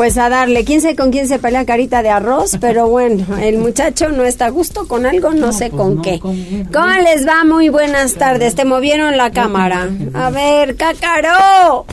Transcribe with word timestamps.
Pues 0.00 0.16
a 0.16 0.30
darle, 0.30 0.64
quién 0.64 0.80
sabe 0.80 0.96
con 0.96 1.10
quién 1.10 1.28
se 1.28 1.38
pelea 1.38 1.66
carita 1.66 2.02
de 2.02 2.08
arroz, 2.08 2.56
pero 2.58 2.88
bueno, 2.88 3.36
el 3.36 3.58
muchacho 3.58 4.08
no 4.08 4.24
está 4.24 4.46
a 4.46 4.48
gusto 4.48 4.88
con 4.88 5.04
algo, 5.04 5.34
no, 5.34 5.52
sé 5.52 5.68
pues 5.68 5.78
con 5.78 6.00
qué. 6.00 6.18
¿Cómo 6.18 6.86
les 7.04 7.28
va? 7.28 7.44
Muy 7.44 7.68
buenas 7.68 8.14
tardes. 8.14 8.54
Te 8.54 8.64
movieron 8.64 9.18
la 9.18 9.30
cámara. 9.30 9.90
A 10.14 10.30
ver, 10.30 10.76
cácaro. 10.76 11.84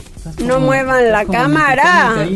No 0.42 0.58
muevan 0.58 1.12
la 1.12 1.26
cámara. 1.26 2.26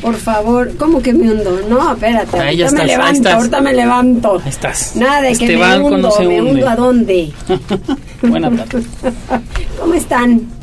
Por 0.00 0.14
favor, 0.14 0.76
¿cómo 0.76 1.02
que 1.02 1.12
me 1.12 1.28
hundo? 1.28 1.60
No, 1.68 1.92
espérate. 1.92 2.38
ahorita 2.38 2.70
me 2.70 2.84
levanto, 2.84 3.28
ahorita 3.28 3.60
me 3.60 3.72
levanto. 3.72 4.40
Ahí 4.44 4.50
estás. 4.50 4.94
Nada 4.94 5.22
de 5.22 5.36
que 5.36 5.56
me 5.56 5.78
hundo, 5.80 6.16
me 6.20 6.42
hundo 6.42 6.68
a 6.68 6.76
dónde. 6.76 7.32
Buenas 8.22 8.68
tardes. 8.68 8.86
¿Cómo 9.80 9.94
están? 9.94 10.61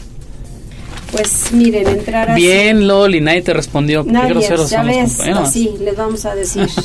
Pues 1.12 1.52
miren, 1.52 1.88
entrar 1.88 2.31
así. 2.31 2.41
Bien, 2.41 2.88
Loli, 2.88 3.22
nadie 3.22 3.41
te 3.41 3.54
respondió. 3.54 4.04
Nadie, 4.04 4.41
ya 4.70 4.84
ves, 4.84 5.20
así 5.20 5.72
les 5.80 5.95
vamos 5.95 6.26
a 6.26 6.35
decir. 6.35 6.68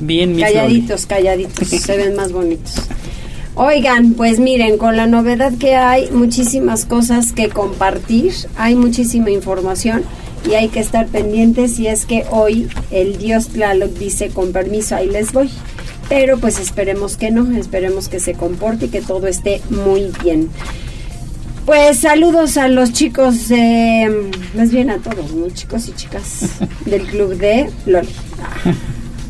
Bien, 0.00 0.34
mis 0.34 0.44
Calladitos, 0.44 1.06
calladitos, 1.06 1.68
se 1.68 1.96
ven 1.96 2.16
más 2.16 2.32
bonitos. 2.32 2.74
Oigan, 3.54 4.14
pues 4.14 4.40
miren, 4.40 4.78
con 4.78 4.96
la 4.96 5.06
novedad 5.06 5.52
que 5.58 5.76
hay, 5.76 6.10
muchísimas 6.10 6.86
cosas 6.86 7.32
que 7.32 7.50
compartir, 7.50 8.32
hay 8.56 8.74
muchísima 8.74 9.30
información 9.30 10.02
y 10.48 10.54
hay 10.54 10.68
que 10.68 10.80
estar 10.80 11.06
pendientes 11.06 11.78
y 11.78 11.86
es 11.86 12.04
que 12.04 12.24
hoy 12.30 12.68
el 12.90 13.18
dios 13.18 13.48
Tlaloc 13.48 13.90
dice 13.92 14.30
con 14.30 14.52
permiso, 14.52 14.96
ahí 14.96 15.08
les 15.08 15.32
voy. 15.32 15.50
Pero 16.08 16.38
pues 16.38 16.58
esperemos 16.58 17.16
que 17.16 17.30
no, 17.30 17.56
esperemos 17.56 18.08
que 18.08 18.20
se 18.20 18.34
comporte 18.34 18.86
y 18.86 18.88
que 18.88 19.02
todo 19.02 19.28
esté 19.28 19.62
muy 19.70 20.10
bien. 20.24 20.48
Pues 21.64 22.00
saludos 22.00 22.56
a 22.56 22.66
los 22.66 22.92
chicos, 22.92 23.52
más 24.56 24.72
bien 24.72 24.90
a 24.90 24.98
todos, 24.98 25.32
¿no? 25.32 25.48
chicos 25.50 25.88
y 25.88 25.92
chicas 25.92 26.58
del 26.86 27.06
club 27.06 27.36
de 27.36 27.70
Loli. 27.86 28.08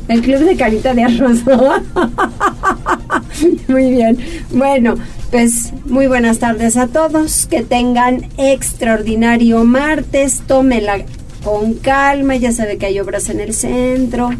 El 0.08 0.22
club 0.22 0.40
de 0.40 0.56
carita 0.56 0.94
de 0.94 1.04
arroz. 1.04 1.40
muy 3.68 3.90
bien. 3.90 4.18
Bueno, 4.50 4.94
pues 5.30 5.72
muy 5.86 6.06
buenas 6.06 6.38
tardes 6.38 6.76
a 6.76 6.88
todos. 6.88 7.46
Que 7.46 7.62
tengan 7.62 8.26
extraordinario 8.36 9.64
martes. 9.64 10.42
Tómela 10.46 11.04
con 11.44 11.74
calma. 11.74 12.36
Ya 12.36 12.52
sabe 12.52 12.78
que 12.78 12.86
hay 12.86 12.98
obras 12.98 13.28
en 13.28 13.40
el 13.40 13.54
centro. 13.54 14.30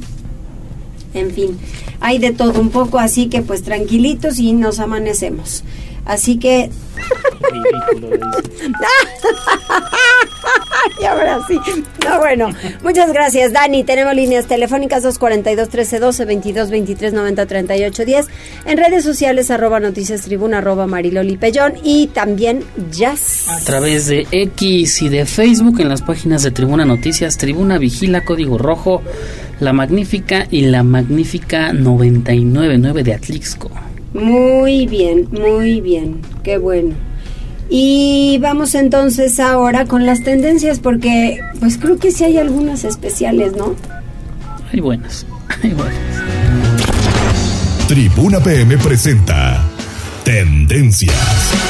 En 1.15 1.31
fin, 1.31 1.59
hay 2.01 2.19
de 2.19 2.33
todo 2.33 2.61
un 2.61 2.71
poco, 2.71 2.99
así 2.99 3.27
que 3.27 3.43
pues 3.43 3.63
tranquilitos 3.63 4.39
y 4.39 4.55
nos 4.55 4.81
amanecemos. 4.81 5.63
Así 6.05 6.39
que 6.39 6.71
y 11.01 11.05
ahora 11.05 11.41
sí. 11.47 11.59
No, 12.05 12.19
bueno, 12.19 12.51
muchas 12.83 13.13
gracias, 13.13 13.53
Dani. 13.53 13.85
Tenemos 13.85 14.15
líneas 14.15 14.47
telefónicas 14.47 15.05
242-1312, 15.05 16.97
22-23-90-38-10. 16.97 18.27
En 18.67 18.79
redes 18.79 19.05
sociales, 19.05 19.51
arroba 19.51 19.81
noticias 19.81 20.23
tribuna, 20.23 20.59
arroba 20.59 20.87
mariloli 20.87 21.37
pellón 21.37 21.75
y 21.83 22.09
también 22.09 22.65
jazz. 22.91 23.49
A 23.49 23.61
través 23.61 24.07
de 24.07 24.27
X 24.31 25.03
y 25.03 25.09
de 25.09 25.27
Facebook 25.27 25.81
en 25.81 25.89
las 25.89 26.03
páginas 26.03 26.43
de 26.43 26.51
Tribuna 26.51 26.85
Noticias, 26.85 27.39
Tribuna 27.39 27.79
Vigila, 27.79 28.25
Código 28.25 28.59
Rojo, 28.59 29.03
La 29.61 29.73
Magnífica 29.73 30.47
y 30.51 30.63
La 30.63 30.83
Magnífica 30.83 31.73
999 31.73 33.03
de 33.03 33.15
Atlixco. 33.15 33.71
Muy 34.15 34.87
bien, 34.87 35.29
muy 35.31 35.81
bien. 35.81 36.21
Qué 36.43 36.59
bueno. 36.59 36.95
Y 37.69 38.39
vamos 38.41 38.75
entonces 38.75 39.41
ahora 39.41 39.87
con 39.87 40.05
las 40.05 40.23
tendencias 40.23 40.79
porque 40.79 41.41
pues 41.61 41.79
creo 41.79 41.99
que 41.99 42.11
sí 42.11 42.25
hay 42.25 42.37
algunas 42.37 42.85
especiales, 42.85 43.57
¿no? 43.57 43.75
Hay 44.73 44.81
buenas, 44.81 45.27
hay 45.63 45.71
buenas. 45.71 45.97
Tribuna 47.89 48.41
PM 48.41 48.77
presenta 48.79 49.65
Tendencias. 50.25 51.62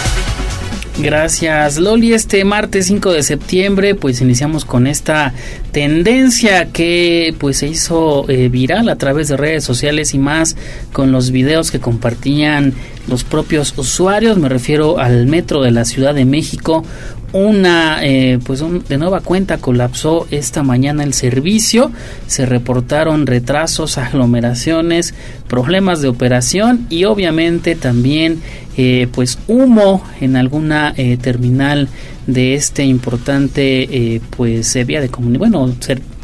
Gracias 0.99 1.79
Loli, 1.79 2.13
este 2.13 2.45
martes 2.45 2.87
5 2.87 3.13
de 3.13 3.23
septiembre 3.23 3.95
pues 3.95 4.21
iniciamos 4.21 4.67
con 4.67 4.87
esta 4.87 5.33
tendencia 5.73 6.67
que 6.67 7.35
pues 7.39 7.59
se 7.59 7.67
hizo 7.67 8.29
eh, 8.29 8.51
viral 8.51 8.91
a 8.91 8.97
través 8.97 9.29
de 9.29 9.39
redes 9.39 9.65
sociales 9.65 10.13
y 10.13 10.19
más 10.19 10.55
con 10.93 11.11
los 11.11 11.31
videos 11.31 11.71
que 11.71 11.81
compartían 11.81 12.75
los 13.09 13.25
propios 13.25 13.77
usuarios, 13.77 14.37
me 14.37 14.49
refiero 14.49 14.99
al 14.99 15.27
metro 15.27 15.63
de 15.63 15.71
la 15.71 15.85
Ciudad 15.85 16.15
de 16.15 16.25
México, 16.25 16.85
una 17.33 18.05
eh, 18.05 18.39
pues 18.45 18.63
de 18.89 18.99
nueva 18.99 19.21
cuenta 19.21 19.59
colapsó 19.59 20.27
esta 20.31 20.63
mañana 20.63 21.05
el 21.05 21.15
servicio. 21.15 21.91
Se 22.27 22.47
reportaron 22.47 23.27
retrasos 23.27 23.99
aglomeraciones 23.99 25.15
problemas 25.49 26.03
de 26.03 26.09
operación 26.09 26.87
y 26.91 27.05
obviamente 27.05 27.75
también 27.75 28.41
eh, 28.77 29.09
pues 29.13 29.39
humo 29.49 30.03
en 30.21 30.37
alguna 30.37 30.95
eh, 30.97 31.17
terminal 31.17 31.89
de 32.27 32.55
este 32.55 32.85
importante 32.85 34.21
pues 34.37 34.75
vía 34.87 35.01
de 35.01 35.09
comunicación 35.09 35.53
bueno 35.53 35.75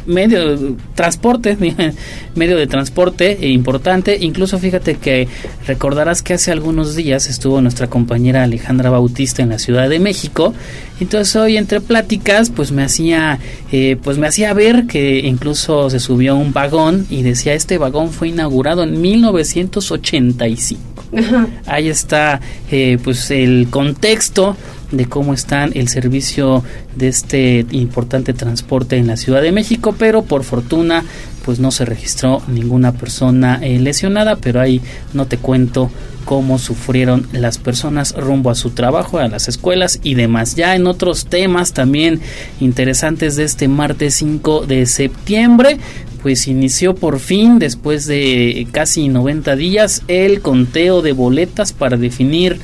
medio 0.09 0.57
de 0.57 0.75
transporte, 0.95 1.57
medio 2.35 2.57
de 2.57 2.67
transporte 2.67 3.37
importante. 3.47 4.17
Incluso 4.19 4.59
fíjate 4.59 4.95
que 4.95 5.27
recordarás 5.67 6.21
que 6.21 6.33
hace 6.33 6.51
algunos 6.51 6.95
días 6.95 7.29
estuvo 7.29 7.61
nuestra 7.61 7.87
compañera 7.87 8.43
Alejandra 8.43 8.89
Bautista 8.89 9.41
en 9.41 9.49
la 9.49 9.59
Ciudad 9.59 9.87
de 9.87 9.99
México. 9.99 10.53
Entonces 10.99 11.35
hoy 11.35 11.57
entre 11.57 11.79
pláticas, 11.79 12.49
pues 12.49 12.71
me 12.71 12.83
hacía, 12.83 13.39
eh, 13.71 13.97
pues 14.03 14.17
me 14.17 14.27
hacía 14.27 14.53
ver 14.53 14.87
que 14.87 15.19
incluso 15.19 15.89
se 15.89 15.99
subió 15.99 16.35
un 16.35 16.51
vagón 16.51 17.05
y 17.09 17.21
decía 17.21 17.53
este 17.53 17.77
vagón 17.77 18.11
fue 18.11 18.29
inaugurado 18.29 18.83
en 18.83 18.99
1985. 18.99 20.81
Ahí 21.65 21.87
está, 21.89 22.41
eh, 22.71 22.97
pues 23.03 23.31
el 23.31 23.67
contexto 23.69 24.57
de 24.91 25.05
cómo 25.05 25.33
está 25.33 25.65
el 25.65 25.87
servicio 25.87 26.63
de 26.95 27.07
este 27.07 27.65
importante 27.71 28.33
transporte 28.33 28.97
en 28.97 29.07
la 29.07 29.17
Ciudad 29.17 29.41
de 29.41 29.51
México, 29.51 29.95
pero 29.97 30.23
por 30.23 30.43
fortuna 30.43 31.03
pues 31.45 31.59
no 31.59 31.71
se 31.71 31.85
registró 31.85 32.41
ninguna 32.47 32.91
persona 32.91 33.59
eh, 33.61 33.79
lesionada, 33.79 34.35
pero 34.35 34.61
ahí 34.61 34.81
no 35.13 35.25
te 35.25 35.37
cuento 35.37 35.89
cómo 36.25 36.59
sufrieron 36.59 37.27
las 37.31 37.57
personas 37.57 38.15
rumbo 38.15 38.51
a 38.51 38.55
su 38.55 38.71
trabajo, 38.71 39.17
a 39.17 39.27
las 39.27 39.47
escuelas 39.47 39.99
y 40.03 40.13
demás. 40.13 40.55
Ya 40.55 40.75
en 40.75 40.85
otros 40.85 41.25
temas 41.25 41.73
también 41.73 42.21
interesantes 42.59 43.35
de 43.35 43.45
este 43.45 43.67
martes 43.67 44.13
5 44.15 44.67
de 44.67 44.85
septiembre, 44.85 45.79
pues 46.21 46.47
inició 46.47 46.93
por 46.93 47.19
fin, 47.19 47.57
después 47.57 48.05
de 48.05 48.67
casi 48.71 49.07
90 49.07 49.55
días, 49.55 50.03
el 50.07 50.41
conteo 50.41 51.01
de 51.01 51.13
boletas 51.13 51.73
para 51.73 51.97
definir 51.97 52.59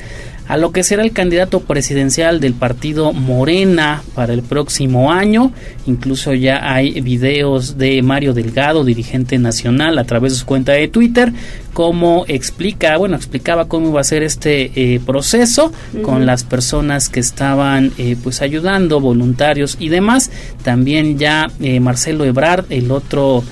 a 0.48 0.56
lo 0.56 0.72
que 0.72 0.84
será 0.84 1.02
el 1.02 1.12
candidato 1.12 1.60
presidencial 1.60 2.40
del 2.40 2.54
partido 2.54 3.12
Morena 3.12 4.02
para 4.14 4.32
el 4.32 4.42
próximo 4.42 5.12
año. 5.12 5.52
Incluso 5.86 6.34
ya 6.34 6.72
hay 6.72 7.00
videos 7.00 7.78
de 7.78 8.00
Mario 8.02 8.32
Delgado, 8.32 8.84
dirigente 8.84 9.38
nacional, 9.38 9.98
a 9.98 10.04
través 10.04 10.32
de 10.32 10.38
su 10.38 10.46
cuenta 10.46 10.72
de 10.72 10.88
Twitter, 10.88 11.32
cómo 11.72 12.24
explica, 12.28 12.96
bueno, 12.96 13.16
explicaba 13.16 13.68
cómo 13.68 13.88
iba 13.90 14.00
a 14.00 14.04
ser 14.04 14.22
este 14.22 14.70
eh, 14.74 15.00
proceso 15.04 15.72
con 16.02 16.26
las 16.26 16.44
personas 16.44 17.08
que 17.08 17.20
estaban 17.20 17.92
eh, 17.98 18.16
pues 18.22 18.40
ayudando, 18.40 19.00
voluntarios 19.00 19.76
y 19.80 19.88
demás. 19.88 20.30
También 20.62 21.18
ya 21.18 21.48
eh, 21.60 21.80
Marcelo 21.80 22.24
Ebrard, 22.24 22.66
el 22.70 22.90
otro 22.90 23.44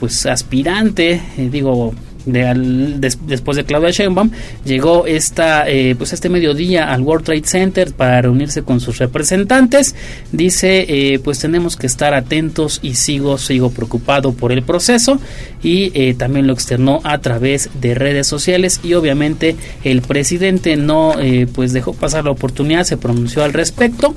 pues 0.00 0.26
aspirante, 0.26 1.22
digo 1.36 1.94
después 2.26 3.56
de 3.56 3.64
Claudia 3.64 3.90
Sheinbaum, 3.90 4.30
llegó 4.64 5.06
esta, 5.06 5.68
eh, 5.68 5.94
pues 5.96 6.12
este 6.12 6.28
mediodía 6.28 6.92
al 6.92 7.02
World 7.02 7.24
Trade 7.24 7.44
Center 7.44 7.92
para 7.92 8.22
reunirse 8.22 8.62
con 8.62 8.80
sus 8.80 8.98
representantes. 8.98 9.94
Dice, 10.32 10.86
eh, 10.88 11.18
pues 11.18 11.38
tenemos 11.38 11.76
que 11.76 11.86
estar 11.86 12.14
atentos 12.14 12.80
y 12.82 12.94
sigo, 12.94 13.38
sigo 13.38 13.70
preocupado 13.70 14.32
por 14.32 14.52
el 14.52 14.62
proceso 14.62 15.20
y 15.62 15.90
eh, 15.94 16.14
también 16.14 16.46
lo 16.46 16.52
externó 16.52 17.00
a 17.04 17.18
través 17.18 17.70
de 17.80 17.94
redes 17.94 18.26
sociales 18.26 18.80
y 18.82 18.94
obviamente 18.94 19.56
el 19.82 20.02
presidente 20.02 20.76
no, 20.76 21.14
pues 21.54 21.72
dejó 21.72 21.94
pasar 21.94 22.24
la 22.24 22.30
oportunidad, 22.30 22.84
se 22.84 22.96
pronunció 22.96 23.44
al 23.44 23.52
respecto 23.52 24.14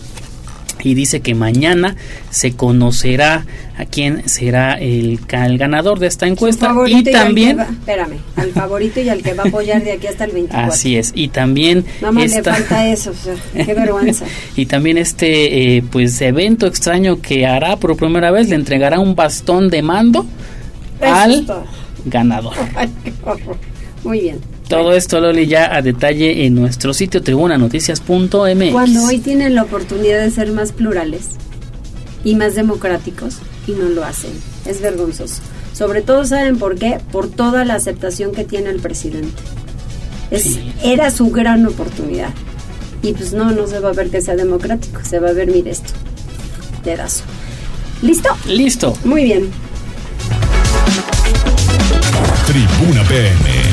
y 0.83 0.93
dice 0.93 1.21
que 1.21 1.35
mañana 1.35 1.95
se 2.29 2.53
conocerá 2.55 3.45
a 3.77 3.85
quién 3.85 4.27
será 4.27 4.73
el, 4.73 5.19
ganador 5.27 5.99
de 5.99 6.07
esta 6.07 6.27
encuesta. 6.27 6.73
Y 6.87 7.03
también 7.03 7.59
espérame 7.59 8.17
al 8.35 8.51
favorito 8.51 8.99
y 9.01 9.09
al 9.09 9.21
que 9.21 9.33
va 9.33 9.43
a 9.43 9.47
apoyar 9.47 9.83
de 9.83 9.93
aquí 9.93 10.07
hasta 10.07 10.25
el 10.25 10.31
24 10.31 10.71
así 10.71 10.97
es 10.97 11.11
y 11.13 11.29
también 11.29 11.85
no 12.01 12.11
más 12.11 12.31
le 12.31 12.43
falta 12.43 12.87
eso 12.87 13.13
qué 13.53 13.73
vergüenza. 13.73 14.25
Y 14.55 14.65
también 14.65 14.97
este 14.97 15.77
eh, 15.77 15.83
pues 15.91 16.19
evento 16.21 16.65
extraño 16.65 17.21
que 17.21 17.45
hará 17.45 17.77
por 17.77 17.95
primera 17.95 18.31
vez 18.31 18.49
le 18.49 18.55
entregará 18.55 18.99
un 18.99 19.15
bastón 19.15 19.69
de 19.69 19.81
mando 19.81 20.25
al 21.01 21.45
ganador. 22.05 22.55
Muy 24.03 24.21
bien 24.21 24.56
todo 24.67 24.93
esto, 24.93 25.19
Loli, 25.19 25.47
ya 25.47 25.75
a 25.75 25.81
detalle 25.81 26.45
en 26.45 26.55
nuestro 26.55 26.93
sitio 26.93 27.21
tribunanoticias.mx. 27.21 28.71
Cuando 28.71 29.03
hoy 29.03 29.19
tienen 29.19 29.55
la 29.55 29.63
oportunidad 29.63 30.19
de 30.19 30.31
ser 30.31 30.51
más 30.51 30.71
plurales 30.71 31.29
y 32.23 32.35
más 32.35 32.55
democráticos 32.55 33.37
y 33.65 33.71
no 33.71 33.89
lo 33.89 34.03
hacen. 34.03 34.31
Es 34.65 34.81
vergonzoso. 34.81 35.41
Sobre 35.73 36.01
todo, 36.01 36.25
¿saben 36.25 36.57
por 36.57 36.75
qué? 36.75 36.99
Por 37.11 37.29
toda 37.29 37.63
la 37.63 37.75
aceptación 37.75 38.33
que 38.33 38.43
tiene 38.43 38.69
el 38.69 38.79
presidente. 38.79 39.41
Es, 40.31 40.57
Era 40.83 41.11
su 41.11 41.29
gran 41.31 41.65
oportunidad. 41.65 42.33
Y 43.01 43.13
pues 43.13 43.33
no, 43.33 43.51
no 43.51 43.67
se 43.67 43.79
va 43.79 43.89
a 43.89 43.93
ver 43.93 44.09
que 44.09 44.21
sea 44.21 44.35
democrático. 44.35 45.01
Se 45.03 45.19
va 45.19 45.29
a 45.29 45.33
ver, 45.33 45.49
mire 45.51 45.71
esto. 45.71 45.93
Dedazo. 46.83 47.23
¿Listo? 48.01 48.29
Listo. 48.47 48.97
Muy 49.03 49.23
bien. 49.23 49.49
Tribuna 52.47 53.03
PM. 53.03 53.66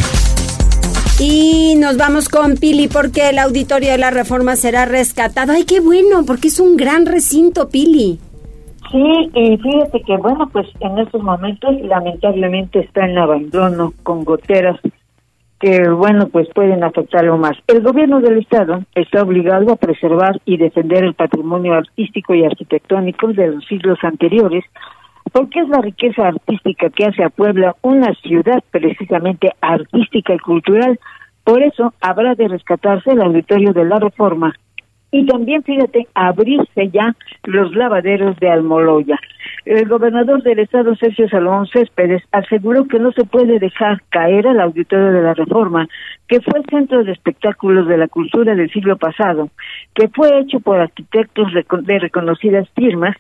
Y 1.21 1.77
nos 1.77 1.97
vamos 1.97 2.29
con 2.29 2.57
Pili 2.57 2.89
porque 2.89 3.31
el 3.31 3.39
auditorio 3.39 3.93
de 3.93 3.99
la 3.99 4.11
reforma 4.11 4.57
será 4.57 4.85
rescatado. 4.85 5.53
¡Ay, 5.53 5.65
qué 5.65 5.81
bueno! 5.81 6.25
Porque 6.27 6.49
es 6.49 6.59
un 6.59 6.77
gran 6.77 7.07
recinto, 7.07 7.69
Pili. 7.69 8.19
Sí, 8.91 9.31
y 9.35 9.57
fíjate 9.59 10.03
que, 10.03 10.17
bueno, 10.17 10.49
pues 10.53 10.67
en 10.81 10.99
estos 10.99 11.23
momentos 11.23 11.81
lamentablemente 11.83 12.81
está 12.81 13.07
en 13.07 13.19
abandono 13.19 13.93
con 14.03 14.25
goteras 14.25 14.81
que, 15.61 15.89
bueno, 15.89 16.29
pues 16.29 16.49
pueden 16.55 16.83
afectarlo 16.83 17.39
más. 17.39 17.57
El 17.69 17.83
gobierno 17.83 18.21
del 18.21 18.39
Estado 18.39 18.83
está 18.95 19.23
obligado 19.23 19.73
a 19.73 19.77
preservar 19.77 20.41
y 20.45 20.57
defender 20.57 21.05
el 21.05 21.15
patrimonio 21.15 21.75
artístico 21.75 22.35
y 22.35 22.45
arquitectónico 22.45 23.29
de 23.29 23.49
los 23.49 23.65
siglos 23.67 23.99
anteriores 24.03 24.65
porque 25.35 25.59
es 25.59 25.69
la 25.69 25.81
riqueza 25.81 26.29
artística 26.29 26.91
que 26.91 27.07
hace 27.07 27.25
a 27.25 27.29
Puebla 27.29 27.75
una 27.83 28.15
ciudad 28.23 28.63
precisamente 28.71 29.51
artística 29.61 30.33
y 30.33 30.39
cultural. 30.39 31.01
Por 31.43 31.61
eso 31.61 31.93
habrá 32.01 32.37
de 32.37 32.47
rescatarse 32.47 33.11
el 33.11 33.21
auditorio 33.21 33.73
de 33.73 33.85
la 33.85 33.99
reforma 33.99 34.55
y 35.11 35.27
también, 35.27 35.65
fíjate, 35.65 36.07
abrirse 36.15 36.89
ya 36.91 37.17
los 37.45 37.75
lavaderos 37.75 38.39
de 38.39 38.49
Almoloya. 38.49 39.19
El 39.65 39.89
gobernador 39.89 40.41
del 40.45 40.61
estado, 40.61 40.95
Sergio 40.95 41.29
Salón 41.29 41.67
Céspedes, 41.67 42.23
aseguró 42.31 42.87
que 42.87 43.01
no 43.01 43.11
se 43.11 43.25
puede 43.25 43.59
dejar 43.59 44.03
caer 44.11 44.47
al 44.47 44.61
auditorio 44.61 45.11
de 45.11 45.23
la 45.23 45.35
reforma, 45.35 45.89
que 46.29 46.41
fue 46.43 46.63
centro 46.71 47.03
de 47.03 47.11
espectáculos 47.11 47.89
de 47.89 47.99
la 47.99 48.07
cultura 48.07 48.55
del 48.55 48.71
siglo 48.71 48.97
pasado, 48.99 49.51
que 49.95 50.07
fue 50.09 50.39
hecho 50.39 50.61
por 50.61 50.79
arquitectos 50.79 51.49
de 51.53 51.99
reconocidas 51.99 52.69
firmas 52.77 53.17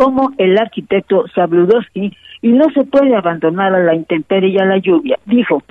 como 0.00 0.32
el 0.38 0.56
arquitecto 0.56 1.26
Sabludowski 1.34 2.16
y 2.40 2.48
no 2.48 2.64
se 2.72 2.84
puede 2.84 3.14
abandonar 3.14 3.74
a 3.74 3.80
la 3.80 3.94
intemperie 3.94 4.48
y 4.48 4.58
a 4.58 4.64
la 4.64 4.78
lluvia, 4.78 5.18
dijo. 5.26 5.62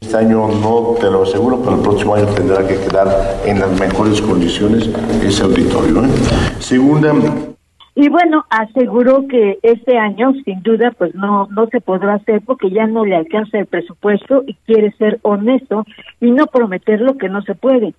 Este 0.00 0.16
año 0.16 0.48
no 0.48 0.96
te 1.00 1.08
lo 1.08 1.22
aseguro, 1.22 1.60
pero 1.62 1.76
el 1.76 1.82
próximo 1.82 2.16
año 2.16 2.26
tendrá 2.34 2.66
que 2.66 2.74
quedar 2.74 3.06
en 3.46 3.60
las 3.60 3.78
mejores 3.78 4.20
condiciones 4.20 4.88
ese 5.24 5.44
auditorio. 5.44 6.04
¿eh? 6.04 6.08
Segunda. 6.58 7.12
Y 7.94 8.08
bueno, 8.08 8.44
aseguró 8.50 9.28
que 9.28 9.60
este 9.62 9.96
año, 9.96 10.32
sin 10.44 10.60
duda, 10.64 10.90
pues 10.98 11.14
no 11.14 11.46
no 11.52 11.68
se 11.68 11.80
podrá 11.80 12.14
hacer 12.14 12.42
porque 12.44 12.70
ya 12.70 12.88
no 12.88 13.04
le 13.04 13.14
alcanza 13.14 13.60
el 13.60 13.66
presupuesto 13.66 14.42
y 14.48 14.54
quiere 14.66 14.90
ser 14.96 15.20
honesto 15.22 15.84
y 16.20 16.32
no 16.32 16.46
prometer 16.48 17.00
lo 17.00 17.16
que 17.16 17.28
no 17.28 17.40
se 17.42 17.54
puede. 17.54 17.94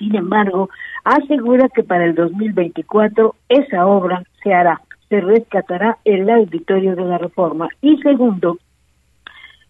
Sin 0.00 0.16
embargo, 0.16 0.70
asegura 1.04 1.68
que 1.68 1.82
para 1.82 2.06
el 2.06 2.14
2024 2.14 3.34
esa 3.50 3.86
obra 3.86 4.22
se 4.42 4.54
hará, 4.54 4.80
se 5.10 5.20
rescatará 5.20 5.98
el 6.06 6.28
auditorio 6.30 6.96
de 6.96 7.04
la 7.04 7.18
reforma. 7.18 7.68
Y 7.82 7.98
segundo, 7.98 8.56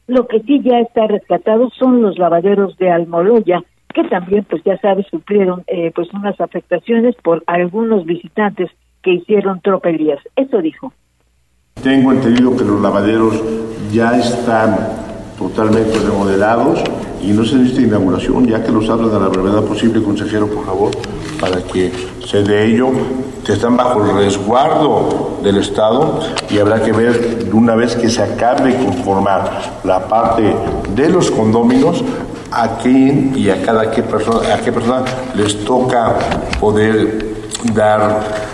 lo 0.07 0.29
que 0.29 0.39
sí 0.43 0.61
ya 0.63 0.79
está 0.79 1.09
rescatado 1.09 1.69
son 1.71 2.01
los 2.01 2.17
lavaderos 2.17 2.77
de 2.79 2.93
Almoloya, 2.93 3.61
que 3.93 4.05
también, 4.05 4.47
pues 4.49 4.63
ya 4.63 4.79
sabes, 4.79 5.05
sufrieron 5.11 5.65
eh, 5.67 5.91
pues 5.93 6.09
unas 6.15 6.41
afectaciones 6.41 7.17
por 7.17 7.43
algunos 7.49 8.05
visitantes 8.05 8.71
que 9.03 9.15
hicieron 9.15 9.61
tropelías. 9.61 10.21
Eso 10.37 10.63
dijo. 10.63 10.93
Tengo 11.83 12.13
entendido 12.13 12.57
que 12.57 12.63
los 12.65 12.81
lavaderos 12.81 13.43
ya 13.91 14.17
están 14.17 14.77
totalmente 15.37 15.99
remodelados 15.99 16.85
y 17.23 17.29
no 17.33 17.45
se 17.45 17.57
necesita 17.57 17.83
inauguración, 17.83 18.47
ya 18.47 18.63
que 18.63 18.73
los 18.73 18.89
hablan 18.89 19.15
a 19.15 19.19
la 19.19 19.29
brevedad 19.29 19.63
posible, 19.63 20.03
consejero, 20.03 20.47
por 20.47 20.65
favor, 20.65 20.91
para 21.41 21.63
que 21.63 21.93
se 22.27 22.43
dé 22.43 22.67
ello, 22.67 22.89
que 23.45 23.53
están 23.53 23.77
bajo 23.77 24.05
el 24.05 24.17
resguardo 24.17 25.39
del 25.43 25.59
Estado 25.59 26.21
y 26.51 26.59
habrá 26.59 26.83
que 26.83 26.93
ver 26.93 27.49
una 27.53 27.75
vez 27.75 27.97
que 27.97 28.09
se 28.09 28.23
acabe 28.23 28.77
conformar 28.77 29.81
la 29.85 30.07
parte 30.07 30.55
de 30.95 31.09
los 31.09 31.31
condóminos 31.31 32.05
a 32.53 32.79
quién 32.79 33.33
y 33.37 33.49
a 33.49 33.63
cada 33.63 33.91
qué 33.91 34.03
persona, 34.03 34.55
a 34.55 34.59
qué 34.59 34.73
persona 34.73 35.05
les 35.35 35.65
toca 35.65 36.17
poder 36.61 37.31
dar 37.75 38.51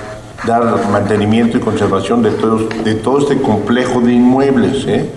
dar 0.47 0.89
mantenimiento 0.91 1.57
y 1.57 1.61
conservación 1.61 2.23
de 2.23 2.31
todo, 2.31 2.69
de 2.85 2.95
todo 2.95 3.19
este 3.19 3.41
complejo 3.41 4.01
de 4.01 4.13
inmuebles. 4.13 4.87
¿eh? 4.87 5.11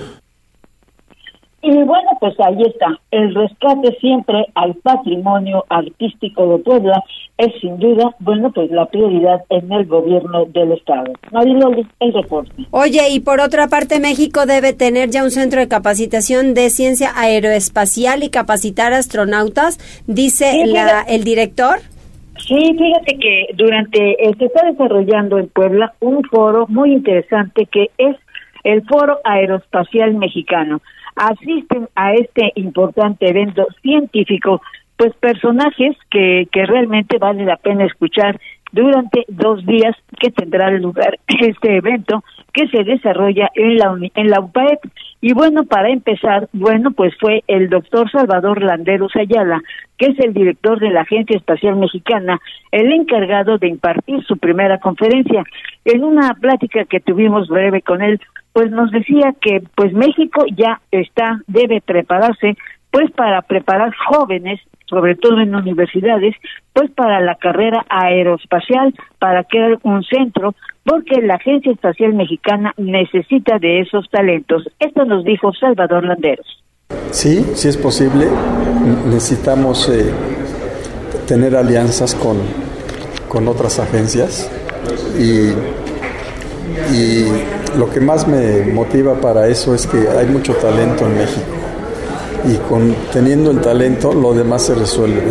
Y 1.61 1.71
bueno, 1.71 2.09
pues 2.19 2.39
ahí 2.39 2.61
está. 2.63 2.99
El 3.11 3.35
rescate 3.35 3.97
siempre 3.99 4.45
al 4.55 4.75
patrimonio 4.75 5.65
artístico 5.69 6.47
de 6.57 6.63
Puebla 6.63 7.03
es 7.37 7.53
sin 7.59 7.77
duda, 7.79 8.15
bueno, 8.19 8.51
pues 8.51 8.71
la 8.71 8.85
prioridad 8.85 9.43
en 9.49 9.71
el 9.71 9.85
gobierno 9.85 10.45
del 10.45 10.73
Estado. 10.73 11.11
Mariloli, 11.31 11.85
el 11.99 12.13
reporte. 12.13 12.51
Oye, 12.71 13.09
y 13.11 13.19
por 13.19 13.41
otra 13.41 13.67
parte, 13.67 13.99
México 13.99 14.45
debe 14.45 14.73
tener 14.73 15.09
ya 15.09 15.23
un 15.23 15.31
centro 15.31 15.59
de 15.59 15.67
capacitación 15.67 16.53
de 16.53 16.69
ciencia 16.69 17.11
aeroespacial 17.15 18.23
y 18.23 18.29
capacitar 18.29 18.93
astronautas, 18.93 19.77
dice 20.07 20.65
la, 20.65 21.01
el 21.01 21.23
director. 21.23 21.79
Sí, 22.47 22.73
fíjate 22.77 23.17
que 23.19 23.47
durante, 23.55 24.11
eh, 24.11 24.33
se 24.37 24.45
está 24.45 24.65
desarrollando 24.65 25.37
en 25.37 25.47
Puebla 25.49 25.93
un 25.99 26.23
foro 26.23 26.67
muy 26.67 26.93
interesante 26.93 27.65
que 27.65 27.91
es 27.97 28.15
el 28.63 28.85
Foro 28.85 29.19
Aeroespacial 29.23 30.13
Mexicano 30.15 30.81
asisten 31.19 31.89
a 31.95 32.13
este 32.13 32.53
importante 32.55 33.29
evento 33.29 33.67
científico, 33.81 34.61
pues 34.95 35.13
personajes 35.15 35.95
que, 36.09 36.47
que 36.51 36.65
realmente 36.65 37.17
vale 37.17 37.45
la 37.45 37.57
pena 37.57 37.85
escuchar 37.85 38.39
durante 38.71 39.25
dos 39.27 39.65
días 39.65 39.95
que 40.19 40.31
tendrá 40.31 40.69
lugar 40.71 41.19
este 41.27 41.77
evento 41.77 42.23
que 42.53 42.67
se 42.67 42.83
desarrolla 42.83 43.49
en 43.55 43.77
la 43.77 43.95
en 44.15 44.29
la 44.29 44.39
UPAEP. 44.41 44.79
Y 45.21 45.33
bueno 45.33 45.65
para 45.65 45.89
empezar 45.89 46.47
bueno 46.53 46.91
pues 46.91 47.13
fue 47.19 47.43
el 47.47 47.69
doctor 47.69 48.09
Salvador 48.09 48.61
Landeros 48.63 49.15
Ayala 49.15 49.61
que 49.97 50.07
es 50.07 50.19
el 50.19 50.33
director 50.33 50.79
de 50.79 50.91
la 50.91 51.01
Agencia 51.01 51.35
Espacial 51.35 51.75
Mexicana 51.75 52.39
el 52.71 52.91
encargado 52.93 53.57
de 53.57 53.67
impartir 53.67 54.23
su 54.23 54.37
primera 54.37 54.77
conferencia. 54.79 55.43
En 55.85 56.03
una 56.03 56.33
plática 56.35 56.85
que 56.85 56.99
tuvimos 56.99 57.49
breve 57.49 57.81
con 57.81 58.01
él 58.01 58.19
pues 58.53 58.71
nos 58.71 58.91
decía 58.91 59.33
que 59.39 59.61
pues 59.75 59.93
México 59.93 60.45
ya 60.55 60.81
está 60.91 61.41
debe 61.47 61.81
prepararse 61.81 62.55
pues 62.91 63.11
para 63.11 63.41
preparar 63.43 63.93
jóvenes 64.09 64.59
sobre 64.89 65.15
todo 65.15 65.39
en 65.39 65.53
universidades, 65.53 66.35
pues 66.73 66.89
para 66.91 67.19
la 67.21 67.35
carrera 67.35 67.85
aeroespacial, 67.89 68.93
para 69.19 69.43
crear 69.43 69.77
un 69.83 70.03
centro, 70.03 70.55
porque 70.83 71.21
la 71.21 71.35
Agencia 71.35 71.71
Espacial 71.71 72.13
Mexicana 72.13 72.73
necesita 72.77 73.59
de 73.59 73.81
esos 73.81 74.09
talentos. 74.09 74.67
Esto 74.79 75.05
nos 75.05 75.23
dijo 75.23 75.53
Salvador 75.53 76.05
Landeros. 76.05 76.63
Sí, 77.11 77.45
sí 77.53 77.67
es 77.67 77.77
posible. 77.77 78.25
Necesitamos 79.05 79.89
eh, 79.89 80.11
tener 81.27 81.55
alianzas 81.55 82.15
con, 82.15 82.37
con 83.27 83.47
otras 83.47 83.79
agencias 83.79 84.51
y, 85.19 85.53
y 86.93 87.25
lo 87.77 87.89
que 87.89 87.99
más 87.99 88.27
me 88.27 88.61
motiva 88.73 89.15
para 89.15 89.47
eso 89.47 89.75
es 89.75 89.85
que 89.87 90.07
hay 90.09 90.25
mucho 90.27 90.53
talento 90.53 91.05
en 91.05 91.17
México 91.17 91.59
y 92.47 92.55
con 92.69 92.95
teniendo 93.11 93.51
el 93.51 93.59
talento 93.59 94.13
lo 94.13 94.33
demás 94.33 94.63
se 94.63 94.75
resuelve. 94.75 95.21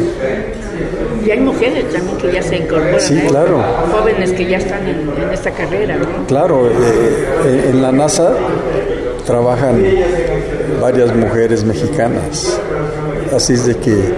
Y 1.25 1.31
hay 1.31 1.41
mujeres 1.41 1.85
también 1.93 2.17
que 2.17 2.33
ya 2.33 2.43
se 2.43 2.57
incorporan. 2.57 3.01
Sí, 3.01 3.21
claro. 3.29 3.63
Jóvenes 3.93 4.33
que 4.33 4.47
ya 4.47 4.59
están 4.59 4.87
en, 4.87 5.11
esta 5.33 5.51
carrera, 5.51 5.97
¿no? 5.97 6.27
Claro, 6.27 6.69
eh, 6.69 6.73
eh, 7.45 7.71
en 7.71 7.83
la 7.83 7.93
NASA 7.93 8.35
trabajan 9.27 9.83
varias 10.81 11.15
mujeres 11.15 11.65
mexicanas. 11.65 12.59
Así 13.35 13.55
es 13.55 13.67
de 13.67 13.77
que 13.77 14.15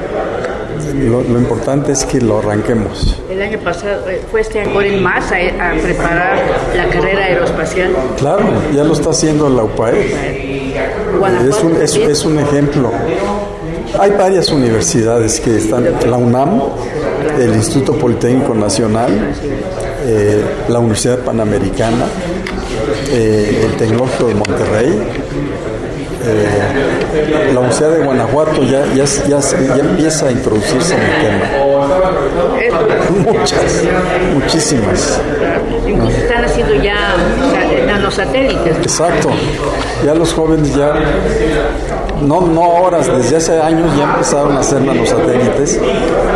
lo, 0.94 1.38
importante 1.38 1.92
es 1.92 2.04
que 2.04 2.20
lo 2.20 2.38
arranquemos. 2.38 3.20
El 3.28 3.42
año 3.42 3.58
pasado 3.58 4.08
eh, 4.08 4.20
fue 4.30 4.40
este 4.40 4.60
año 4.60 4.80
en 4.82 5.02
masa 5.02 5.36
a 5.36 5.74
preparar 5.80 6.38
la 6.76 6.88
carrera 6.88 7.24
aeroespacial. 7.24 7.92
Claro, 8.18 8.44
ya 8.74 8.84
lo 8.84 8.92
está 8.92 9.10
haciendo 9.10 9.48
la 9.48 9.64
UPAE. 9.64 10.74
Es 11.48 11.62
un, 11.62 11.82
es, 11.82 11.96
es 11.96 12.24
un 12.24 12.38
ejemplo. 12.38 12.90
Hay 13.98 14.12
varias 14.12 14.50
universidades 14.50 15.40
que 15.40 15.56
están, 15.56 15.84
la 16.08 16.16
UNAM, 16.16 16.62
el 17.38 17.54
Instituto 17.54 17.94
Politécnico 17.94 18.54
Nacional, 18.54 19.10
eh, 20.06 20.42
la 20.68 20.78
Universidad 20.78 21.18
Panamericana, 21.18 22.06
eh, 23.10 23.66
el 23.66 23.76
Tecnológico 23.76 24.28
de 24.28 24.34
Monterrey, 24.34 25.02
eh, 26.24 26.48
la 27.52 27.60
Universidad 27.60 27.90
de 27.90 28.04
Guanajuato 28.04 28.62
ya, 28.62 28.84
ya, 28.94 29.04
ya, 29.28 29.38
empieza 29.76 30.26
a 30.28 30.32
introducirse 30.32 30.94
en 30.94 31.00
el 31.00 31.20
tema. 31.20 31.44
Muchas, 33.32 33.84
muchísimas. 34.34 35.20
Incluso 35.86 36.16
están 36.16 36.44
haciendo 36.44 36.74
ya 36.76 36.96
nanosatélites. 37.86 38.76
Exacto. 38.78 39.30
Ya 40.04 40.14
los 40.14 40.32
jóvenes 40.32 40.74
ya, 40.74 40.94
no, 42.22 42.42
no 42.42 42.62
ahora, 42.62 42.98
desde 42.98 43.36
hace 43.36 43.60
años 43.60 43.90
ya 43.96 44.04
empezaron 44.04 44.56
a 44.56 44.60
hacer 44.60 44.80
nanosatélites, 44.80 45.80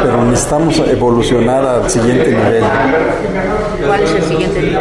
pero 0.02 0.24
necesitamos 0.24 0.78
evolucionar 0.90 1.64
al 1.64 1.90
siguiente 1.90 2.30
nivel. 2.30 2.64
¿Cuál 3.86 4.02
es 4.02 4.14
el 4.14 4.22
siguiente 4.24 4.60
nivel? 4.60 4.80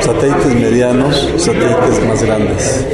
Satélites 0.00 0.54
medianos, 0.54 1.28
satélites 1.36 2.04
más 2.06 2.22
grandes. 2.22 2.86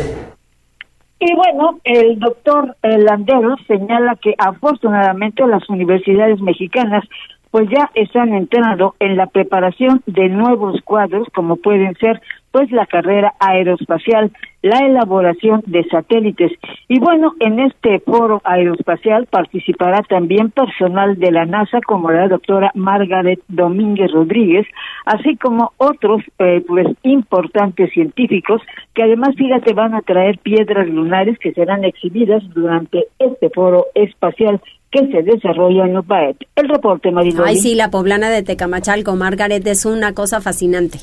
Y 1.27 1.35
bueno, 1.35 1.81
el 1.85 2.19
doctor 2.19 2.77
Landero 2.83 3.57
señala 3.67 4.15
que 4.17 4.35
afortunadamente 4.37 5.47
las 5.47 5.67
universidades 5.71 6.39
mexicanas 6.43 7.03
pues 7.51 7.67
ya 7.71 7.91
están 7.95 8.35
entrando 8.35 8.95
en 8.99 9.17
la 9.17 9.27
preparación 9.29 10.03
de 10.05 10.29
nuevos 10.29 10.83
cuadros 10.83 11.27
como 11.35 11.57
pueden 11.57 11.95
ser 11.95 12.21
pues 12.55 12.71
la 12.71 12.87
carrera 12.87 13.35
aeroespacial, 13.41 14.31
la 14.63 14.79
elaboración 14.87 15.65
de 15.67 15.83
satélites. 15.91 16.53
Y 16.87 17.01
bueno, 17.01 17.33
en 17.41 17.59
este 17.59 17.99
foro 17.99 18.41
aeroespacial 18.45 19.27
participará 19.27 20.03
también 20.03 20.53
personal 20.53 21.19
de 21.19 21.33
la 21.33 21.47
NASA 21.47 21.81
como 21.85 22.13
la 22.13 22.29
doctora 22.29 22.71
Margaret 22.77 23.41
Domínguez 23.49 24.13
Rodríguez, 24.13 24.69
así 25.05 25.37
como 25.37 25.73
otros 25.79 26.23
eh, 26.39 26.63
pues 26.65 26.87
importantes 27.03 27.91
científicos 27.93 28.63
que 28.95 29.03
además 29.03 29.35
fíjate 29.37 29.75
van 29.75 29.95
a 29.97 30.03
traer 30.03 30.39
piedras 30.39 30.87
lunares 30.87 31.37
que 31.41 31.53
serán 31.55 31.83
exhibidas 31.83 32.45
durante 32.55 33.07
este 33.19 33.51
foro 33.51 33.87
espacial 33.97 34.61
que 34.93 35.09
se 35.09 35.25
desarrolla 35.25 35.87
en 35.87 35.97
UPAET. 35.97 36.37
El 36.55 36.69
reporte, 36.69 37.11
Mariloli. 37.11 37.51
Ay, 37.51 37.57
sí, 37.57 37.75
la 37.75 37.91
poblana 37.91 38.31
de 38.31 38.45
Tecamachalco, 38.45 39.17
Margaret, 39.17 39.67
es 39.67 39.85
una 39.87 40.15
cosa 40.15 40.41
fascinante. 40.41 41.01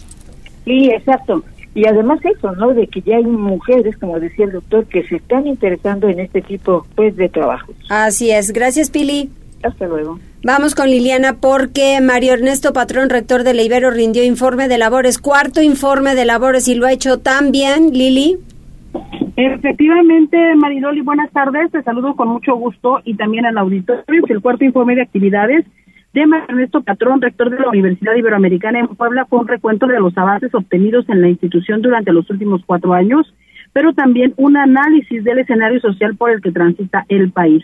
Sí, 0.65 0.89
exacto. 0.89 1.43
Y 1.73 1.87
además 1.87 2.19
eso, 2.25 2.51
¿no? 2.53 2.73
De 2.73 2.87
que 2.87 3.01
ya 3.01 3.17
hay 3.17 3.23
mujeres, 3.23 3.97
como 3.97 4.19
decía 4.19 4.45
el 4.45 4.51
doctor, 4.51 4.85
que 4.87 5.03
se 5.03 5.15
están 5.15 5.47
interesando 5.47 6.09
en 6.09 6.19
este 6.19 6.41
tipo, 6.41 6.85
pues, 6.95 7.15
de 7.15 7.29
trabajos. 7.29 7.75
Así 7.89 8.29
es. 8.31 8.51
Gracias, 8.51 8.89
Pili. 8.89 9.29
Hasta 9.63 9.87
luego. 9.87 10.19
Vamos 10.43 10.73
con 10.73 10.87
Liliana 10.89 11.37
porque 11.39 12.01
Mario 12.01 12.33
Ernesto 12.33 12.73
Patrón, 12.73 13.09
rector 13.09 13.43
de 13.43 13.53
la 13.53 13.61
Ibero, 13.61 13.91
rindió 13.91 14.23
informe 14.23 14.67
de 14.67 14.79
labores, 14.79 15.19
cuarto 15.19 15.61
informe 15.61 16.15
de 16.15 16.25
labores 16.25 16.67
y 16.67 16.75
lo 16.75 16.87
ha 16.87 16.91
hecho 16.91 17.19
tan 17.19 17.51
bien, 17.51 17.91
Lili. 17.93 18.37
Efectivamente, 19.37 20.37
Mariloli, 20.55 21.01
buenas 21.01 21.31
tardes. 21.31 21.71
Te 21.71 21.83
saludo 21.83 22.15
con 22.15 22.27
mucho 22.27 22.55
gusto 22.55 22.99
y 23.05 23.15
también 23.15 23.45
al 23.45 23.57
auditorio. 23.57 24.03
El 24.27 24.41
cuarto 24.41 24.65
informe 24.65 24.95
de 24.95 25.03
actividades 25.03 25.65
de 26.13 26.21
Ernesto 26.21 26.81
Patrón, 26.81 27.21
rector 27.21 27.49
de 27.49 27.59
la 27.59 27.69
Universidad 27.69 28.15
Iberoamericana 28.15 28.79
en 28.79 28.87
Puebla, 28.87 29.25
fue 29.25 29.39
un 29.39 29.47
recuento 29.47 29.87
de 29.87 29.99
los 29.99 30.17
avances 30.17 30.53
obtenidos 30.53 31.07
en 31.07 31.21
la 31.21 31.29
institución 31.29 31.81
durante 31.81 32.11
los 32.11 32.29
últimos 32.29 32.61
cuatro 32.65 32.93
años, 32.93 33.33
pero 33.71 33.93
también 33.93 34.33
un 34.35 34.57
análisis 34.57 35.23
del 35.23 35.39
escenario 35.39 35.79
social 35.79 36.17
por 36.17 36.31
el 36.31 36.41
que 36.41 36.51
transita 36.51 37.05
el 37.07 37.31
país. 37.31 37.63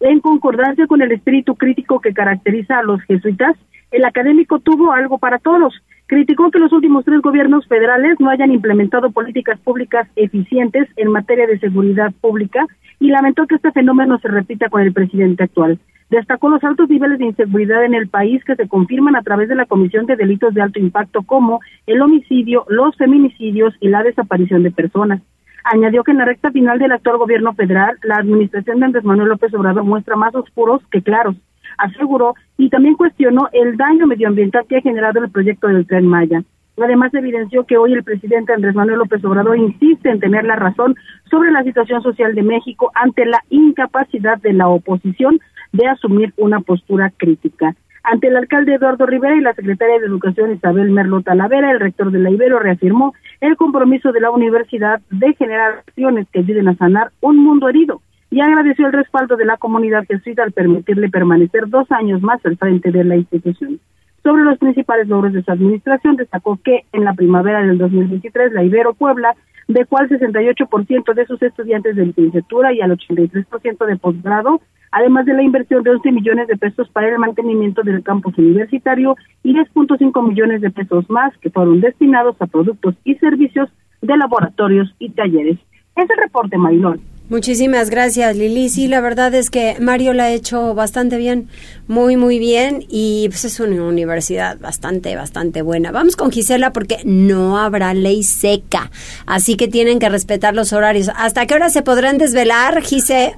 En 0.00 0.18
concordancia 0.18 0.88
con 0.88 1.02
el 1.02 1.12
espíritu 1.12 1.54
crítico 1.54 2.00
que 2.00 2.12
caracteriza 2.12 2.80
a 2.80 2.82
los 2.82 3.00
jesuitas, 3.02 3.56
el 3.92 4.04
académico 4.04 4.58
tuvo 4.58 4.92
algo 4.92 5.18
para 5.18 5.38
todos. 5.38 5.74
Criticó 6.06 6.50
que 6.50 6.58
los 6.58 6.72
últimos 6.72 7.04
tres 7.04 7.20
gobiernos 7.22 7.66
federales 7.68 8.18
no 8.18 8.28
hayan 8.28 8.50
implementado 8.50 9.12
políticas 9.12 9.58
públicas 9.60 10.08
eficientes 10.16 10.88
en 10.96 11.12
materia 11.12 11.46
de 11.46 11.60
seguridad 11.60 12.12
pública 12.20 12.66
y 13.04 13.08
lamentó 13.08 13.46
que 13.46 13.56
este 13.56 13.70
fenómeno 13.70 14.18
se 14.18 14.28
repita 14.28 14.70
con 14.70 14.80
el 14.80 14.94
presidente 14.94 15.44
actual. 15.44 15.78
Destacó 16.08 16.48
los 16.48 16.64
altos 16.64 16.88
niveles 16.88 17.18
de 17.18 17.26
inseguridad 17.26 17.84
en 17.84 17.92
el 17.92 18.08
país 18.08 18.42
que 18.44 18.56
se 18.56 18.66
confirman 18.66 19.14
a 19.14 19.20
través 19.20 19.46
de 19.50 19.54
la 19.54 19.66
Comisión 19.66 20.06
de 20.06 20.16
Delitos 20.16 20.54
de 20.54 20.62
Alto 20.62 20.78
Impacto 20.80 21.22
como 21.22 21.60
el 21.86 22.00
homicidio, 22.00 22.64
los 22.66 22.96
feminicidios 22.96 23.74
y 23.80 23.88
la 23.88 24.02
desaparición 24.02 24.62
de 24.62 24.70
personas. 24.70 25.20
Añadió 25.64 26.02
que 26.02 26.12
en 26.12 26.18
la 26.18 26.24
recta 26.24 26.50
final 26.50 26.78
del 26.78 26.92
actual 26.92 27.18
gobierno 27.18 27.52
federal, 27.52 27.98
la 28.04 28.16
administración 28.16 28.80
de 28.80 28.86
Andrés 28.86 29.04
Manuel 29.04 29.28
López 29.28 29.52
Obrador 29.52 29.84
muestra 29.84 30.16
más 30.16 30.34
oscuros 30.34 30.80
que 30.90 31.02
claros, 31.02 31.36
aseguró, 31.76 32.34
y 32.56 32.70
también 32.70 32.94
cuestionó 32.94 33.50
el 33.52 33.76
daño 33.76 34.06
medioambiental 34.06 34.64
que 34.66 34.78
ha 34.78 34.80
generado 34.80 35.22
el 35.22 35.30
proyecto 35.30 35.68
del 35.68 35.86
Tren 35.86 36.06
Maya. 36.06 36.42
Además, 36.82 37.14
evidenció 37.14 37.64
que 37.64 37.76
hoy 37.76 37.92
el 37.92 38.02
presidente 38.02 38.52
Andrés 38.52 38.74
Manuel 38.74 38.98
López 38.98 39.24
Obrador 39.24 39.56
insiste 39.56 40.10
en 40.10 40.20
tener 40.20 40.44
la 40.44 40.56
razón 40.56 40.96
sobre 41.30 41.52
la 41.52 41.62
situación 41.62 42.02
social 42.02 42.34
de 42.34 42.42
México 42.42 42.90
ante 42.94 43.24
la 43.26 43.40
incapacidad 43.48 44.38
de 44.38 44.52
la 44.52 44.68
oposición 44.68 45.38
de 45.72 45.86
asumir 45.86 46.32
una 46.36 46.60
postura 46.60 47.12
crítica. 47.16 47.74
Ante 48.02 48.28
el 48.28 48.36
alcalde 48.36 48.74
Eduardo 48.74 49.06
Rivera 49.06 49.34
y 49.34 49.40
la 49.40 49.54
secretaria 49.54 49.98
de 49.98 50.06
Educación 50.06 50.52
Isabel 50.52 50.90
Merlo 50.90 51.22
Talavera, 51.22 51.70
el 51.70 51.80
rector 51.80 52.10
de 52.10 52.18
la 52.18 52.30
Ibero 52.30 52.58
reafirmó 52.58 53.14
el 53.40 53.56
compromiso 53.56 54.12
de 54.12 54.20
la 54.20 54.30
universidad 54.30 55.00
de 55.10 55.32
generar 55.34 55.78
acciones 55.78 56.26
que 56.30 56.40
ayuden 56.40 56.68
a 56.68 56.76
sanar 56.76 57.12
un 57.20 57.38
mundo 57.38 57.68
herido 57.68 58.02
y 58.30 58.40
agradeció 58.40 58.88
el 58.88 58.92
respaldo 58.92 59.36
de 59.36 59.46
la 59.46 59.56
comunidad 59.56 60.04
jesuita 60.06 60.42
al 60.42 60.52
permitirle 60.52 61.08
permanecer 61.08 61.68
dos 61.68 61.90
años 61.92 62.20
más 62.20 62.44
al 62.44 62.58
frente 62.58 62.90
de 62.90 63.04
la 63.04 63.16
institución. 63.16 63.80
Sobre 64.24 64.42
los 64.42 64.56
principales 64.58 65.06
logros 65.06 65.34
de 65.34 65.42
su 65.42 65.52
administración, 65.52 66.16
destacó 66.16 66.58
que 66.64 66.86
en 66.94 67.04
la 67.04 67.12
primavera 67.12 67.60
del 67.60 67.76
2023 67.76 68.52
la 68.54 68.64
Ibero 68.64 68.94
Puebla 68.94 69.36
dejó 69.68 69.98
al 69.98 70.08
68% 70.08 71.14
de 71.14 71.26
sus 71.26 71.42
estudiantes 71.42 71.94
de 71.94 72.06
licenciatura 72.06 72.72
y 72.72 72.80
al 72.80 72.92
83% 72.92 73.86
de 73.86 73.96
posgrado, 73.96 74.62
además 74.90 75.26
de 75.26 75.34
la 75.34 75.42
inversión 75.42 75.82
de 75.82 75.90
11 75.90 76.12
millones 76.12 76.48
de 76.48 76.56
pesos 76.56 76.88
para 76.88 77.10
el 77.10 77.18
mantenimiento 77.18 77.82
del 77.82 78.02
campus 78.02 78.38
universitario 78.38 79.14
y 79.42 79.54
10.5 79.54 80.26
millones 80.26 80.62
de 80.62 80.70
pesos 80.70 81.08
más 81.10 81.36
que 81.38 81.50
fueron 81.50 81.82
destinados 81.82 82.36
a 82.40 82.46
productos 82.46 82.94
y 83.04 83.16
servicios 83.16 83.68
de 84.00 84.16
laboratorios 84.16 84.94
y 84.98 85.10
talleres. 85.10 85.58
Es 85.96 86.08
el 86.08 86.16
reporte, 86.16 86.56
Marilón. 86.56 87.13
Muchísimas 87.30 87.88
gracias, 87.88 88.36
Lili. 88.36 88.68
Sí, 88.68 88.86
la 88.86 89.00
verdad 89.00 89.34
es 89.34 89.48
que 89.48 89.76
Mario 89.80 90.12
la 90.12 90.24
ha 90.24 90.30
hecho 90.30 90.74
bastante 90.74 91.16
bien, 91.16 91.48
muy, 91.88 92.16
muy 92.16 92.38
bien, 92.38 92.84
y 92.88 93.28
pues 93.30 93.46
es 93.46 93.60
una 93.60 93.82
universidad 93.82 94.58
bastante, 94.58 95.16
bastante 95.16 95.62
buena. 95.62 95.90
Vamos 95.90 96.16
con 96.16 96.30
Gisela 96.30 96.74
porque 96.74 96.98
no 97.04 97.58
habrá 97.58 97.94
ley 97.94 98.22
seca, 98.22 98.90
así 99.24 99.56
que 99.56 99.68
tienen 99.68 100.00
que 100.00 100.10
respetar 100.10 100.54
los 100.54 100.74
horarios. 100.74 101.10
¿Hasta 101.16 101.46
qué 101.46 101.54
hora 101.54 101.70
se 101.70 101.80
podrán 101.80 102.18
desvelar, 102.18 102.82
Gise? 102.82 103.34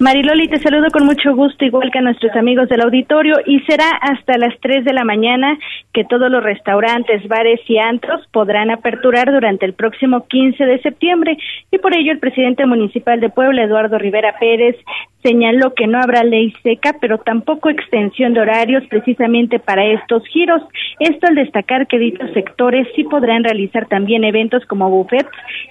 Mariloli, 0.00 0.48
te 0.48 0.58
saludo 0.60 0.86
con 0.90 1.04
mucho 1.04 1.34
gusto, 1.34 1.62
igual 1.62 1.90
que 1.90 1.98
a 1.98 2.00
nuestros 2.00 2.34
amigos 2.34 2.70
del 2.70 2.80
auditorio, 2.80 3.34
y 3.44 3.60
será 3.68 3.84
hasta 4.00 4.38
las 4.38 4.58
3 4.60 4.82
de 4.82 4.94
la 4.94 5.04
mañana 5.04 5.58
que 5.92 6.06
todos 6.06 6.30
los 6.30 6.42
restaurantes, 6.42 7.28
bares 7.28 7.60
y 7.68 7.76
antros 7.76 8.26
podrán 8.32 8.70
aperturar 8.70 9.30
durante 9.30 9.66
el 9.66 9.74
próximo 9.74 10.26
15 10.26 10.64
de 10.64 10.80
septiembre, 10.80 11.36
y 11.70 11.76
por 11.76 11.94
ello 11.94 12.12
el 12.12 12.18
presidente 12.18 12.64
municipal 12.64 13.20
de 13.20 13.28
Puebla, 13.28 13.64
Eduardo 13.64 13.98
Rivera 13.98 14.36
Pérez, 14.40 14.76
señaló 15.22 15.74
que 15.74 15.86
no 15.86 15.98
habrá 15.98 16.24
ley 16.24 16.54
seca, 16.62 16.96
pero 16.98 17.18
tampoco 17.18 17.68
extensión 17.68 18.32
de 18.32 18.40
horarios 18.40 18.84
precisamente 18.88 19.58
para 19.58 19.84
estos 19.84 20.26
giros. 20.28 20.62
Esto 20.98 21.26
al 21.26 21.34
destacar 21.34 21.86
que 21.86 21.98
dichos 21.98 22.30
sectores 22.32 22.88
sí 22.96 23.04
podrán 23.04 23.44
realizar 23.44 23.86
también 23.86 24.24
eventos 24.24 24.64
como 24.64 24.88
buffets 24.88 25.28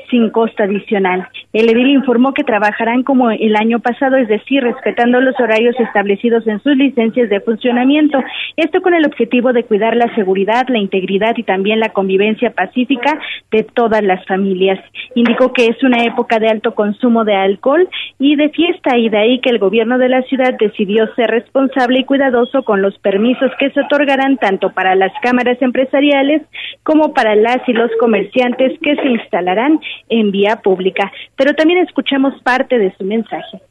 sin 0.09 0.29
costo 0.29 0.63
adicional. 0.63 1.27
El 1.53 1.69
edil 1.69 1.89
informó 1.89 2.33
que 2.33 2.43
trabajarán 2.43 3.03
como 3.03 3.31
el 3.31 3.55
año 3.55 3.79
pasado 3.79 4.18
es 4.19 4.27
decir, 4.27 4.63
respetando 4.63 5.19
los 5.21 5.39
horarios 5.39 5.75
establecidos 5.79 6.45
en 6.47 6.61
sus 6.61 6.75
licencias 6.75 7.29
de 7.29 7.39
funcionamiento. 7.41 8.19
Esto 8.57 8.81
con 8.81 8.93
el 8.93 9.05
objetivo 9.05 9.53
de 9.53 9.63
cuidar 9.63 9.95
la 9.95 10.13
seguridad, 10.15 10.67
la 10.67 10.77
integridad 10.77 11.35
y 11.37 11.43
también 11.43 11.79
la 11.79 11.89
convivencia 11.89 12.51
pacífica 12.51 13.19
de 13.51 13.63
todas 13.63 14.03
las 14.03 14.25
familias. 14.25 14.79
Indicó 15.15 15.53
que 15.53 15.65
es 15.67 15.81
una 15.83 16.03
época 16.03 16.39
de 16.39 16.49
alto 16.49 16.75
consumo 16.75 17.23
de 17.25 17.35
alcohol 17.35 17.87
y 18.19 18.35
de 18.35 18.49
fiesta 18.49 18.97
y 18.97 19.09
de 19.09 19.17
ahí 19.17 19.39
que 19.39 19.49
el 19.49 19.59
gobierno 19.59 19.97
de 19.97 20.09
la 20.09 20.21
ciudad 20.23 20.55
decidió 20.59 21.07
ser 21.15 21.31
responsable 21.31 21.99
y 21.99 22.03
cuidadoso 22.05 22.63
con 22.63 22.81
los 22.81 22.97
permisos 22.99 23.51
que 23.59 23.71
se 23.71 23.81
otorgarán 23.81 24.37
tanto 24.37 24.71
para 24.71 24.95
las 24.95 25.11
cámaras 25.21 25.61
empresariales 25.61 26.41
como 26.83 27.13
para 27.13 27.35
las 27.35 27.57
y 27.67 27.73
los 27.73 27.91
comerciantes 27.99 28.77
que 28.81 28.95
se 28.95 29.07
instalarán 29.07 29.79
en 30.09 30.31
vía 30.31 30.57
pública. 30.57 31.11
Pero 31.35 31.53
también 31.53 31.79
escuchemos 31.79 32.33
parte 32.43 32.77
de 32.77 32.93
su 32.97 33.03
mensaje. 33.03 33.61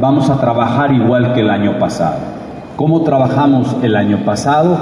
Vamos 0.00 0.30
a 0.30 0.40
trabajar 0.40 0.92
igual 0.92 1.34
que 1.34 1.40
el 1.40 1.50
año 1.50 1.78
pasado. 1.78 2.18
¿Cómo 2.76 3.02
trabajamos 3.02 3.76
el 3.82 3.96
año 3.96 4.24
pasado? 4.24 4.78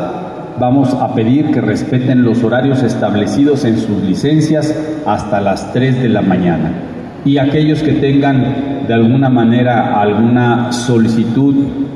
Vamos 0.61 0.95
a 0.95 1.15
pedir 1.15 1.51
que 1.51 1.61
respeten 1.61 2.25
los 2.25 2.43
horarios 2.45 2.83
establecidos 2.83 3.65
en 3.65 3.79
sus 3.79 4.03
licencias 4.03 4.75
hasta 5.07 5.41
las 5.41 5.73
3 5.73 6.03
de 6.03 6.09
la 6.09 6.23
mañana. 6.23 6.73
Y 7.25 7.39
aquellos 7.39 7.83
que 7.83 7.93
tengan 7.93 8.87
de 8.87 8.95
alguna 8.95 9.29
manera 9.29 10.01
alguna 10.01 10.73
solicitud, 10.73 11.55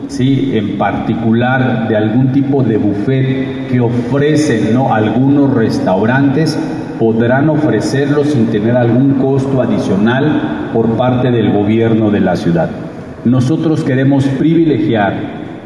¿sí? 0.08 0.50
en 0.54 0.76
particular 0.76 1.88
de 1.88 1.96
algún 1.96 2.32
tipo 2.32 2.62
de 2.62 2.76
buffet 2.76 3.68
que 3.68 3.80
ofrecen 3.80 4.74
¿no? 4.74 4.92
algunos 4.92 5.54
restaurantes, 5.54 6.58
podrán 6.98 7.48
ofrecerlo 7.48 8.24
sin 8.24 8.46
tener 8.46 8.76
algún 8.76 9.14
costo 9.14 9.62
adicional 9.62 10.70
por 10.72 10.96
parte 10.96 11.30
del 11.30 11.52
gobierno 11.52 12.10
de 12.10 12.20
la 12.20 12.36
ciudad. 12.36 12.68
Nosotros 13.24 13.84
queremos 13.84 14.24
privilegiar 14.24 15.14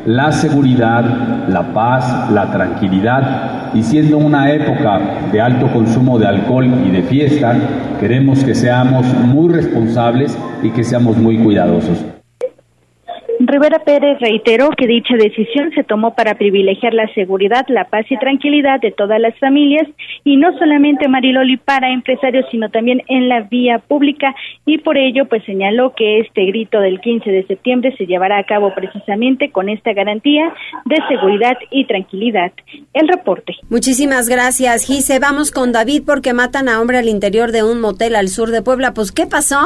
la 0.04 0.30
seguridad, 0.30 1.48
la 1.48 1.72
paz, 1.72 2.30
la 2.30 2.50
tranquilidad 2.52 3.72
y 3.74 3.82
siendo 3.82 4.18
una 4.18 4.52
época 4.52 5.00
de 5.32 5.40
alto 5.40 5.72
consumo 5.72 6.18
de 6.18 6.26
alcohol 6.26 6.66
y 6.86 6.90
de 6.90 7.02
fiesta, 7.02 7.56
queremos 7.98 8.44
que 8.44 8.54
seamos 8.54 9.06
muy 9.24 9.52
responsables 9.52 10.36
y 10.62 10.70
que 10.70 10.84
seamos 10.84 11.16
muy 11.16 11.38
cuidadosos. 11.38 12.15
Rivera 13.46 13.78
Pérez 13.78 14.18
reiteró 14.18 14.70
que 14.70 14.88
dicha 14.88 15.14
decisión 15.14 15.70
se 15.74 15.84
tomó 15.84 16.14
para 16.14 16.34
privilegiar 16.34 16.92
la 16.94 17.06
seguridad, 17.14 17.64
la 17.68 17.84
paz 17.84 18.04
y 18.10 18.18
tranquilidad 18.18 18.80
de 18.80 18.90
todas 18.90 19.20
las 19.20 19.38
familias 19.38 19.86
y 20.24 20.36
no 20.36 20.56
solamente 20.58 21.06
Mariloli 21.08 21.56
para 21.56 21.92
empresarios, 21.92 22.44
sino 22.50 22.70
también 22.70 23.02
en 23.06 23.28
la 23.28 23.42
vía 23.42 23.78
pública 23.78 24.34
y 24.64 24.78
por 24.78 24.98
ello 24.98 25.26
pues 25.26 25.44
señaló 25.44 25.94
que 25.94 26.20
este 26.20 26.44
grito 26.46 26.80
del 26.80 27.00
15 27.00 27.30
de 27.30 27.46
septiembre 27.46 27.94
se 27.96 28.06
llevará 28.06 28.38
a 28.38 28.44
cabo 28.44 28.74
precisamente 28.74 29.50
con 29.52 29.68
esta 29.68 29.92
garantía 29.92 30.52
de 30.84 30.96
seguridad 31.08 31.56
y 31.70 31.84
tranquilidad. 31.84 32.52
El 32.94 33.06
reporte. 33.06 33.54
Muchísimas 33.70 34.28
gracias, 34.28 34.86
Gise. 34.86 35.20
Vamos 35.20 35.52
con 35.52 35.70
David 35.70 36.02
porque 36.04 36.32
matan 36.32 36.68
a 36.68 36.80
hombre 36.80 36.98
al 36.98 37.08
interior 37.08 37.52
de 37.52 37.62
un 37.62 37.80
motel 37.80 38.16
al 38.16 38.28
sur 38.28 38.50
de 38.50 38.62
Puebla. 38.62 38.92
Pues, 38.92 39.12
¿qué 39.12 39.26
pasó? 39.26 39.60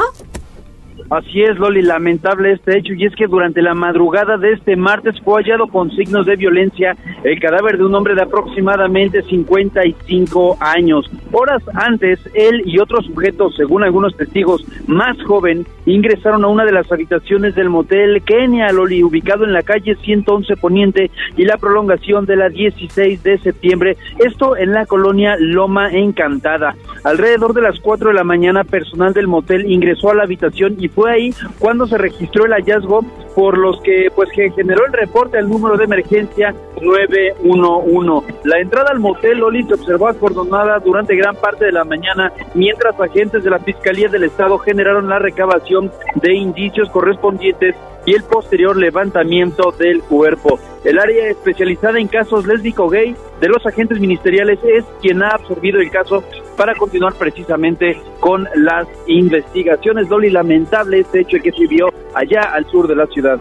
Así 1.11 1.41
es, 1.41 1.59
Loli, 1.59 1.81
lamentable 1.81 2.53
este 2.53 2.77
hecho 2.77 2.93
y 2.93 3.05
es 3.05 3.13
que 3.17 3.27
durante 3.27 3.61
la 3.61 3.73
madrugada 3.73 4.37
de 4.37 4.53
este 4.53 4.77
martes 4.77 5.19
fue 5.25 5.43
hallado 5.43 5.67
con 5.67 5.91
signos 5.91 6.25
de 6.25 6.37
violencia 6.37 6.95
el 7.25 7.37
cadáver 7.41 7.77
de 7.77 7.83
un 7.83 7.93
hombre 7.93 8.15
de 8.15 8.21
aproximadamente 8.21 9.21
55 9.21 10.57
años. 10.61 11.11
Horas 11.33 11.61
antes, 11.73 12.17
él 12.33 12.63
y 12.65 12.79
otros 12.79 13.05
sujetos, 13.07 13.57
según 13.57 13.83
algunos 13.83 14.15
testigos 14.15 14.65
más 14.87 15.21
joven, 15.23 15.67
ingresaron 15.85 16.45
a 16.45 16.47
una 16.47 16.63
de 16.63 16.71
las 16.71 16.89
habitaciones 16.89 17.55
del 17.55 17.69
motel 17.69 18.21
Kenia, 18.23 18.71
Loli, 18.71 19.03
ubicado 19.03 19.43
en 19.43 19.51
la 19.51 19.63
calle 19.63 19.95
111 19.95 20.55
Poniente 20.55 21.11
y 21.35 21.43
la 21.43 21.57
prolongación 21.57 22.25
de 22.25 22.37
la 22.37 22.47
16 22.47 23.21
de 23.21 23.37
septiembre, 23.39 23.97
esto 24.19 24.55
en 24.55 24.71
la 24.71 24.85
colonia 24.85 25.35
Loma 25.37 25.91
Encantada. 25.91 26.73
Alrededor 27.03 27.53
de 27.53 27.63
las 27.63 27.79
4 27.81 28.09
de 28.09 28.13
la 28.13 28.23
mañana, 28.23 28.63
personal 28.63 29.11
del 29.11 29.27
motel 29.27 29.69
ingresó 29.69 30.11
a 30.11 30.15
la 30.15 30.23
habitación 30.23 30.75
y 30.79 30.87
fue 30.87 31.00
ahí 31.07 31.33
cuando 31.59 31.87
se 31.87 31.97
registró 31.97 32.45
el 32.45 32.53
hallazgo 32.53 33.01
por 33.35 33.57
los 33.57 33.79
que 33.81 34.09
pues 34.13 34.29
que 34.35 34.51
generó 34.51 34.85
el 34.85 34.93
reporte 34.93 35.37
al 35.37 35.49
número 35.49 35.77
de 35.77 35.85
emergencia 35.85 36.53
911. 36.81 38.33
La 38.43 38.59
entrada 38.59 38.89
al 38.91 38.99
motel 38.99 39.39
Loli 39.39 39.63
se 39.63 39.75
observó 39.75 40.07
acordonada 40.07 40.79
durante 40.79 41.15
gran 41.15 41.35
parte 41.35 41.65
de 41.65 41.71
la 41.71 41.83
mañana 41.83 42.31
mientras 42.53 42.99
agentes 42.99 43.43
de 43.43 43.49
la 43.49 43.59
Fiscalía 43.59 44.09
del 44.09 44.23
Estado 44.23 44.57
generaron 44.57 45.07
la 45.07 45.19
recabación 45.19 45.91
de 46.15 46.33
indicios 46.33 46.89
correspondientes 46.89 47.75
y 48.05 48.15
el 48.15 48.23
posterior 48.23 48.75
levantamiento 48.75 49.71
del 49.71 50.01
cuerpo. 50.01 50.59
El 50.83 50.97
área 50.97 51.29
especializada 51.29 51.99
en 51.99 52.07
casos 52.07 52.45
lésbico-gay 52.47 53.15
de 53.39 53.47
los 53.47 53.65
agentes 53.65 53.99
ministeriales 53.99 54.59
es 54.63 54.83
quien 55.01 55.21
ha 55.21 55.29
absorbido 55.29 55.79
el 55.79 55.91
caso 55.91 56.23
para 56.61 56.75
continuar 56.75 57.15
precisamente 57.15 57.99
con 58.19 58.47
las 58.53 58.87
investigaciones. 59.07 60.07
Loli, 60.09 60.29
lamentable 60.29 60.99
este 60.99 61.21
hecho 61.21 61.39
que 61.41 61.51
se 61.51 61.65
vio 61.65 61.91
allá 62.13 62.53
al 62.53 62.69
sur 62.69 62.87
de 62.87 62.95
la 62.95 63.07
ciudad. 63.07 63.39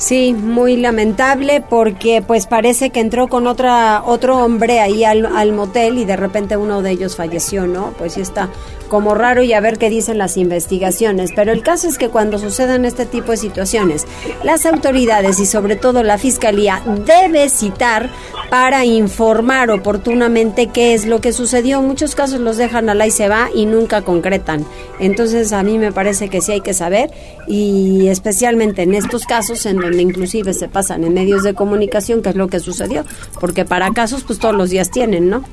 Sí, 0.00 0.32
muy 0.32 0.78
lamentable 0.78 1.60
porque 1.60 2.24
pues 2.26 2.46
parece 2.46 2.88
que 2.88 3.00
entró 3.00 3.28
con 3.28 3.46
otra 3.46 4.02
otro 4.06 4.42
hombre 4.42 4.80
ahí 4.80 5.04
al, 5.04 5.26
al, 5.26 5.52
motel 5.52 5.98
y 5.98 6.06
de 6.06 6.16
repente 6.16 6.56
uno 6.56 6.80
de 6.80 6.92
ellos 6.92 7.16
falleció, 7.16 7.66
¿no? 7.66 7.92
Pues 7.98 8.14
sí 8.14 8.22
está 8.22 8.48
como 8.88 9.14
raro 9.14 9.42
y 9.42 9.52
a 9.52 9.60
ver 9.60 9.78
qué 9.78 9.90
dicen 9.90 10.16
las 10.16 10.38
investigaciones. 10.38 11.32
Pero 11.36 11.52
el 11.52 11.62
caso 11.62 11.86
es 11.86 11.98
que 11.98 12.08
cuando 12.08 12.38
sucedan 12.38 12.86
este 12.86 13.04
tipo 13.04 13.30
de 13.30 13.36
situaciones, 13.36 14.06
las 14.42 14.64
autoridades 14.64 15.38
y 15.38 15.44
sobre 15.44 15.76
todo 15.76 16.02
la 16.02 16.16
fiscalía 16.16 16.82
debe 17.06 17.50
citar 17.50 18.08
para 18.50 18.84
informar 18.84 19.70
oportunamente 19.70 20.66
qué 20.66 20.94
es 20.94 21.06
lo 21.06 21.20
que 21.20 21.32
sucedió. 21.32 21.78
En 21.78 21.86
muchos 21.86 22.14
casos 22.14 22.40
los 22.40 22.56
dejan 22.56 22.88
al 22.88 23.06
y 23.06 23.10
se 23.10 23.28
va 23.28 23.48
y 23.54 23.66
nunca 23.66 24.02
concretan. 24.02 24.66
Entonces 24.98 25.52
a 25.52 25.62
mí 25.62 25.78
me 25.78 25.92
parece 25.92 26.28
que 26.28 26.40
sí 26.40 26.52
hay 26.52 26.60
que 26.60 26.74
saber 26.74 27.10
y 27.46 28.08
especialmente 28.08 28.82
en 28.82 28.94
estos 28.94 29.24
casos 29.24 29.66
en 29.66 29.78
donde 29.90 30.02
inclusive 30.02 30.54
se 30.54 30.68
pasan 30.68 31.04
en 31.04 31.14
medios 31.14 31.42
de 31.42 31.54
comunicación 31.54 32.22
qué 32.22 32.30
es 32.30 32.36
lo 32.36 32.48
que 32.48 32.60
sucedió, 32.60 33.04
porque 33.40 33.64
para 33.64 33.90
casos 33.90 34.24
pues 34.24 34.38
todos 34.38 34.54
los 34.54 34.70
días 34.70 34.90
tienen, 34.90 35.28
¿no? 35.28 35.44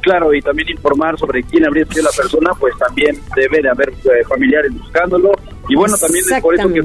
Claro, 0.00 0.32
y 0.34 0.40
también 0.40 0.70
informar 0.70 1.18
sobre 1.18 1.42
quién 1.42 1.66
habría 1.66 1.84
sido 1.86 2.04
la 2.04 2.10
persona, 2.10 2.52
pues 2.58 2.74
también 2.78 3.18
debe 3.36 3.62
de 3.62 3.68
haber 3.68 3.90
eh, 3.90 4.24
familiares 4.28 4.72
buscándolo. 4.72 5.32
Y 5.68 5.74
bueno, 5.74 5.96
también 5.96 6.24
es 6.30 6.40
por 6.40 6.54
eso 6.54 6.68
que, 6.68 6.82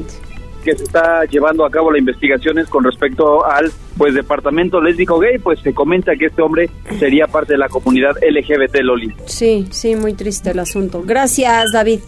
que, 0.63 0.77
se 0.77 0.83
está 0.83 1.23
llevando 1.25 1.65
a 1.65 1.71
cabo 1.71 1.91
las 1.91 1.99
investigaciones 1.99 2.67
con 2.67 2.83
respecto 2.83 3.45
al 3.45 3.71
pues 3.97 4.13
departamento 4.13 4.81
lésbico 4.81 5.19
gay, 5.19 5.37
pues 5.37 5.59
se 5.59 5.73
comenta 5.73 6.15
que 6.15 6.27
este 6.27 6.41
hombre 6.41 6.69
sería 6.97 7.27
parte 7.27 7.53
de 7.53 7.59
la 7.59 7.69
comunidad 7.69 8.11
LGBT 8.21 8.77
Loli. 8.81 9.13
Sí, 9.25 9.67
sí, 9.71 9.95
muy 9.95 10.13
triste 10.13 10.51
el 10.51 10.59
asunto. 10.59 11.01
Gracias, 11.05 11.71
David. 11.71 11.99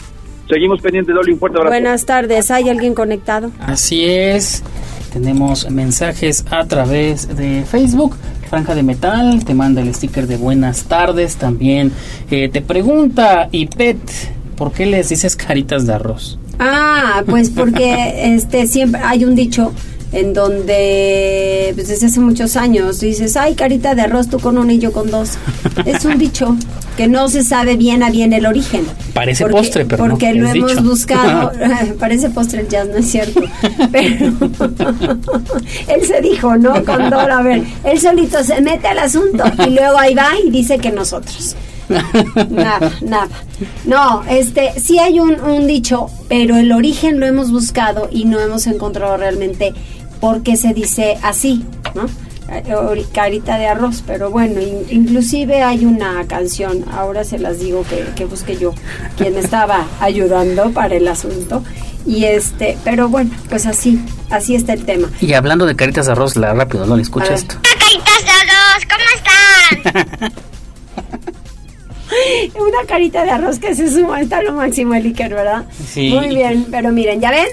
Seguimos 0.50 0.82
pendientes, 0.82 1.14
Loli, 1.14 1.34
un 1.34 1.40
fuerte 1.40 1.58
abrazo. 1.58 1.74
Buenas 1.74 2.06
tardes, 2.06 2.52
¿hay 2.52 2.70
alguien 2.70 2.94
conectado? 2.94 3.52
Así 3.60 4.06
es, 4.06 4.64
tenemos 5.14 5.70
mensajes 5.70 6.46
a 6.50 6.66
través 6.66 7.36
de 7.36 7.64
Facebook. 7.64 8.16
Franja 8.50 8.76
de 8.76 8.84
Metal 8.84 9.46
te 9.46 9.54
manda 9.54 9.82
el 9.82 9.94
sticker 9.96 10.28
de 10.28 10.36
buenas 10.36 10.84
tardes. 10.84 11.38
También 11.38 11.94
eh, 12.30 12.50
te 12.50 12.62
pregunta, 12.62 13.48
y 13.50 13.68
Pet, 13.68 13.98
¿por 14.58 14.74
qué 14.74 14.86
les 14.86 15.08
dices 15.08 15.38
caritas 15.38 15.88
de 15.88 15.94
arroz? 15.94 16.38
Ah, 16.60 17.24
pues 17.26 17.50
porque 17.50 18.14
este 18.36 18.68
siempre 18.68 19.00
hay 19.04 19.24
un 19.24 19.36
dicho 19.36 19.74
en 20.12 20.34
donde 20.34 21.72
pues 21.76 21.88
desde 21.88 22.08
hace 22.08 22.20
muchos 22.20 22.56
años 22.58 23.00
dices, 23.00 23.38
ay, 23.38 23.56
carita 23.56 23.96
de 23.96 24.02
arroz, 24.02 24.30
tú 24.30 24.40
con 24.40 24.58
uno 24.58 24.72
y 24.72 24.80
yo 24.80 24.92
con 24.92 25.10
dos. 25.10 25.38
Es 25.86 26.06
un 26.06 26.18
dicho 26.18 26.56
que 26.98 27.08
no 27.08 27.30
se 27.30 27.44
sabe 27.44 27.78
bien 27.78 28.04
a 28.04 28.10
bien 28.10 28.34
el 28.34 28.46
origen. 28.46 28.86
Parece 29.14 29.46
postre, 29.46 29.86
pero 29.86 30.06
Porque 30.06 30.34
lo 30.34 30.50
hemos 30.50 30.84
buscado, 30.84 31.52
parece 32.00 32.30
postre 32.30 32.62
el 32.62 32.68
jazz, 32.68 32.88
no 32.88 32.98
es 32.98 33.10
cierto. 33.10 33.42
Pero 33.92 34.34
él 35.88 36.06
se 36.06 36.22
dijo, 36.22 36.58
¿no? 36.58 36.84
Con 36.84 37.10
Dora, 37.10 37.40
a 37.40 37.42
ver, 37.42 37.64
él 37.84 38.00
solito 38.00 38.44
se 38.44 38.62
mete 38.62 38.88
al 38.88 39.00
asunto 39.00 39.44
y 39.66 39.72
luego 39.72 39.98
ahí 39.98 40.14
va 40.14 40.32
y 40.46 40.50
dice 40.52 40.78
que 40.78 40.92
nosotros. 40.92 41.56
nada, 42.50 42.92
nada. 43.02 43.30
No, 43.86 44.24
este, 44.30 44.80
sí 44.80 44.98
hay 45.00 45.20
un, 45.20 45.40
un 45.42 45.68
dicho, 45.68 46.10
pero 46.30 46.56
el 46.58 46.72
origen 46.72 47.20
lo 47.20 47.26
hemos 47.26 47.52
buscado 47.52 48.08
y 48.12 48.26
no 48.26 48.40
hemos 48.40 48.68
encontrado 48.68 49.18
realmente 49.18 49.74
por 50.22 50.44
qué 50.44 50.56
se 50.56 50.74
dice 50.74 51.18
así, 51.22 51.66
¿no? 51.96 52.06
carita 53.14 53.58
de 53.58 53.68
arroz, 53.68 54.04
pero 54.06 54.30
bueno, 54.30 54.60
inclusive 54.90 55.64
hay 55.64 55.86
una 55.86 56.26
canción, 56.28 56.84
ahora 56.92 57.24
se 57.24 57.40
las 57.40 57.60
digo 57.60 57.86
que, 57.90 58.06
que 58.16 58.26
busque 58.26 58.58
yo, 58.58 58.74
quien 59.18 59.38
estaba 59.38 59.88
ayudando 60.00 60.72
para 60.72 60.96
el 60.96 61.08
asunto, 61.08 61.64
y 62.06 62.26
este, 62.26 62.78
pero 62.84 63.08
bueno, 63.10 63.32
pues 63.50 63.66
así, 63.66 64.04
así 64.30 64.56
está 64.56 64.74
el 64.74 64.84
tema. 64.86 65.10
Y 65.22 65.34
hablando 65.34 65.66
de 65.66 65.76
caritas 65.76 66.08
de 66.08 66.12
arroz, 66.14 66.36
la 66.36 66.54
rápido, 66.54 66.86
¿no? 66.86 66.96
Le 66.96 67.04
escucha 67.04 67.34
esto. 67.34 67.56
Caritas 67.62 68.26
de 68.26 68.32
arroz, 68.32 68.86
¿cómo 68.90 69.04
están? 69.16 70.34
Una 72.56 72.86
carita 72.88 73.24
de 73.24 73.32
arroz 73.32 73.60
que 73.60 73.74
se 73.74 73.90
suma 73.90 74.20
está 74.20 74.42
lo 74.42 74.54
máximo 74.54 74.94
el 74.94 75.06
Iker, 75.06 75.34
¿verdad? 75.34 75.66
Sí. 75.88 76.10
Muy 76.10 76.36
bien, 76.36 76.68
pero 76.70 76.92
miren, 76.92 77.22
¿ya 77.22 77.32
ven? 77.32 77.48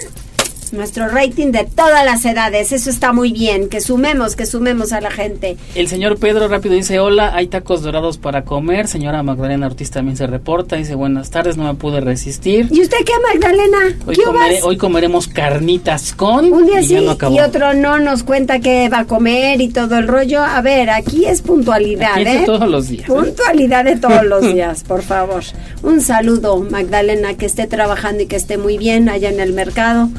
Nuestro 0.73 1.07
rating 1.07 1.51
de 1.51 1.63
todas 1.63 2.05
las 2.05 2.23
edades, 2.25 2.71
eso 2.71 2.89
está 2.89 3.11
muy 3.11 3.31
bien, 3.31 3.69
que 3.69 3.81
sumemos, 3.81 4.35
que 4.35 4.45
sumemos 4.45 4.91
a 4.93 5.01
la 5.01 5.11
gente. 5.11 5.57
El 5.75 5.87
señor 5.87 6.17
Pedro 6.17 6.47
rápido 6.47 6.75
dice, 6.75 6.99
hola, 6.99 7.33
hay 7.35 7.47
tacos 7.47 7.81
dorados 7.81 8.17
para 8.17 8.43
comer. 8.43 8.87
Señora 8.87 9.23
Magdalena 9.23 9.67
Ortiz 9.67 9.91
también 9.91 10.17
se 10.17 10.27
reporta, 10.27 10.75
dice, 10.75 10.95
buenas 10.95 11.31
tardes, 11.31 11.57
no 11.57 11.63
me 11.63 11.73
pude 11.73 12.01
resistir. 12.01 12.67
¿Y 12.71 12.81
usted 12.81 12.97
qué, 13.05 13.13
Magdalena? 13.33 13.77
Hoy, 14.05 14.15
¿Qué 14.15 14.59
hoy 14.63 14.77
comeremos 14.77 15.27
carnitas 15.27 16.13
con... 16.13 16.51
Un 16.51 16.65
día 16.65 16.81
y 16.81 16.85
sí 16.85 16.93
ya 16.93 17.01
no 17.01 17.11
acabó. 17.11 17.35
y 17.35 17.39
otro 17.39 17.73
no 17.73 17.99
nos 17.99 18.23
cuenta 18.23 18.59
qué 18.59 18.89
va 18.89 18.99
a 18.99 19.05
comer 19.05 19.61
y 19.61 19.69
todo 19.69 19.97
el 19.97 20.07
rollo. 20.07 20.41
A 20.43 20.61
ver, 20.61 20.89
aquí 20.89 21.25
es 21.25 21.41
puntualidad, 21.41 22.13
Aquí 22.13 22.21
es 22.23 22.33
de 22.33 22.39
¿eh? 22.39 22.45
todos 22.45 22.69
los 22.69 22.87
días, 22.87 23.09
¿eh? 23.09 23.13
Puntualidad 23.13 23.85
de 23.85 23.97
todos 23.97 24.23
los 24.25 24.41
días, 24.53 24.83
por 24.83 25.01
favor. 25.01 25.43
Un 25.83 26.01
saludo, 26.01 26.57
Magdalena, 26.61 27.35
que 27.35 27.45
esté 27.45 27.67
trabajando 27.67 28.23
y 28.23 28.25
que 28.27 28.35
esté 28.35 28.57
muy 28.57 28.77
bien 28.77 29.09
allá 29.09 29.29
en 29.29 29.39
el 29.39 29.53
mercado. 29.53 30.09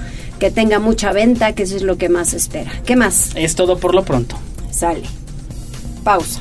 Que 0.40 0.50
tenga 0.50 0.80
mucha 0.80 1.12
venta, 1.12 1.54
que 1.54 1.62
eso 1.62 1.76
es 1.76 1.82
lo 1.82 1.96
que 1.96 2.08
más 2.08 2.34
espera. 2.34 2.72
¿Qué 2.84 2.96
más? 2.96 3.30
Es 3.36 3.54
todo 3.54 3.78
por 3.78 3.94
lo 3.94 4.04
pronto. 4.04 4.36
Sale. 4.72 5.02
Pausa. 6.02 6.40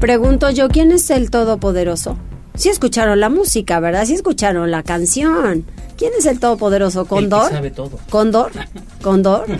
Pregunto 0.00 0.50
yo, 0.50 0.68
¿quién 0.68 0.92
es 0.92 1.10
el 1.10 1.30
Todopoderoso? 1.30 2.16
Sí 2.54 2.68
escucharon 2.68 3.18
la 3.18 3.28
música, 3.28 3.80
¿verdad? 3.80 4.04
Sí 4.04 4.14
escucharon 4.14 4.70
la 4.70 4.84
canción. 4.84 5.64
¿Quién 5.96 6.12
es 6.16 6.26
el 6.26 6.38
Todopoderoso? 6.38 7.06
¿Condor? 7.06 7.42
El 7.42 7.48
que 7.48 7.54
sabe 7.54 7.70
todo. 7.72 7.98
¿Condor? 8.08 8.52
¿Condor? 9.02 9.46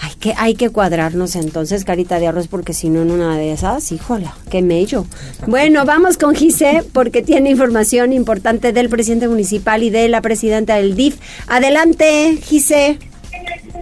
Hay 0.00 0.14
que, 0.18 0.34
hay 0.36 0.54
que 0.54 0.70
cuadrarnos 0.70 1.36
entonces, 1.36 1.84
carita 1.84 2.18
de 2.18 2.26
arroz, 2.28 2.46
porque 2.48 2.74
si 2.74 2.90
no 2.90 3.02
en 3.02 3.10
una 3.10 3.36
de 3.36 3.52
esas, 3.52 3.90
híjola, 3.90 4.34
qué 4.50 4.62
mello. 4.62 5.04
Bueno, 5.46 5.84
vamos 5.84 6.16
con 6.16 6.34
Gise, 6.34 6.84
porque 6.92 7.22
tiene 7.22 7.50
información 7.50 8.12
importante 8.12 8.72
del 8.72 8.88
presidente 8.88 9.28
municipal 9.28 9.82
y 9.82 9.90
de 9.90 10.08
la 10.08 10.20
presidenta 10.20 10.76
del 10.76 10.94
DIF. 10.96 11.18
Adelante, 11.48 12.36
Gise. 12.42 12.98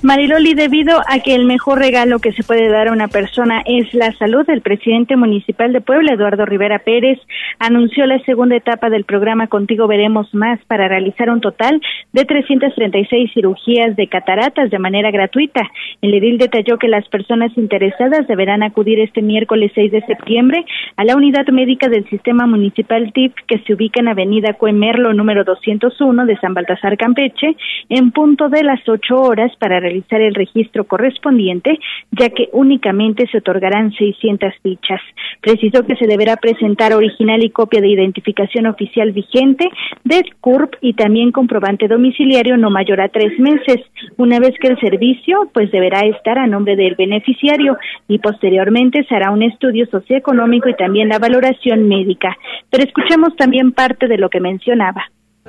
Mariloli, 0.03 0.55
debido 0.55 0.99
a 1.07 1.19
que 1.19 1.35
el 1.35 1.45
mejor 1.45 1.79
regalo 1.79 2.21
que 2.21 2.33
se 2.33 2.43
puede 2.43 2.71
dar 2.71 2.89
a 2.89 2.93
una 2.93 3.09
persona 3.09 3.63
es 3.67 3.93
la 3.93 4.13
salud, 4.13 4.49
el 4.49 4.63
presidente 4.63 5.15
municipal 5.15 5.75
de 5.75 5.83
Puebla, 5.83 6.15
Eduardo 6.15 6.47
Rivera 6.47 6.79
Pérez, 6.79 7.19
anunció 7.59 8.07
la 8.07 8.19
segunda 8.21 8.57
etapa 8.57 8.89
del 8.89 9.05
programa 9.05 9.49
Contigo 9.49 9.87
Veremos 9.87 10.33
Más 10.33 10.59
para 10.69 10.89
realizar 10.89 11.29
un 11.29 11.43
total 11.43 11.83
de 12.15 12.25
336 12.25 13.31
cirugías 13.35 13.95
de 13.95 14.07
cataratas 14.07 14.71
de 14.71 14.79
manera 14.79 15.11
gratuita. 15.11 15.69
El 16.01 16.15
edil 16.15 16.39
detalló 16.39 16.79
que 16.79 16.89
las 16.89 17.07
personas 17.09 17.53
interesadas 17.59 18.27
deberán 18.27 18.63
acudir 18.63 19.01
este 19.01 19.21
miércoles 19.21 19.71
6 19.75 19.93
de 19.93 20.07
septiembre 20.07 20.65
a 20.97 21.05
la 21.05 21.15
unidad 21.15 21.47
médica 21.49 21.91
del 21.91 22.09
sistema 22.09 22.47
municipal 22.47 23.13
TIP 23.13 23.35
que 23.47 23.59
se 23.67 23.75
ubica 23.75 24.01
en 24.01 24.09
Avenida 24.09 24.55
Cuemerlo 24.55 25.13
número 25.13 25.45
201 25.45 26.25
de 26.25 26.39
San 26.39 26.55
Baltasar 26.55 26.97
Campeche 26.97 27.55
en 27.91 28.13
punto 28.13 28.49
de 28.49 28.65
las 28.65 28.81
8 28.89 29.15
horas 29.15 29.53
para 29.59 29.79
realizar 29.79 29.90
el 29.91 30.35
registro 30.35 30.85
correspondiente, 30.85 31.79
ya 32.11 32.31
que 32.31 32.49
únicamente 32.53 33.27
se 33.31 33.39
otorgarán 33.39 33.93
600 33.93 34.53
fichas. 34.63 35.01
Precisó 35.41 35.85
que 35.85 35.97
se 35.97 36.07
deberá 36.07 36.37
presentar 36.37 36.93
original 36.93 37.43
y 37.43 37.51
copia 37.51 37.81
de 37.81 37.89
identificación 37.89 38.67
oficial 38.67 39.13
vigente 39.13 39.69
de 40.05 40.23
CURP 40.41 40.75
y 40.81 40.95
también 40.95 41.33
comprobante 41.33 41.89
domiciliario 41.89 42.57
no 42.57 42.71
mayor 42.71 43.01
a 43.01 43.09
tres 43.09 43.39
meses. 43.39 43.79
Una 44.17 44.39
vez 44.39 44.55
que 44.61 44.69
el 44.69 44.81
servicio, 44.81 45.51
pues 45.53 45.71
deberá 45.71 46.01
estar 46.01 46.39
a 46.39 46.47
nombre 46.47 46.77
del 46.77 46.95
beneficiario 46.95 47.77
y 48.09 48.19
posteriormente 48.19 49.05
se 49.05 49.15
hará 49.15 49.31
un 49.31 49.43
estudio 49.43 49.87
socioeconómico 49.87 50.69
y 50.69 50.75
también 50.75 51.09
la 51.09 51.19
valoración 51.19 51.89
médica. 51.89 52.37
Pero 52.71 52.85
escuchemos 52.85 53.35
también 53.37 53.73
parte 53.73 54.09
de 54.09 54.19
lo 54.19 54.29
que 54.29 54.41
mencionaba. 54.41 55.05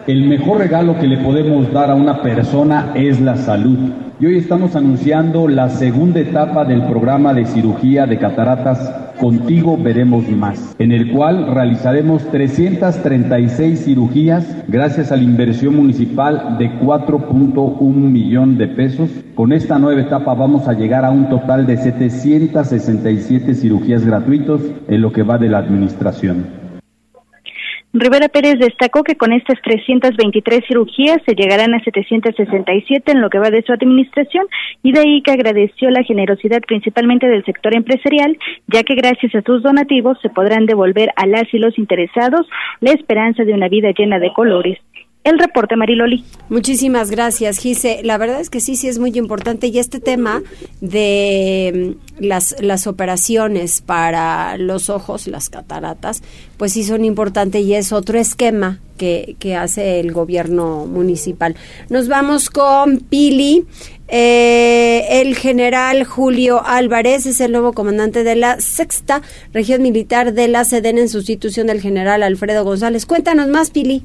El 0.08 0.24
mejor 0.28 0.58
regalo 0.60 0.98
que 0.98 1.06
le 1.06 1.18
podemos 1.18 1.72
dar 1.74 1.92
a 1.92 1.96
una 1.96 2.22
persona 2.22 2.92
es 2.96 3.20
la 3.20 3.36
salud. 3.36 3.78
Y 4.20 4.26
hoy 4.26 4.38
estamos 4.38 4.76
anunciando 4.76 5.48
la 5.48 5.70
segunda 5.70 6.22
etapa 6.22 6.66
del 6.66 6.84
programa 6.84 7.34
de 7.34 7.46
cirugía 7.46 8.08
de 8.08 8.18
cataratas 8.18 8.80
Contigo 9.20 9.78
Veremos 9.78 10.28
Más, 10.30 10.76
en 10.80 10.92
el 10.92 11.12
cual 11.12 11.54
realizaremos 11.54 12.24
336 12.32 13.84
cirugías 13.84 14.64
gracias 14.68 15.12
a 15.12 15.18
la 15.18 15.24
inversión 15.24 15.76
municipal 15.76 16.58
de 16.58 16.72
4.1 16.80 17.94
millón 17.94 18.58
de 18.58 18.68
pesos. 18.70 19.10
Con 19.36 19.52
esta 19.52 19.78
nueva 19.78 20.02
etapa 20.02 20.34
vamos 20.34 20.68
a 20.68 20.74
llegar 20.74 21.06
a 21.06 21.12
un 21.12 21.30
total 21.30 21.68
de 21.68 21.78
767 21.78 23.54
cirugías 23.56 24.06
gratuitos 24.06 24.62
en 24.88 25.02
lo 25.02 25.12
que 25.12 25.24
va 25.24 25.38
de 25.38 25.50
la 25.50 25.60
administración. 25.60 26.61
Rivera 27.94 28.30
Pérez 28.30 28.58
destacó 28.58 29.04
que 29.04 29.18
con 29.18 29.34
estas 29.34 29.62
323 29.62 30.62
cirugías 30.66 31.18
se 31.26 31.36
llegarán 31.36 31.74
a 31.74 31.84
767 31.84 33.12
en 33.12 33.20
lo 33.20 33.30
que 33.30 33.38
va 33.38 33.50
de 33.50 33.64
su 33.64 33.74
administración 33.74 34.48
y 34.82 34.94
de 34.94 35.02
ahí 35.02 35.22
que 35.22 35.32
agradeció 35.32 35.90
la 35.90 36.04
generosidad 36.04 36.62
principalmente 36.66 37.28
del 37.28 37.44
sector 37.44 37.76
empresarial, 37.76 38.38
ya 38.68 38.84
que 38.84 38.96
gracias 38.96 39.36
a 39.36 39.42
sus 39.42 39.62
donativos 39.62 40.18
se 40.22 40.30
podrán 40.30 40.68
devolver 40.68 41.12
a 41.18 41.28
las 41.28 41.54
y 41.54 41.58
los 41.58 41.78
interesados 41.78 42.48
la 42.80 42.92
esperanza 42.92 43.44
de 43.44 43.54
una 43.54 43.68
vida 43.68 43.92
llena 43.92 44.20
de 44.20 44.32
colores 44.32 44.80
el 45.24 45.38
reporte 45.38 45.76
Mariloli. 45.76 46.24
Muchísimas 46.50 47.12
gracias, 47.12 47.60
Gise. 47.60 48.02
La 48.04 48.18
verdad 48.18 48.40
es 48.40 48.50
que 48.50 48.60
sí, 48.60 48.76
sí 48.76 48.88
es 48.88 48.98
muy 48.98 49.12
importante 49.12 49.68
y 49.68 49.78
este 49.78 50.00
tema 50.00 50.42
de 50.80 51.96
mm, 52.20 52.24
las, 52.26 52.56
las 52.60 52.88
operaciones 52.88 53.82
para 53.82 54.58
los 54.58 54.90
ojos, 54.90 55.28
las 55.28 55.50
cataratas, 55.50 56.24
pues 56.58 56.74
sí 56.74 56.84
son 56.84 57.06
importantes 57.06 57.64
y 57.64 57.76
es 57.76 57.94
otro 57.94 58.18
esquema 58.18 58.80
que, 58.98 59.36
que 59.40 59.56
hace 59.56 60.00
el 60.00 60.12
gobierno 60.12 60.86
municipal. 60.88 61.56
Nos 61.90 62.08
vamos 62.08 62.50
con 62.50 62.98
Pili. 62.98 63.66
Eh, 64.14 65.22
el 65.22 65.38
general 65.38 66.04
Julio 66.04 66.62
Álvarez 66.66 67.26
es 67.26 67.40
el 67.40 67.54
nuevo 67.54 67.72
comandante 67.72 68.26
de 68.26 68.36
la 68.36 68.60
sexta 68.60 69.22
región 69.54 69.82
militar 69.82 70.34
de 70.34 70.50
la 70.50 70.66
SEDEN 70.66 70.98
en 70.98 71.08
sustitución 71.08 71.68
del 71.68 71.80
general 71.80 72.24
Alfredo 72.24 72.66
González. 72.66 73.06
Cuéntanos 73.06 73.48
más, 73.48 73.70
Pili. 73.70 74.04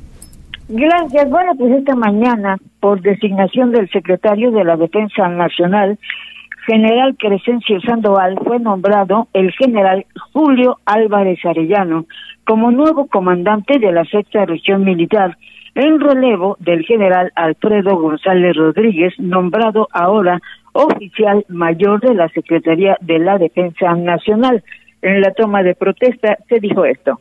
Gracias. 0.69 1.31
Bueno, 1.31 1.53
pues 1.57 1.73
esta 1.73 1.95
mañana, 1.95 2.57
por 2.81 3.01
designación 3.01 3.71
del 3.71 3.89
secretario 3.91 4.51
de 4.51 4.65
la 4.65 4.77
Defensa 4.77 5.29
Nacional, 5.29 5.97
general 6.67 7.17
Crescencio 7.17 7.81
Sandoval, 7.83 8.37
fue 8.45 8.59
nombrado 8.59 9.29
el 9.33 9.53
general 9.53 10.07
Julio 10.33 10.79
Álvarez 10.85 11.39
Arellano 11.45 12.07
como 12.45 12.73
nuevo 12.73 13.07
comandante 13.07 13.79
de 13.79 13.93
la 13.93 14.05
sexta 14.05 14.45
región 14.45 14.85
militar, 14.85 15.37
en 15.77 16.01
relevo 16.01 16.57
del 16.59 16.85
general 16.85 17.33
Alfredo 17.37 17.97
González 17.97 18.57
Rodríguez, 18.57 19.15
nombrado 19.19 19.89
ahora 19.93 20.41
oficial 20.73 21.45
mayor 21.49 22.01
de 22.01 22.15
la 22.15 22.29
Secretaría 22.31 22.97
de 23.01 23.19
la 23.19 23.39
Defensa 23.39 23.95
Nacional. 23.95 24.65
En 25.03 25.21
la 25.21 25.33
toma 25.33 25.63
de 25.63 25.75
protesta 25.75 26.39
se 26.49 26.59
dijo 26.59 26.85
esto 26.85 27.21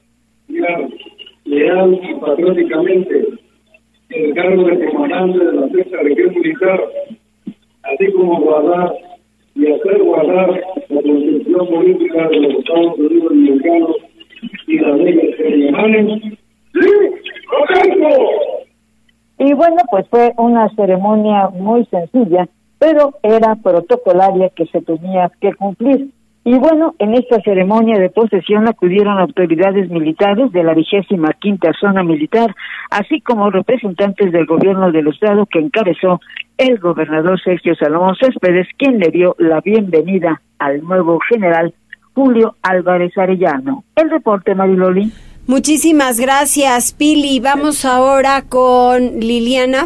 leal 1.46 2.00
y 2.04 2.16
patrióticamente 2.16 3.28
el 4.10 4.34
cargo 4.36 4.64
de 4.64 4.86
comandante 4.92 5.46
de 5.46 5.54
la 5.54 5.70
sexta 5.70 5.98
región 5.98 6.34
militar, 6.36 6.80
así 7.84 8.12
como 8.12 8.40
guardar 8.42 8.94
y 9.56 9.72
hacer 9.72 10.04
guardar 10.04 10.50
la 10.90 11.02
constitución 11.02 11.68
política 11.68 12.28
de 12.28 12.40
los 12.40 12.54
Estados 12.60 13.00
Unidos 13.00 13.34
mexicanos 13.34 13.96
y 14.68 14.80
las 14.80 14.98
leyes 14.98 15.36
emanen. 15.40 16.38
¡Sí! 16.74 16.90
Y 19.38 19.54
bueno, 19.54 19.78
pues 19.92 20.08
fue 20.10 20.34
una 20.38 20.70
ceremonia 20.76 21.50
muy 21.50 21.86
sencilla, 21.86 22.48
pero 22.80 23.14
era 23.22 23.56
protocolaria 23.56 24.50
que 24.50 24.66
se 24.68 24.82
tenía 24.82 25.32
que 25.42 25.54
cumplir. 25.54 26.10
Y 26.48 26.60
bueno, 26.60 26.94
en 27.00 27.16
esta 27.16 27.42
ceremonia 27.42 27.98
de 27.98 28.12
posesión 28.12 28.68
acudieron 28.68 29.18
autoridades 29.18 29.90
militares 29.90 30.52
de 30.52 30.64
la 30.64 30.76
vigésima 30.76 31.34
quinta 31.34 31.72
zona 31.82 32.04
militar, 32.04 32.56
así 32.92 33.20
como 33.22 33.50
representantes 33.50 34.32
del 34.32 34.46
gobierno 34.46 34.92
del 34.92 35.08
estado 35.08 35.48
que 35.48 35.58
encabezó 35.58 36.22
el 36.60 36.78
gobernador 36.78 37.42
Sergio 37.42 37.74
Salomón 37.74 38.16
Céspedes, 38.22 38.68
quien 38.78 39.00
le 39.00 39.10
dio 39.10 39.36
la 39.40 39.60
bienvenida 39.62 40.40
al 40.60 40.84
nuevo 40.84 41.20
general 41.28 41.74
Julio 42.14 42.56
Álvarez 42.62 43.18
Arellano. 43.18 43.84
El 43.96 44.12
reporte, 44.12 44.54
Mariloli. 44.54 45.12
Muchísimas 45.48 46.20
gracias, 46.20 46.94
Pili. 46.94 47.40
Vamos 47.40 47.86
ahora 47.86 48.44
con 48.48 49.20
Liliana 49.20 49.86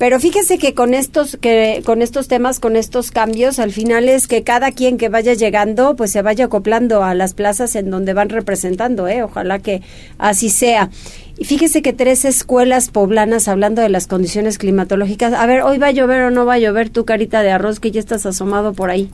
Pero 0.00 0.18
fíjese 0.18 0.56
que 0.56 0.72
con 0.72 0.94
estos 0.94 1.36
que 1.36 1.82
con 1.84 2.00
estos 2.00 2.26
temas, 2.26 2.58
con 2.58 2.74
estos 2.74 3.10
cambios, 3.10 3.58
al 3.58 3.70
final 3.70 4.08
es 4.08 4.28
que 4.28 4.42
cada 4.42 4.72
quien 4.72 4.96
que 4.96 5.10
vaya 5.10 5.34
llegando, 5.34 5.94
pues 5.94 6.10
se 6.10 6.22
vaya 6.22 6.46
acoplando 6.46 7.04
a 7.04 7.14
las 7.14 7.34
plazas 7.34 7.76
en 7.76 7.90
donde 7.90 8.14
van 8.14 8.30
representando, 8.30 9.08
¿eh? 9.08 9.22
Ojalá 9.22 9.58
que 9.58 9.82
así 10.16 10.48
sea. 10.48 10.88
Y 11.36 11.44
fíjese 11.44 11.82
que 11.82 11.92
tres 11.92 12.24
escuelas 12.24 12.88
poblanas 12.88 13.46
hablando 13.46 13.82
de 13.82 13.90
las 13.90 14.06
condiciones 14.06 14.56
climatológicas. 14.56 15.34
A 15.34 15.44
ver, 15.44 15.60
hoy 15.60 15.76
va 15.76 15.88
a 15.88 15.92
llover 15.92 16.22
o 16.22 16.30
no 16.30 16.46
va 16.46 16.54
a 16.54 16.58
llover 16.58 16.88
tu 16.88 17.04
carita 17.04 17.42
de 17.42 17.50
arroz 17.50 17.78
que 17.78 17.90
ya 17.90 18.00
estás 18.00 18.24
asomado 18.24 18.72
por 18.72 18.88
ahí. 18.88 19.10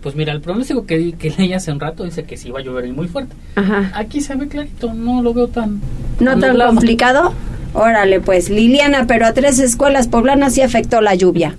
Pues 0.00 0.14
mira, 0.14 0.32
el 0.32 0.40
pronóstico 0.40 0.86
que, 0.86 1.12
que 1.18 1.34
leí 1.36 1.52
hace 1.52 1.70
un 1.70 1.80
rato 1.80 2.04
dice 2.04 2.24
que 2.24 2.38
sí 2.38 2.50
va 2.50 2.60
a 2.60 2.62
llover 2.62 2.86
y 2.86 2.92
muy 2.92 3.08
fuerte. 3.08 3.36
Ajá. 3.56 3.92
Aquí 3.94 4.22
se 4.22 4.34
ve 4.36 4.48
clarito, 4.48 4.94
no 4.94 5.20
lo 5.20 5.34
veo 5.34 5.48
tan... 5.48 5.82
¿No 6.18 6.38
tan 6.38 6.58
complicado? 6.58 7.34
Órale, 7.74 8.20
pues, 8.20 8.50
Liliana, 8.50 9.06
pero 9.06 9.26
a 9.26 9.34
tres 9.34 9.58
escuelas 9.58 10.08
poblanas 10.08 10.54
sí 10.54 10.62
afectó 10.62 11.00
la 11.00 11.14
lluvia. 11.14 11.56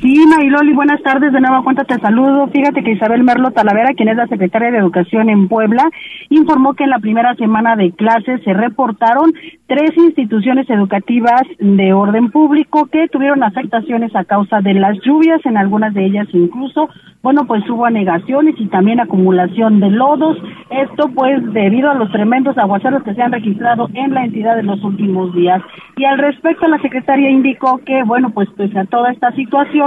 Sí, 0.00 0.26
Mariloli, 0.26 0.74
buenas 0.74 1.02
tardes. 1.02 1.32
De 1.32 1.40
nueva 1.40 1.62
cuenta 1.62 1.84
te 1.84 1.98
saludo. 1.98 2.48
Fíjate 2.48 2.82
que 2.82 2.92
Isabel 2.92 3.24
Merlo 3.24 3.50
Talavera, 3.52 3.94
quien 3.94 4.08
es 4.08 4.16
la 4.16 4.26
secretaria 4.26 4.70
de 4.70 4.78
Educación 4.78 5.30
en 5.30 5.48
Puebla, 5.48 5.88
informó 6.28 6.74
que 6.74 6.84
en 6.84 6.90
la 6.90 6.98
primera 6.98 7.34
semana 7.36 7.76
de 7.76 7.92
clases 7.92 8.42
se 8.44 8.52
reportaron 8.52 9.32
tres 9.66 9.96
instituciones 9.96 10.68
educativas 10.70 11.42
de 11.58 11.92
orden 11.92 12.30
público 12.30 12.86
que 12.86 13.08
tuvieron 13.08 13.42
afectaciones 13.42 14.14
a 14.14 14.24
causa 14.24 14.60
de 14.60 14.74
las 14.74 14.98
lluvias, 15.00 15.44
en 15.44 15.56
algunas 15.56 15.94
de 15.94 16.04
ellas 16.04 16.28
incluso, 16.32 16.88
bueno, 17.22 17.46
pues 17.46 17.68
hubo 17.68 17.86
anegaciones 17.86 18.54
y 18.58 18.66
también 18.66 19.00
acumulación 19.00 19.80
de 19.80 19.90
lodos. 19.90 20.36
Esto 20.70 21.08
pues 21.14 21.42
debido 21.52 21.90
a 21.90 21.94
los 21.94 22.12
tremendos 22.12 22.56
aguaceros 22.58 23.02
que 23.02 23.14
se 23.14 23.22
han 23.22 23.32
registrado 23.32 23.88
en 23.94 24.14
la 24.14 24.24
entidad 24.24 24.58
en 24.58 24.66
los 24.66 24.82
últimos 24.84 25.34
días. 25.34 25.62
Y 25.96 26.04
al 26.04 26.18
respecto, 26.18 26.68
la 26.68 26.78
secretaria 26.80 27.30
indicó 27.30 27.78
que, 27.78 28.02
bueno, 28.04 28.30
pues 28.30 28.48
pese 28.50 28.78
a 28.78 28.84
toda 28.84 29.10
esta 29.10 29.32
situación, 29.32 29.85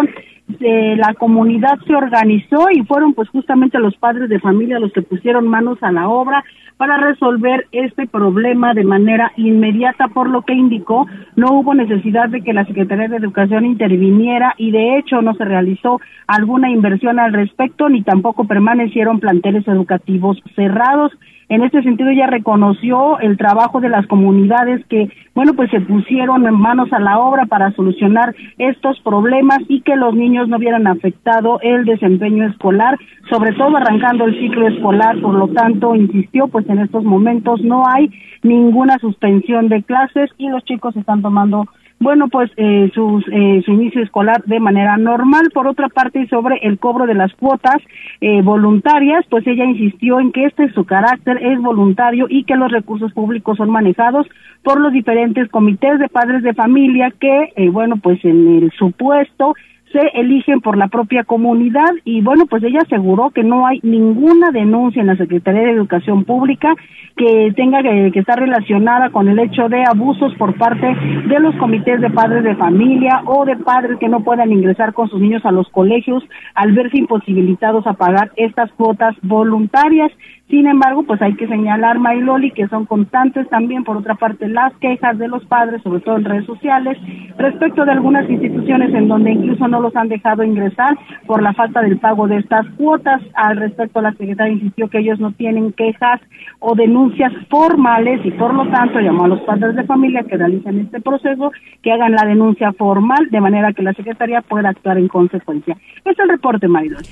la 0.59 1.13
comunidad 1.13 1.77
se 1.85 1.95
organizó 1.95 2.69
y 2.71 2.83
fueron 2.83 3.13
pues 3.13 3.29
justamente 3.29 3.77
los 3.79 3.95
padres 3.97 4.29
de 4.29 4.39
familia 4.39 4.79
los 4.79 4.91
que 4.91 5.03
pusieron 5.03 5.47
manos 5.47 5.77
a 5.81 5.91
la 5.91 6.09
obra 6.09 6.43
para 6.77 6.97
resolver 6.97 7.67
este 7.71 8.07
problema 8.07 8.73
de 8.73 8.85
manera 8.85 9.33
inmediata, 9.35 10.07
por 10.07 10.29
lo 10.29 10.43
que 10.43 10.53
indicó 10.53 11.05
no 11.35 11.51
hubo 11.51 11.73
necesidad 11.75 12.29
de 12.29 12.41
que 12.41 12.53
la 12.53 12.65
Secretaría 12.65 13.09
de 13.09 13.17
Educación 13.17 13.65
interviniera 13.65 14.55
y 14.57 14.71
de 14.71 14.97
hecho 14.97 15.21
no 15.21 15.33
se 15.35 15.45
realizó 15.45 15.99
alguna 16.25 16.71
inversión 16.71 17.19
al 17.19 17.33
respecto 17.33 17.89
ni 17.89 18.01
tampoco 18.01 18.45
permanecieron 18.45 19.19
planteles 19.19 19.67
educativos 19.67 20.41
cerrados. 20.55 21.11
En 21.49 21.63
este 21.63 21.81
sentido, 21.81 22.11
ya 22.11 22.27
reconoció 22.27 23.19
el 23.19 23.35
trabajo 23.35 23.81
de 23.81 23.89
las 23.89 24.05
comunidades 24.05 24.85
que, 24.85 25.09
bueno, 25.33 25.55
pues 25.55 25.71
se 25.71 25.81
pusieron 25.81 26.45
en 26.45 26.53
manos 26.53 26.93
a 26.93 26.99
la 26.99 27.17
obra 27.17 27.47
para 27.47 27.71
solucionar 27.71 28.35
estos 28.59 28.99
problemas 28.99 29.57
y 29.67 29.81
que 29.81 29.95
los 29.95 30.13
niños 30.13 30.47
no 30.47 30.57
hubieran 30.57 30.85
afectado 30.85 31.59
el 31.63 31.85
desempeño 31.85 32.45
escolar, 32.45 32.99
sobre 33.31 33.53
todo 33.53 33.77
arrancando 33.77 34.25
el 34.25 34.39
ciclo 34.39 34.67
escolar. 34.67 35.19
Por 35.21 35.33
lo 35.33 35.47
tanto, 35.47 35.95
insistió, 35.95 36.49
pues 36.49 36.69
en 36.69 36.79
estos 36.79 37.03
momentos 37.03 37.63
no 37.63 37.83
hay 37.87 38.11
ninguna 38.43 38.99
suspensión 38.99 39.69
de 39.69 39.81
clases 39.81 40.29
y 40.37 40.49
los 40.49 40.63
chicos 40.65 40.95
están 40.95 41.23
tomando 41.23 41.65
bueno, 41.99 42.29
pues 42.29 42.49
eh, 42.55 42.89
sus, 42.93 43.25
eh, 43.31 43.61
su 43.65 43.73
inicio 43.73 44.01
escolar 44.01 44.43
de 44.45 44.59
manera 44.59 44.97
normal. 44.97 45.49
Por 45.53 45.67
otra 45.67 45.89
parte, 45.89 46.27
sobre 46.27 46.57
el 46.61 46.79
cobro 46.79 47.05
de 47.05 47.13
las 47.13 47.33
cuotas 47.33 47.77
eh, 48.21 48.41
voluntarias, 48.41 49.25
pues 49.29 49.45
ella 49.47 49.65
insistió 49.65 50.19
en 50.19 50.31
que 50.31 50.45
este 50.45 50.71
su 50.73 50.85
carácter 50.85 51.37
es 51.41 51.59
voluntario 51.61 52.27
y 52.29 52.45
que 52.45 52.55
los 52.55 52.71
recursos 52.71 53.11
públicos 53.13 53.57
son 53.57 53.69
manejados 53.69 54.27
por 54.63 54.79
los 54.79 54.93
diferentes 54.93 55.49
comités 55.49 55.99
de 55.99 56.07
padres 56.09 56.43
de 56.43 56.53
familia 56.53 57.11
que, 57.19 57.53
eh, 57.55 57.69
bueno, 57.69 57.97
pues 57.97 58.23
en 58.23 58.63
el 58.63 58.71
supuesto 58.71 59.55
se 59.91 59.99
eligen 60.13 60.61
por 60.61 60.77
la 60.77 60.87
propia 60.87 61.23
comunidad 61.23 61.89
y 62.03 62.21
bueno, 62.21 62.45
pues 62.45 62.63
ella 62.63 62.79
aseguró 62.81 63.31
que 63.31 63.43
no 63.43 63.65
hay 63.65 63.79
ninguna 63.81 64.51
denuncia 64.51 65.01
en 65.01 65.07
la 65.07 65.15
Secretaría 65.15 65.61
de 65.61 65.71
Educación 65.71 66.25
Pública 66.25 66.75
que 67.17 67.51
tenga 67.55 67.81
que, 67.81 68.11
que, 68.13 68.19
estar 68.19 68.39
relacionada 68.39 69.09
con 69.09 69.27
el 69.27 69.39
hecho 69.39 69.67
de 69.67 69.83
abusos 69.83 70.33
por 70.35 70.55
parte 70.57 70.87
de 71.27 71.39
los 71.39 71.55
comités 71.55 71.99
de 72.01 72.09
padres 72.09 72.43
de 72.43 72.55
familia 72.55 73.23
o 73.25 73.45
de 73.45 73.57
padres 73.57 73.97
que 73.99 74.09
no 74.09 74.23
puedan 74.23 74.51
ingresar 74.51 74.93
con 74.93 75.09
sus 75.09 75.19
niños 75.19 75.45
a 75.45 75.51
los 75.51 75.67
colegios 75.69 76.23
al 76.53 76.71
verse 76.73 76.97
imposibilitados 76.97 77.85
a 77.87 77.93
pagar 77.93 78.31
estas 78.35 78.71
cuotas 78.73 79.15
voluntarias. 79.21 80.11
Sin 80.49 80.65
embargo, 80.65 81.03
pues 81.03 81.21
hay 81.21 81.35
que 81.35 81.47
señalar, 81.47 81.99
Mayloli, 81.99 82.49
que 82.49 82.67
son 82.69 82.85
constantes 82.85 83.47
también, 83.49 83.83
por 83.83 83.97
otra 83.97 84.15
parte, 84.15 84.47
las 84.47 84.73
quejas 84.77 85.15
de 85.19 85.27
los 85.27 85.45
padres, 85.45 85.79
sobre 85.83 86.01
todo 86.01 86.17
en 86.17 86.25
redes 86.25 86.47
sociales, 86.47 86.97
respecto 87.37 87.85
de 87.85 87.91
algunas 87.91 88.27
instituciones 88.27 88.91
en 88.95 89.07
donde 89.07 89.31
incluso 89.31 89.67
no 89.67 89.79
los 89.79 89.95
han 89.95 90.09
dejado 90.09 90.43
ingresar 90.43 90.97
por 91.27 91.43
la 91.43 91.53
falta 91.53 91.83
del 91.83 91.99
pago 91.99 92.27
de 92.27 92.37
estas 92.37 92.67
cuotas. 92.77 93.21
Al 93.35 93.57
respecto, 93.57 94.01
la 94.01 94.13
secretaria 94.13 94.53
insistió 94.53 94.89
que 94.89 94.99
ellos 94.99 95.19
no 95.19 95.33
tienen 95.33 95.71
quejas 95.71 96.19
o 96.57 96.73
denuncias 96.73 97.31
formales 97.47 98.19
y 98.25 98.31
por 98.31 98.55
lo 98.55 98.67
tanto 98.69 98.99
llamó 98.99 99.25
a 99.25 99.29
los 99.29 99.41
padres 99.41 99.75
de 99.75 99.83
familia 99.83 100.23
que 100.23 100.35
realicen 100.35 100.79
este 100.79 100.99
proceso, 100.99 101.51
que 101.83 101.91
hagan 101.91 102.13
la 102.13 102.25
denuncia 102.25 102.73
formal 102.73 103.29
de 103.29 103.39
manera 103.39 103.71
que 103.73 103.83
la 103.83 103.93
secretaría 103.93 104.41
pueda 104.41 104.69
actuar 104.69 104.97
en 104.97 105.09
consecuencia. 105.09 105.77
Es 106.03 106.17
el 106.17 106.27
reporte, 106.27 106.67
Mayloli. 106.67 107.05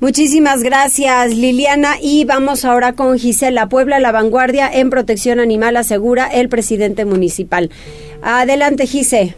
Muchísimas 0.00 0.62
gracias, 0.62 1.34
Liliana. 1.34 1.96
Y 2.00 2.24
vamos 2.24 2.64
ahora 2.64 2.92
con 2.92 3.18
Gisela 3.18 3.68
Puebla, 3.68 3.98
la 3.98 4.12
vanguardia 4.12 4.70
en 4.72 4.90
protección 4.90 5.40
animal, 5.40 5.76
asegura 5.76 6.28
el 6.28 6.48
presidente 6.48 7.04
municipal. 7.04 7.70
Adelante, 8.22 8.86
Gise. 8.86 9.34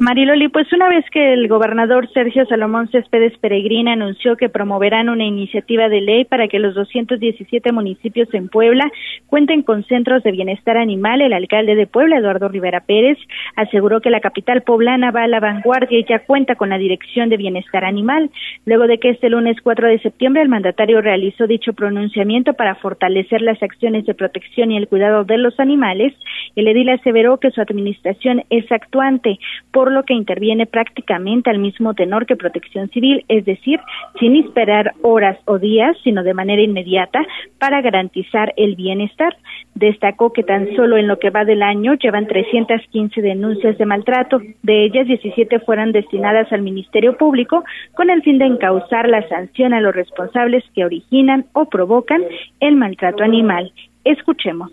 Mariloli, 0.00 0.48
pues 0.48 0.72
una 0.72 0.88
vez 0.88 1.04
que 1.12 1.34
el 1.34 1.46
gobernador 1.46 2.10
Sergio 2.12 2.44
Salomón 2.46 2.88
Céspedes 2.88 3.38
Peregrina 3.38 3.92
anunció 3.92 4.36
que 4.36 4.48
promoverán 4.48 5.08
una 5.08 5.24
iniciativa 5.24 5.88
de 5.88 6.00
ley 6.00 6.24
para 6.24 6.48
que 6.48 6.58
los 6.58 6.74
217 6.74 7.70
municipios 7.70 8.28
en 8.34 8.48
Puebla 8.48 8.90
cuenten 9.28 9.62
con 9.62 9.84
centros 9.84 10.24
de 10.24 10.32
bienestar 10.32 10.78
animal, 10.78 11.20
el 11.20 11.32
alcalde 11.32 11.76
de 11.76 11.86
Puebla, 11.86 12.18
Eduardo 12.18 12.48
Rivera 12.48 12.80
Pérez, 12.80 13.18
aseguró 13.54 14.00
que 14.00 14.10
la 14.10 14.18
capital 14.18 14.62
poblana 14.62 15.12
va 15.12 15.22
a 15.22 15.28
la 15.28 15.38
vanguardia 15.38 16.00
y 16.00 16.04
ya 16.04 16.18
cuenta 16.18 16.56
con 16.56 16.70
la 16.70 16.78
Dirección 16.78 17.28
de 17.28 17.36
Bienestar 17.36 17.84
Animal. 17.84 18.30
Luego 18.66 18.88
de 18.88 18.98
que 18.98 19.10
este 19.10 19.30
lunes 19.30 19.58
4 19.62 19.86
de 19.86 20.00
septiembre 20.00 20.42
el 20.42 20.48
mandatario 20.48 21.02
realizó 21.02 21.46
dicho 21.46 21.72
pronunciamiento 21.72 22.54
para 22.54 22.74
fortalecer 22.74 23.42
las 23.42 23.62
acciones 23.62 24.06
de 24.06 24.14
protección 24.14 24.72
y 24.72 24.76
el 24.76 24.88
cuidado 24.88 25.22
de 25.22 25.38
los 25.38 25.60
animales, 25.60 26.14
el 26.56 26.66
edil 26.66 26.88
aseveró 26.88 27.38
que 27.38 27.52
su 27.52 27.60
administración 27.60 28.42
es 28.50 28.70
actuante, 28.72 29.38
por 29.72 29.83
lo 29.90 30.04
que 30.04 30.14
interviene 30.14 30.66
prácticamente 30.66 31.50
al 31.50 31.58
mismo 31.58 31.94
tenor 31.94 32.26
que 32.26 32.36
protección 32.36 32.88
civil, 32.90 33.24
es 33.28 33.44
decir, 33.44 33.80
sin 34.18 34.36
esperar 34.36 34.92
horas 35.02 35.38
o 35.46 35.58
días, 35.58 35.96
sino 36.04 36.22
de 36.22 36.34
manera 36.34 36.62
inmediata 36.62 37.20
para 37.58 37.80
garantizar 37.80 38.52
el 38.56 38.76
bienestar. 38.76 39.36
Destacó 39.74 40.32
que 40.32 40.42
tan 40.42 40.74
solo 40.76 40.96
en 40.96 41.08
lo 41.08 41.18
que 41.18 41.30
va 41.30 41.44
del 41.44 41.62
año 41.62 41.94
llevan 41.94 42.26
315 42.26 43.20
denuncias 43.20 43.78
de 43.78 43.86
maltrato, 43.86 44.40
de 44.62 44.84
ellas 44.84 45.06
17 45.06 45.60
fueron 45.60 45.92
destinadas 45.92 46.52
al 46.52 46.62
Ministerio 46.62 47.16
Público 47.16 47.64
con 47.94 48.10
el 48.10 48.22
fin 48.22 48.38
de 48.38 48.46
encauzar 48.46 49.08
la 49.08 49.26
sanción 49.28 49.74
a 49.74 49.80
los 49.80 49.94
responsables 49.94 50.64
que 50.74 50.84
originan 50.84 51.46
o 51.52 51.66
provocan 51.66 52.22
el 52.60 52.76
maltrato 52.76 53.24
animal. 53.24 53.72
Escuchemos. 54.04 54.70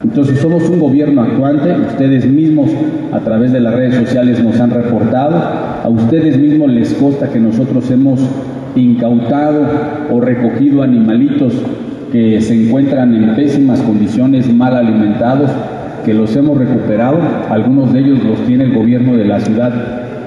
Entonces 0.00 0.38
somos 0.38 0.62
un 0.70 0.78
gobierno 0.78 1.22
actuante, 1.22 1.74
ustedes 1.88 2.24
mismos 2.24 2.70
a 3.12 3.18
través 3.18 3.52
de 3.52 3.58
las 3.58 3.74
redes 3.74 3.96
sociales 3.96 4.40
nos 4.40 4.60
han 4.60 4.70
reportado, 4.70 5.36
a 5.82 5.88
ustedes 5.88 6.38
mismos 6.38 6.70
les 6.70 6.94
consta 6.94 7.28
que 7.30 7.40
nosotros 7.40 7.90
hemos 7.90 8.20
incautado 8.76 9.66
o 10.12 10.20
recogido 10.20 10.84
animalitos 10.84 11.52
que 12.12 12.40
se 12.40 12.54
encuentran 12.54 13.12
en 13.12 13.34
pésimas 13.34 13.82
condiciones, 13.82 14.48
mal 14.54 14.76
alimentados, 14.76 15.50
que 16.04 16.14
los 16.14 16.36
hemos 16.36 16.56
recuperado, 16.56 17.18
algunos 17.50 17.92
de 17.92 17.98
ellos 17.98 18.22
los 18.22 18.38
tiene 18.46 18.66
el 18.66 18.74
gobierno 18.74 19.16
de 19.16 19.24
la 19.24 19.40
ciudad, 19.40 19.72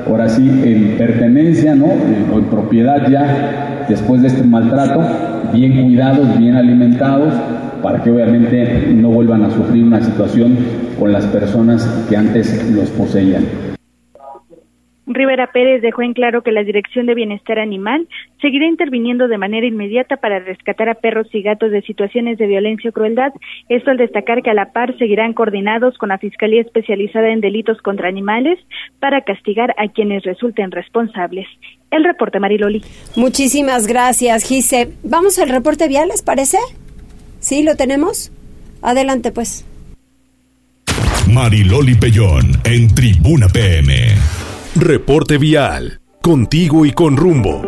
ahora 0.06 0.28
sí, 0.28 0.50
en 0.66 0.98
pertenencia, 0.98 1.76
¿no? 1.76 1.86
o 1.86 2.40
en 2.40 2.46
propiedad 2.50 3.08
ya, 3.10 3.86
después 3.88 4.22
de 4.22 4.28
este 4.28 4.44
maltrato, 4.44 5.02
bien 5.54 5.82
cuidados, 5.86 6.38
bien 6.38 6.56
alimentados, 6.56 7.34
para 7.82 8.04
que 8.04 8.12
obviamente 8.12 8.88
no 8.94 9.10
vuelvan 9.10 9.44
a 9.44 9.52
sufrir 9.52 9.84
una 9.84 10.02
situación 10.02 10.58
con 11.00 11.12
las 11.12 11.26
personas 11.28 11.86
que 12.10 12.16
antes 12.16 12.72
los 12.72 12.90
poseían. 12.92 13.72
Rivera 15.14 15.52
Pérez 15.52 15.82
dejó 15.82 16.04
en 16.04 16.14
claro 16.14 16.42
que 16.42 16.52
la 16.52 16.64
Dirección 16.64 17.06
de 17.06 17.16
Bienestar 17.16 17.60
Animal 17.60 18.08
seguirá 18.40 18.66
interviniendo 18.66 19.28
de 19.28 19.38
manera 19.38 19.66
inmediata 19.66 20.18
para 20.18 20.40
rescatar 20.40 20.90
a 20.90 20.96
perros 20.96 21.28
y 21.34 21.42
gatos 21.42 21.72
de 21.72 21.82
situaciones 21.82 22.38
de 22.38 22.48
violencia 22.48 22.90
o 22.90 22.94
crueldad. 22.94 23.34
Esto 23.68 23.92
al 23.92 23.98
destacar 23.98 24.42
que 24.42 24.52
a 24.52 24.54
la 24.54 24.72
par 24.72 24.98
seguirán 24.98 25.34
coordinados 25.34 25.98
con 25.98 26.10
la 26.10 26.18
Fiscalía 26.18 26.62
Especializada 26.62 27.30
en 27.30 27.42
Delitos 27.42 27.82
contra 27.82 28.10
Animales 28.10 28.60
para 29.00 29.22
castigar 29.22 29.74
a 29.78 29.88
quienes 29.88 30.24
resulten 30.24 30.72
responsables. 30.72 31.48
El 31.90 32.04
reporte 32.04 32.40
Mariloli. 32.40 32.82
Muchísimas 33.16 33.88
gracias, 33.88 34.46
Gise. 34.46 34.94
Vamos 35.04 35.40
al 35.40 35.50
reporte 35.50 35.88
vial, 35.88 36.08
¿les 36.08 36.22
parece? 36.22 36.58
¿Sí 37.42 37.64
lo 37.64 37.76
tenemos? 37.76 38.32
Adelante, 38.82 39.32
pues. 39.32 39.66
Mariloli 41.28 41.96
Pellón 41.96 42.62
en 42.64 42.94
Tribuna 42.94 43.48
PM. 43.48 43.94
Reporte 44.76 45.38
vial. 45.38 46.00
Contigo 46.22 46.86
y 46.86 46.92
con 46.92 47.18
rumbo. 47.18 47.62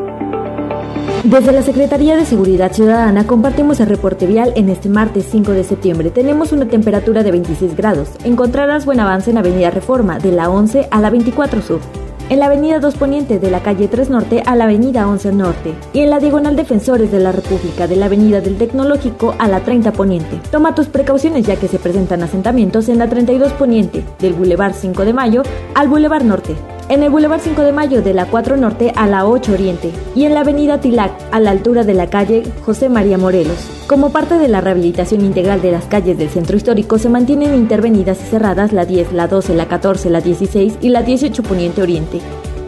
Desde 1.23 1.51
la 1.53 1.63
Secretaría 1.63 2.15
de 2.15 2.25
Seguridad 2.25 2.71
Ciudadana 2.71 3.25
compartimos 3.25 3.79
el 3.79 3.87
reporte 3.87 4.27
vial 4.27 4.53
en 4.55 4.69
este 4.69 4.89
martes 4.89 5.25
5 5.31 5.53
de 5.53 5.63
septiembre. 5.63 6.11
Tenemos 6.11 6.51
una 6.51 6.67
temperatura 6.67 7.23
de 7.23 7.31
26 7.31 7.75
grados. 7.75 8.09
Encontrarás 8.23 8.85
buen 8.85 8.99
avance 8.99 9.31
en 9.31 9.37
Avenida 9.37 9.71
Reforma, 9.71 10.19
de 10.19 10.33
la 10.33 10.49
11 10.49 10.87
a 10.91 11.01
la 11.01 11.09
24 11.09 11.61
Sur 11.61 12.02
en 12.29 12.39
la 12.39 12.45
avenida 12.45 12.79
2 12.79 12.95
Poniente 12.95 13.39
de 13.39 13.51
la 13.51 13.61
calle 13.61 13.87
3 13.87 14.09
Norte 14.09 14.43
a 14.45 14.55
la 14.55 14.65
avenida 14.65 15.07
11 15.07 15.33
Norte 15.33 15.73
y 15.93 15.99
en 15.99 16.09
la 16.09 16.19
diagonal 16.19 16.55
Defensores 16.55 17.11
de 17.11 17.19
la 17.19 17.31
República 17.31 17.87
de 17.87 17.95
la 17.95 18.05
avenida 18.05 18.41
del 18.41 18.57
Tecnológico 18.57 19.35
a 19.39 19.47
la 19.47 19.61
30 19.61 19.93
Poniente. 19.93 20.39
Toma 20.51 20.75
tus 20.75 20.87
precauciones 20.87 21.45
ya 21.45 21.55
que 21.55 21.67
se 21.67 21.79
presentan 21.79 22.23
asentamientos 22.23 22.89
en 22.89 22.99
la 22.99 23.07
32 23.07 23.53
Poniente 23.53 24.03
del 24.19 24.33
Boulevard 24.33 24.73
5 24.73 25.05
de 25.05 25.13
Mayo 25.13 25.43
al 25.75 25.87
Boulevard 25.87 26.23
Norte, 26.23 26.55
en 26.89 27.03
el 27.03 27.09
Boulevard 27.09 27.41
5 27.41 27.61
de 27.61 27.71
Mayo 27.71 28.01
de 28.01 28.13
la 28.13 28.25
4 28.25 28.57
Norte 28.57 28.91
a 28.95 29.07
la 29.07 29.25
8 29.25 29.53
Oriente 29.53 29.91
y 30.15 30.25
en 30.25 30.33
la 30.33 30.41
avenida 30.41 30.79
Tilac 30.79 31.11
a 31.31 31.39
la 31.39 31.51
altura 31.51 31.83
de 31.83 31.93
la 31.93 32.09
calle 32.09 32.43
José 32.65 32.89
María 32.89 33.17
Morelos. 33.17 33.57
Como 33.87 34.11
parte 34.11 34.37
de 34.37 34.47
la 34.47 34.61
rehabilitación 34.61 35.21
integral 35.21 35.61
de 35.61 35.71
las 35.71 35.85
calles 35.85 36.17
del 36.17 36.29
centro 36.29 36.57
histórico 36.57 36.97
se 36.97 37.09
mantienen 37.09 37.55
intervenidas 37.55 38.21
y 38.21 38.25
cerradas 38.25 38.73
la 38.73 38.85
10, 38.85 39.13
la 39.13 39.27
12, 39.27 39.55
la 39.55 39.67
14, 39.67 40.09
la 40.09 40.21
16 40.21 40.77
y 40.81 40.89
la 40.89 41.03
18 41.03 41.43
Poniente 41.43 41.81
Oriente. 41.81 42.19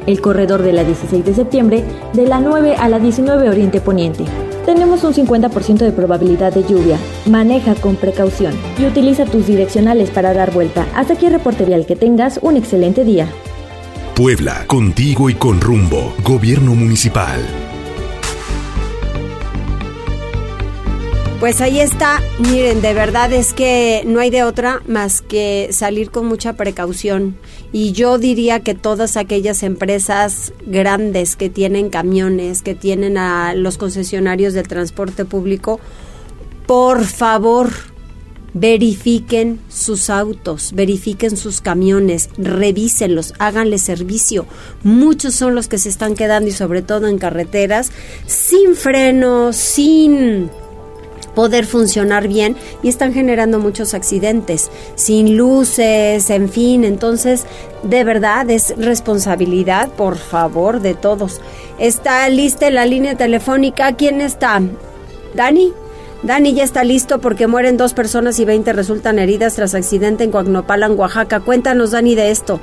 El 0.07 0.21
corredor 0.21 0.61
de 0.61 0.73
la 0.73 0.83
16 0.83 1.25
de 1.25 1.33
septiembre 1.33 1.83
de 2.13 2.27
la 2.27 2.39
9 2.39 2.75
a 2.77 2.89
la 2.89 2.99
19 2.99 3.49
Oriente 3.49 3.81
Poniente. 3.81 4.23
Tenemos 4.65 5.03
un 5.03 5.13
50% 5.13 5.77
de 5.77 5.91
probabilidad 5.91 6.53
de 6.53 6.63
lluvia. 6.63 6.97
Maneja 7.27 7.75
con 7.75 7.95
precaución 7.95 8.53
y 8.79 8.85
utiliza 8.85 9.25
tus 9.25 9.45
direccionales 9.45 10.09
para 10.09 10.33
dar 10.33 10.51
vuelta. 10.51 10.87
Hasta 10.95 11.13
aquí 11.13 11.27
el 11.27 11.33
reporte 11.33 11.65
vial. 11.65 11.85
Que 11.85 11.95
tengas 11.95 12.39
un 12.41 12.57
excelente 12.57 13.03
día. 13.03 13.27
Puebla, 14.15 14.65
contigo 14.65 15.29
y 15.29 15.33
con 15.33 15.59
rumbo. 15.59 16.15
Gobierno 16.23 16.73
Municipal. 16.73 17.45
Pues 21.41 21.59
ahí 21.59 21.81
está, 21.81 22.21
miren, 22.39 22.81
de 22.81 22.93
verdad 22.93 23.33
es 23.33 23.51
que 23.51 24.03
no 24.07 24.21
hay 24.21 24.29
de 24.29 24.43
otra 24.43 24.81
más 24.87 25.21
que 25.21 25.67
salir 25.71 26.11
con 26.11 26.27
mucha 26.27 26.53
precaución. 26.53 27.35
Y 27.73 27.91
yo 27.91 28.17
diría 28.17 28.61
que 28.61 28.73
todas 28.73 29.17
aquellas 29.17 29.63
empresas 29.63 30.53
grandes 30.65 31.35
que 31.35 31.49
tienen 31.49 31.89
camiones, 31.89 32.61
que 32.61 32.73
tienen 32.73 33.17
a 33.17 33.53
los 33.53 33.77
concesionarios 33.77 34.53
del 34.53 34.69
transporte 34.69 35.25
público, 35.25 35.81
por 36.67 37.03
favor, 37.03 37.69
verifiquen 38.55 39.59
sus 39.67 40.09
autos, 40.09 40.71
verifiquen 40.73 41.35
sus 41.35 41.59
camiones, 41.59 42.29
revísenlos, 42.37 43.33
háganle 43.37 43.77
servicio. 43.77 44.47
Muchos 44.81 45.35
son 45.35 45.55
los 45.55 45.67
que 45.67 45.77
se 45.77 45.89
están 45.89 46.15
quedando 46.15 46.49
y 46.49 46.53
sobre 46.53 46.81
todo 46.81 47.07
en 47.07 47.19
carreteras 47.19 47.91
sin 48.25 48.75
frenos, 48.75 49.57
sin 49.57 50.49
poder 51.35 51.65
funcionar 51.65 52.29
bien 52.29 52.55
y 52.81 52.87
están 52.87 53.13
generando 53.13 53.59
muchos 53.59 53.93
accidentes, 53.93 54.71
sin 54.95 55.35
luces, 55.35 56.29
en 56.29 56.49
fin, 56.49 56.85
entonces 56.85 57.45
de 57.83 58.05
verdad 58.05 58.49
es 58.49 58.73
responsabilidad, 58.77 59.89
por 59.89 60.15
favor, 60.15 60.79
de 60.79 60.93
todos. 60.93 61.41
Está 61.77 62.29
lista 62.29 62.69
la 62.69 62.85
línea 62.85 63.15
telefónica, 63.15 63.91
¿quién 63.97 64.21
está? 64.21 64.61
¿Dani? 65.35 65.73
Dani 66.25 66.55
ya 66.55 66.63
está 66.63 66.83
listo 66.83 67.21
porque 67.21 67.45
mueren 67.45 67.77
dos 67.77 67.93
personas 67.93 68.39
y 68.39 68.45
20 68.45 68.73
resultan 68.73 69.19
heridas 69.19 69.55
tras 69.55 69.75
accidente 69.75 70.23
en 70.23 70.31
Coagnopalan, 70.31 70.97
Oaxaca. 70.97 71.41
Cuéntanos, 71.41 71.91
Dani, 71.91 72.15
de 72.15 72.31
esto. 72.31 72.59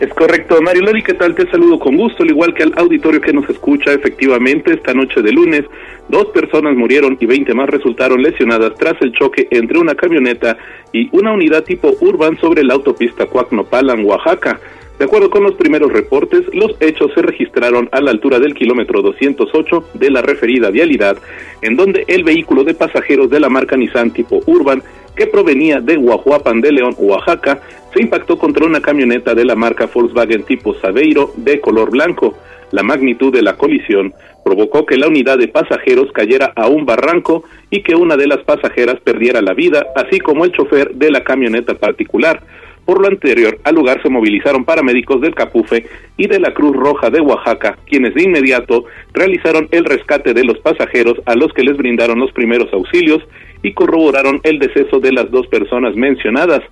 Es 0.00 0.12
correcto, 0.12 0.60
Mario 0.60 0.82
Lari, 0.82 1.04
¿qué 1.04 1.14
tal? 1.14 1.36
Te 1.36 1.48
saludo 1.52 1.78
con 1.78 1.96
gusto, 1.96 2.24
al 2.24 2.30
igual 2.30 2.54
que 2.54 2.64
al 2.64 2.72
auditorio 2.76 3.20
que 3.20 3.32
nos 3.32 3.48
escucha. 3.48 3.92
Efectivamente, 3.92 4.72
esta 4.72 4.92
noche 4.92 5.22
de 5.22 5.30
lunes, 5.30 5.66
dos 6.08 6.26
personas 6.26 6.74
murieron 6.74 7.16
y 7.20 7.26
20 7.26 7.54
más 7.54 7.68
resultaron 7.68 8.20
lesionadas 8.20 8.74
tras 8.76 9.00
el 9.02 9.12
choque 9.12 9.46
entre 9.52 9.78
una 9.78 9.94
camioneta 9.94 10.56
y 10.92 11.08
una 11.16 11.32
unidad 11.32 11.62
tipo 11.62 11.94
urban 12.00 12.36
sobre 12.38 12.64
la 12.64 12.74
autopista 12.74 13.26
Coagnopalan, 13.26 14.04
Oaxaca. 14.04 14.58
De 14.98 15.04
acuerdo 15.04 15.30
con 15.30 15.44
los 15.44 15.54
primeros 15.54 15.92
reportes, 15.92 16.42
los 16.52 16.74
hechos 16.80 17.12
se 17.14 17.22
registraron 17.22 17.88
a 17.92 18.00
la 18.00 18.10
altura 18.10 18.40
del 18.40 18.54
kilómetro 18.54 19.00
208 19.00 19.90
de 19.94 20.10
la 20.10 20.22
referida 20.22 20.70
vialidad, 20.70 21.16
en 21.62 21.76
donde 21.76 22.04
el 22.08 22.24
vehículo 22.24 22.64
de 22.64 22.74
pasajeros 22.74 23.30
de 23.30 23.38
la 23.38 23.48
marca 23.48 23.76
Nissan 23.76 24.10
tipo 24.10 24.40
Urban, 24.46 24.82
que 25.14 25.28
provenía 25.28 25.80
de 25.80 25.96
Guajuapan 25.96 26.60
de 26.60 26.72
León, 26.72 26.96
Oaxaca, 26.98 27.60
se 27.94 28.02
impactó 28.02 28.38
contra 28.38 28.66
una 28.66 28.80
camioneta 28.80 29.36
de 29.36 29.44
la 29.44 29.54
marca 29.54 29.88
Volkswagen 29.92 30.42
tipo 30.42 30.74
Saveiro 30.74 31.32
de 31.36 31.60
color 31.60 31.90
blanco. 31.90 32.36
La 32.72 32.82
magnitud 32.82 33.32
de 33.32 33.42
la 33.42 33.56
colisión 33.56 34.12
provocó 34.44 34.84
que 34.84 34.96
la 34.96 35.06
unidad 35.06 35.38
de 35.38 35.48
pasajeros 35.48 36.10
cayera 36.12 36.52
a 36.56 36.66
un 36.66 36.84
barranco 36.84 37.44
y 37.70 37.82
que 37.82 37.94
una 37.94 38.16
de 38.16 38.26
las 38.26 38.38
pasajeras 38.38 39.00
perdiera 39.00 39.42
la 39.42 39.54
vida, 39.54 39.86
así 39.94 40.18
como 40.18 40.44
el 40.44 40.52
chofer 40.52 40.94
de 40.94 41.10
la 41.12 41.22
camioneta 41.22 41.74
particular. 41.74 42.42
Por 42.88 43.02
lo 43.02 43.08
anterior, 43.08 43.58
al 43.64 43.74
lugar 43.74 44.00
se 44.02 44.08
movilizaron 44.08 44.64
paramédicos 44.64 45.20
del 45.20 45.34
Capufe 45.34 45.84
y 46.16 46.26
de 46.26 46.40
la 46.40 46.54
Cruz 46.54 46.74
Roja 46.74 47.10
de 47.10 47.20
Oaxaca, 47.20 47.76
quienes 47.86 48.14
de 48.14 48.22
inmediato 48.22 48.86
realizaron 49.12 49.68
el 49.72 49.84
rescate 49.84 50.32
de 50.32 50.42
los 50.42 50.58
pasajeros 50.60 51.20
a 51.26 51.34
los 51.34 51.52
que 51.52 51.64
les 51.64 51.76
brindaron 51.76 52.18
los 52.18 52.32
primeros 52.32 52.72
auxilios 52.72 53.22
y 53.62 53.74
corroboraron 53.74 54.40
el 54.42 54.58
deceso 54.58 55.00
de 55.00 55.12
las 55.12 55.30
dos 55.30 55.46
personas 55.48 55.96
mencionadas. 55.96 56.62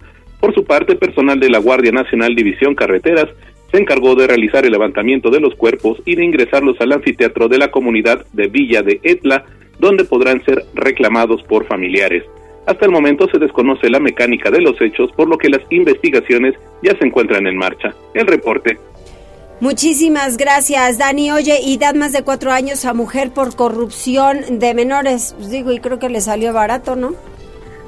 Por 0.41 0.55
su 0.55 0.65
parte, 0.65 0.97
personal 0.97 1.39
de 1.39 1.51
la 1.51 1.59
Guardia 1.59 1.93
Nacional 1.93 2.35
División 2.35 2.75
Carreteras 2.75 3.29
se 3.71 3.77
encargó 3.77 4.15
de 4.15 4.27
realizar 4.27 4.65
el 4.65 4.73
levantamiento 4.73 5.29
de 5.29 5.41
los 5.41 5.55
cuerpos 5.55 6.01
y 6.07 6.17
de 6.17 6.25
ingresarlos 6.25 6.81
al 6.81 6.93
anfiteatro 6.93 7.49
de 7.49 7.59
la 7.59 7.71
comunidad 7.71 8.25
de 8.33 8.47
Villa 8.47 8.81
de 8.81 9.01
Etla, 9.03 9.45
donde 9.79 10.05
podrán 10.05 10.43
ser 10.47 10.65
reclamados 10.73 11.43
por 11.43 11.67
familiares. 11.67 12.23
Hasta 12.67 12.85
el 12.85 12.91
momento 12.91 13.29
se 13.31 13.39
desconoce 13.39 13.89
la 13.89 14.01
mecánica 14.01 14.51
de 14.51 14.61
los 14.61 14.81
hechos, 14.81 15.11
por 15.13 15.29
lo 15.29 15.39
que 15.39 15.49
las 15.49 15.61
investigaciones 15.71 16.55
ya 16.83 16.97
se 16.99 17.07
encuentran 17.07 17.47
en 17.47 17.57
marcha. 17.57 17.95
El 18.13 18.27
reporte. 18.27 18.79
Muchísimas 19.61 20.37
gracias, 20.37 20.99
Dani. 20.99 21.31
Oye, 21.31 21.61
y 21.63 21.79
dan 21.79 21.97
más 21.97 22.13
de 22.13 22.23
cuatro 22.23 22.53
años 22.53 22.85
a 22.85 22.93
mujer 22.93 23.31
por 23.31 23.57
corrupción 23.57 24.59
de 24.59 24.75
menores. 24.75 25.35
Pues 25.39 25.51
digo, 25.51 25.73
y 25.73 25.79
creo 25.79 25.99
que 25.99 26.11
le 26.11 26.21
salió 26.21 26.53
barato, 26.53 26.95
¿no? 26.95 27.15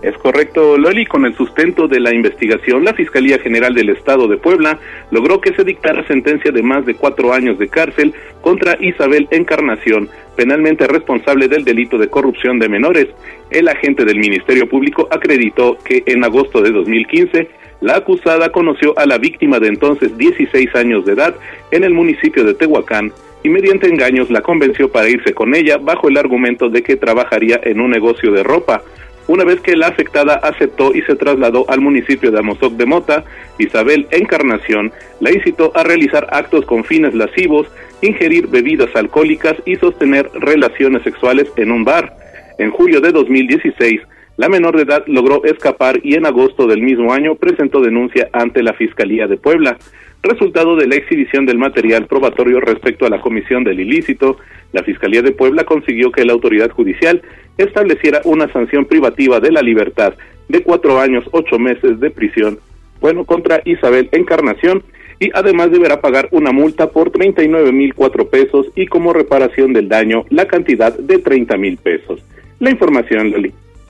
Es 0.02 0.16
correcto, 0.18 0.78
Loli. 0.78 1.06
Con 1.06 1.26
el 1.26 1.34
sustento 1.34 1.88
de 1.88 1.98
la 1.98 2.14
investigación, 2.14 2.84
la 2.84 2.94
Fiscalía 2.94 3.38
General 3.40 3.74
del 3.74 3.90
Estado 3.90 4.28
de 4.28 4.37
Puebla 4.37 4.78
logró 5.11 5.40
que 5.40 5.52
se 5.54 5.64
dictara 5.64 6.06
sentencia 6.06 6.52
de 6.52 6.62
más 6.62 6.87
de 6.87 6.94
cuatro 6.94 7.32
años 7.32 7.58
de 7.58 7.68
cárcel 7.68 8.14
contra 8.40 8.76
Isabel 8.80 9.26
Encarnación, 9.32 10.08
penalmente 10.37 10.87
responsable 10.87 11.48
del 11.48 11.64
delito 11.64 11.98
de 11.98 12.08
corrupción 12.08 12.61
de 12.61 12.68
menores. 12.68 13.08
El 13.50 13.66
agente 13.66 14.04
del 14.04 14.18
Ministerio 14.18 14.68
Público 14.68 15.08
acreditó 15.11 15.76
que 15.84 16.04
en 16.06 16.22
agosto 16.22 16.62
de 16.62 16.70
2015 16.70 17.48
la 17.80 17.96
acusada 17.96 18.50
conoció 18.50 18.96
a 18.98 19.06
la 19.06 19.18
víctima 19.18 19.58
de 19.58 19.68
entonces 19.68 20.16
16 20.16 20.74
años 20.76 21.04
de 21.06 21.12
edad 21.12 21.34
en 21.72 21.82
el 21.82 21.94
municipio 21.94 22.44
de 22.44 22.54
Tehuacán 22.54 23.12
y 23.42 23.48
mediante 23.48 23.88
engaños 23.88 24.30
la 24.30 24.42
convenció 24.42 24.90
para 24.90 25.08
irse 25.08 25.32
con 25.32 25.54
ella 25.54 25.78
bajo 25.78 26.08
el 26.08 26.16
argumento 26.16 26.68
de 26.68 26.82
que 26.82 26.96
trabajaría 26.96 27.61
en 27.62 27.80
un 27.80 27.90
negocio 27.90 28.32
de 28.32 28.42
ropa. 28.42 28.82
Una 29.29 29.45
vez 29.45 29.61
que 29.61 29.77
la 29.77 29.88
afectada 29.88 30.37
aceptó 30.37 30.95
y 30.95 31.03
se 31.03 31.14
trasladó 31.14 31.69
al 31.69 31.83
municipio 31.83 32.31
de 32.31 32.38
Amozoc 32.38 32.73
de 32.73 32.87
Mota, 32.87 33.25
Isabel 33.59 34.09
Encarnación 34.11 34.91
la 35.21 35.31
incitó 35.31 35.71
a 35.77 35.83
realizar 35.83 36.27
actos 36.31 36.64
con 36.64 36.83
fines 36.83 37.14
lascivos, 37.14 37.67
ingerir 38.01 38.47
bebidas 38.47 38.88
alcohólicas 38.97 39.57
y 39.67 39.77
sostener 39.77 40.31
relaciones 40.33 41.03
sexuales 41.03 41.53
en 41.57 41.73
un 41.73 41.85
bar. 41.85 42.17
En 42.57 42.71
julio 42.71 43.03
de 43.03 43.12
2016, 43.12 44.01
la 44.38 44.48
menor 44.48 44.77
de 44.77 44.85
edad 44.85 45.03
logró 45.09 45.44
escapar 45.44 45.98
y 46.05 46.14
en 46.14 46.24
agosto 46.24 46.68
del 46.68 46.81
mismo 46.81 47.12
año 47.12 47.35
presentó 47.35 47.81
denuncia 47.81 48.31
ante 48.33 48.62
la 48.62 48.72
Fiscalía 48.72 49.27
de 49.27 49.37
Puebla. 49.37 49.79
Resultado 50.22 50.77
de 50.77 50.87
la 50.87 50.94
exhibición 50.94 51.44
del 51.44 51.59
material 51.59 52.07
probatorio 52.07 52.61
respecto 52.61 53.05
a 53.05 53.11
la 53.11 53.20
comisión 53.20 53.64
del 53.64 53.81
ilícito, 53.81 54.38
la 54.72 54.85
Fiscalía 54.85 55.22
de 55.22 55.33
Puebla 55.33 55.64
consiguió 55.64 56.12
que 56.12 56.24
la 56.24 56.35
autoridad 56.35 56.70
judicial 56.70 57.20
estableciera 57.57 58.20
una 58.24 58.51
sanción 58.53 58.85
privativa 58.85 59.40
de 59.40 59.51
la 59.51 59.61
libertad 59.61 60.14
de 60.48 60.62
cuatro 60.62 61.01
años, 61.01 61.24
ocho 61.33 61.59
meses 61.59 61.98
de 61.98 62.11
prisión, 62.11 62.61
bueno, 63.01 63.24
contra 63.24 63.61
Isabel 63.64 64.09
Encarnación, 64.12 64.85
y 65.18 65.31
además 65.35 65.72
deberá 65.72 66.01
pagar 66.01 66.29
una 66.31 66.53
multa 66.53 66.90
por 66.90 67.11
39 67.11 67.72
mil 67.72 67.92
cuatro 67.92 68.29
pesos 68.29 68.66
y 68.77 68.87
como 68.87 69.12
reparación 69.12 69.72
del 69.72 69.88
daño 69.88 70.27
la 70.31 70.47
cantidad 70.47 70.97
de 70.97 71.18
30 71.18 71.57
mil 71.57 71.76
pesos. 71.76 72.24
La 72.61 72.70
información. 72.70 73.32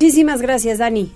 Muchísimas 0.01 0.41
gracias, 0.41 0.79
Dani. 0.79 1.11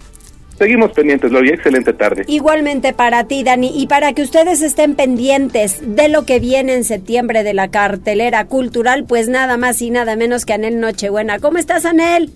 Seguimos 0.57 0.91
pendientes, 0.93 1.31
Loli. 1.31 1.51
Excelente 1.51 1.93
tarde. 1.93 2.25
Igualmente 2.27 2.93
para 2.93 3.25
ti, 3.25 3.45
Dani. 3.45 3.71
Y 3.75 3.87
para 3.87 4.13
que 4.13 4.23
ustedes 4.23 4.61
estén 4.61 4.97
pendientes 4.97 5.81
de 5.95 6.09
lo 6.09 6.25
que 6.25 6.41
viene 6.41 6.75
en 6.75 6.83
septiembre 6.83 7.45
de 7.45 7.55
la 7.55 7.69
cartelera 7.69 8.45
cultural, 8.47 9.05
pues 9.07 9.29
nada 9.29 9.57
más 9.57 9.81
y 9.83 9.91
nada 9.91 10.17
menos 10.17 10.45
que 10.45 10.55
Anel 10.55 10.81
Nochebuena. 10.81 11.39
¿Cómo 11.39 11.59
estás, 11.59 11.85
Anel? 11.85 12.31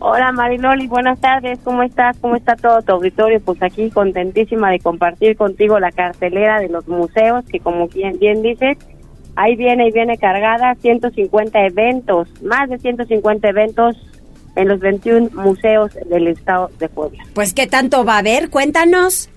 Hola 0.00 0.32
Mariloli, 0.32 0.88
buenas 0.88 1.20
tardes, 1.20 1.60
¿cómo 1.62 1.84
estás? 1.84 2.18
¿Cómo 2.18 2.34
está 2.34 2.56
todo 2.56 2.82
tu 2.82 2.90
auditorio? 2.90 3.38
Pues 3.38 3.62
aquí 3.62 3.88
contentísima 3.88 4.72
de 4.72 4.80
compartir 4.80 5.36
contigo 5.36 5.78
la 5.78 5.92
cartelera 5.92 6.58
de 6.58 6.68
los 6.68 6.88
museos, 6.88 7.44
que 7.44 7.60
como 7.60 7.86
bien, 7.86 8.18
bien 8.18 8.42
dices, 8.42 8.78
ahí 9.36 9.54
viene 9.54 9.86
y 9.86 9.92
viene 9.92 10.18
cargada 10.18 10.74
150 10.74 11.66
eventos, 11.66 12.28
más 12.42 12.68
de 12.68 12.78
150 12.78 13.48
eventos 13.48 13.96
en 14.56 14.68
los 14.68 14.80
21 14.80 15.30
museos 15.34 15.92
del 16.06 16.28
estado 16.28 16.70
de 16.78 16.88
Puebla. 16.88 17.24
Pues 17.34 17.54
qué 17.54 17.66
tanto 17.66 18.04
va 18.04 18.16
a 18.16 18.18
haber, 18.18 18.50
cuéntanos. 18.50 19.28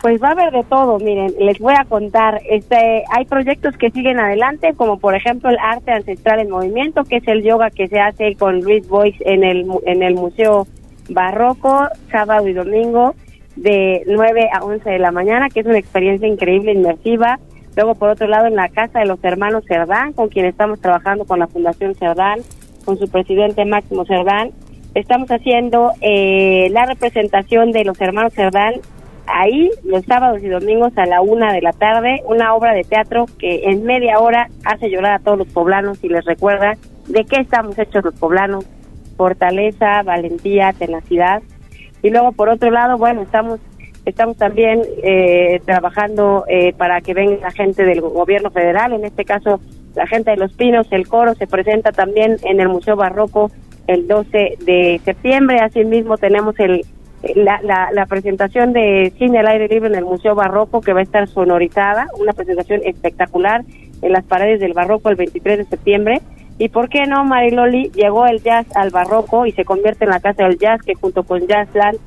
Pues 0.00 0.22
va 0.22 0.28
a 0.28 0.32
haber 0.32 0.52
de 0.52 0.62
todo, 0.64 0.98
miren, 0.98 1.34
les 1.40 1.58
voy 1.58 1.74
a 1.76 1.84
contar, 1.84 2.40
este, 2.48 3.04
hay 3.10 3.24
proyectos 3.24 3.76
que 3.76 3.90
siguen 3.90 4.20
adelante, 4.20 4.74
como 4.76 4.98
por 4.98 5.14
ejemplo 5.14 5.48
el 5.48 5.56
arte 5.58 5.90
ancestral 5.90 6.38
en 6.40 6.50
movimiento, 6.50 7.02
que 7.04 7.16
es 7.16 7.26
el 7.26 7.42
yoga 7.42 7.70
que 7.70 7.88
se 7.88 7.98
hace 7.98 8.34
con 8.36 8.60
Luis 8.60 8.86
Boyce 8.88 9.18
en 9.24 9.42
el, 9.42 9.66
en 9.86 10.02
el 10.02 10.14
Museo 10.14 10.66
Barroco, 11.08 11.88
sábado 12.10 12.46
y 12.46 12.52
domingo, 12.52 13.14
de 13.56 14.02
9 14.06 14.50
a 14.52 14.62
11 14.62 14.88
de 14.88 14.98
la 14.98 15.12
mañana, 15.12 15.48
que 15.48 15.60
es 15.60 15.66
una 15.66 15.78
experiencia 15.78 16.28
increíble, 16.28 16.72
inmersiva. 16.72 17.38
Luego, 17.74 17.94
por 17.94 18.10
otro 18.10 18.26
lado, 18.26 18.46
en 18.46 18.56
la 18.56 18.68
Casa 18.68 19.00
de 19.00 19.06
los 19.06 19.22
Hermanos 19.22 19.64
Cerdán, 19.66 20.12
con 20.12 20.28
quien 20.28 20.46
estamos 20.46 20.80
trabajando 20.80 21.24
con 21.24 21.38
la 21.38 21.46
Fundación 21.46 21.94
Cerdán, 21.94 22.40
con 22.86 22.96
su 22.98 23.08
presidente 23.08 23.64
Máximo 23.64 24.06
Cerdán, 24.06 24.52
estamos 24.94 25.28
haciendo 25.28 25.92
eh, 26.00 26.68
la 26.70 26.86
representación 26.86 27.72
de 27.72 27.84
los 27.84 28.00
hermanos 28.00 28.32
Cerdán 28.32 28.74
ahí 29.26 29.70
los 29.82 30.04
sábados 30.04 30.40
y 30.42 30.48
domingos 30.48 30.96
a 30.96 31.04
la 31.04 31.20
una 31.20 31.52
de 31.52 31.60
la 31.60 31.72
tarde, 31.72 32.22
una 32.26 32.54
obra 32.54 32.72
de 32.72 32.84
teatro 32.84 33.26
que 33.38 33.64
en 33.64 33.84
media 33.84 34.20
hora 34.20 34.48
hace 34.64 34.88
llorar 34.88 35.14
a 35.14 35.18
todos 35.18 35.38
los 35.38 35.48
poblanos 35.48 36.02
y 36.02 36.08
les 36.08 36.24
recuerda 36.24 36.74
de 37.08 37.24
qué 37.24 37.40
estamos 37.40 37.76
hechos 37.76 38.04
los 38.04 38.14
poblanos, 38.14 38.64
fortaleza, 39.16 40.02
valentía, 40.04 40.72
tenacidad. 40.72 41.42
Y 42.02 42.10
luego 42.10 42.32
por 42.32 42.48
otro 42.48 42.70
lado, 42.70 42.98
bueno, 42.98 43.22
estamos 43.22 43.60
estamos 44.04 44.36
también 44.36 44.82
eh, 45.02 45.60
trabajando 45.64 46.44
eh, 46.46 46.72
para 46.74 47.00
que 47.00 47.12
venga 47.12 47.38
la 47.42 47.50
gente 47.50 47.84
del 47.84 48.00
gobierno 48.00 48.52
federal, 48.52 48.92
en 48.92 49.04
este 49.04 49.24
caso 49.24 49.60
la 49.96 50.06
gente 50.06 50.30
de 50.30 50.36
Los 50.36 50.52
Pinos, 50.52 50.86
el 50.90 51.08
coro 51.08 51.34
se 51.34 51.46
presenta 51.46 51.90
también 51.90 52.36
en 52.44 52.60
el 52.60 52.68
Museo 52.68 52.96
Barroco 52.96 53.50
el 53.86 54.06
12 54.06 54.58
de 54.64 55.00
septiembre, 55.04 55.60
asimismo 55.60 56.18
tenemos 56.18 56.58
el 56.58 56.84
la, 57.34 58.06
presentación 58.08 58.72
de 58.72 59.12
cine 59.18 59.38
al 59.38 59.48
aire 59.48 59.68
libre 59.68 59.88
en 59.88 59.94
el 59.96 60.04
Museo 60.04 60.34
Barroco 60.34 60.80
que 60.80 60.92
va 60.92 61.00
a 61.00 61.02
estar 61.02 61.28
sonorizada, 61.28 62.06
una 62.18 62.32
presentación 62.32 62.80
espectacular 62.84 63.64
en 64.02 64.12
las 64.12 64.24
paredes 64.24 64.60
del 64.60 64.74
Barroco 64.74 65.08
el 65.08 65.16
23 65.16 65.58
de 65.58 65.64
septiembre. 65.64 66.20
¿Y 66.58 66.68
por 66.68 66.88
qué 66.88 67.06
no, 67.06 67.24
Mariloli? 67.24 67.90
Llegó 67.90 68.26
el 68.26 68.42
jazz 68.42 68.66
al 68.74 68.90
Barroco 68.90 69.46
y 69.46 69.52
se 69.52 69.64
convierte 69.64 70.04
en 70.04 70.10
la 70.10 70.20
Casa 70.20 70.44
del 70.44 70.58
Jazz, 70.58 70.80
que 70.82 70.94
junto 70.94 71.22
con 71.22 71.46
Jazzland 71.46 71.98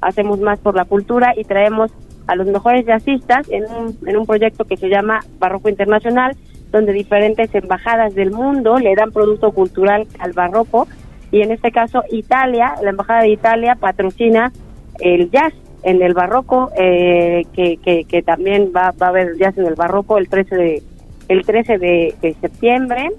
hacemos 0.00 0.40
más 0.40 0.58
por 0.60 0.76
la 0.76 0.84
cultura 0.84 1.32
y 1.36 1.44
traemos 1.44 1.90
a 2.26 2.36
los 2.36 2.46
mejores 2.46 2.86
jazzistas 2.86 3.48
en 3.50 3.64
un, 3.64 3.96
en 4.06 4.16
un 4.16 4.26
proyecto 4.26 4.64
que 4.64 4.76
se 4.76 4.88
llama 4.88 5.20
Barroco 5.38 5.68
Internacional, 5.68 6.36
donde 6.70 6.92
diferentes 6.92 7.54
embajadas 7.54 8.14
del 8.14 8.30
mundo 8.30 8.78
le 8.78 8.94
dan 8.94 9.12
producto 9.12 9.52
cultural 9.52 10.06
al 10.18 10.32
Barroco 10.32 10.86
y 11.30 11.42
en 11.42 11.50
este 11.50 11.72
caso 11.72 12.02
Italia, 12.10 12.74
la 12.82 12.90
Embajada 12.90 13.22
de 13.22 13.30
Italia 13.30 13.74
patrocina 13.74 14.52
el 15.00 15.30
jazz 15.30 15.52
en 15.82 16.02
el 16.02 16.14
barroco, 16.14 16.70
eh, 16.76 17.44
que, 17.52 17.76
que, 17.76 18.22
también 18.22 18.72
va, 18.74 18.92
va 19.00 19.06
a 19.06 19.10
haber 19.10 19.36
jazz 19.36 19.56
en 19.56 19.66
el 19.66 19.74
barroco 19.74 20.18
el 20.18 20.28
13 20.28 20.56
de, 20.56 20.82
el 21.28 21.44
13 21.44 21.78
de, 21.78 22.36
septiembre. 22.40 23.10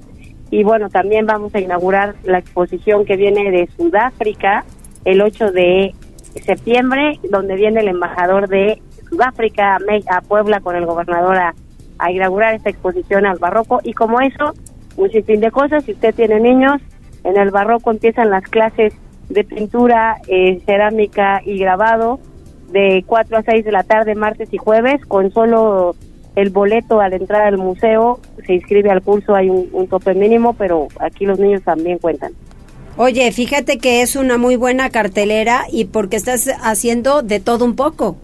Y 0.49 0.63
bueno, 0.63 0.89
también 0.89 1.25
vamos 1.25 1.53
a 1.55 1.59
inaugurar 1.59 2.15
la 2.23 2.39
exposición 2.39 3.05
que 3.05 3.17
viene 3.17 3.51
de 3.51 3.69
Sudáfrica 3.77 4.65
el 5.05 5.21
8 5.21 5.51
de 5.51 5.93
septiembre, 6.45 7.19
donde 7.29 7.55
viene 7.55 7.81
el 7.81 7.89
embajador 7.89 8.47
de 8.47 8.81
Sudáfrica 9.09 9.77
a, 10.09 10.21
Puebla 10.21 10.59
con 10.59 10.75
el 10.75 10.85
gobernador 10.85 11.37
a, 11.37 11.55
a 11.99 12.11
inaugurar 12.11 12.55
esta 12.55 12.69
exposición 12.69 13.25
al 13.25 13.39
barroco. 13.39 13.79
Y 13.83 13.93
como 13.93 14.21
eso, 14.21 14.53
un 14.95 15.09
sinfín 15.11 15.39
de 15.39 15.51
cosas. 15.51 15.83
Si 15.83 15.93
usted 15.93 16.13
tiene 16.13 16.39
niños, 16.39 16.81
en 17.23 17.37
el 17.37 17.51
barroco 17.51 17.91
empiezan 17.91 18.29
las 18.29 18.43
clases 18.43 18.93
de 19.29 19.43
pintura, 19.43 20.17
eh, 20.27 20.61
cerámica 20.65 21.41
y 21.45 21.57
grabado 21.59 22.19
de 22.71 23.03
4 23.05 23.37
a 23.37 23.43
6 23.43 23.65
de 23.65 23.71
la 23.71 23.83
tarde, 23.83 24.15
martes 24.15 24.49
y 24.51 24.57
jueves, 24.57 25.05
con 25.05 25.31
solo 25.31 25.95
el 26.35 26.49
boleto 26.49 27.01
a 27.01 27.09
la 27.09 27.15
entrada 27.15 27.45
del 27.45 27.57
museo, 27.57 28.19
se 28.45 28.53
inscribe 28.53 28.91
al 28.91 29.01
curso, 29.01 29.35
hay 29.35 29.49
un, 29.49 29.87
tope 29.87 30.13
mínimo, 30.13 30.53
pero 30.53 30.87
aquí 30.99 31.25
los 31.25 31.39
niños 31.39 31.63
también 31.63 31.97
cuentan. 31.97 32.33
Oye, 32.95 33.31
fíjate 33.31 33.77
que 33.77 34.01
es 34.01 34.15
una 34.15 34.37
muy 34.37 34.55
buena 34.55 34.89
cartelera 34.89 35.65
y 35.71 35.85
porque 35.85 36.15
estás 36.15 36.49
haciendo 36.61 37.21
de 37.21 37.39
todo 37.39 37.65
un 37.65 37.75
poco. 37.75 38.17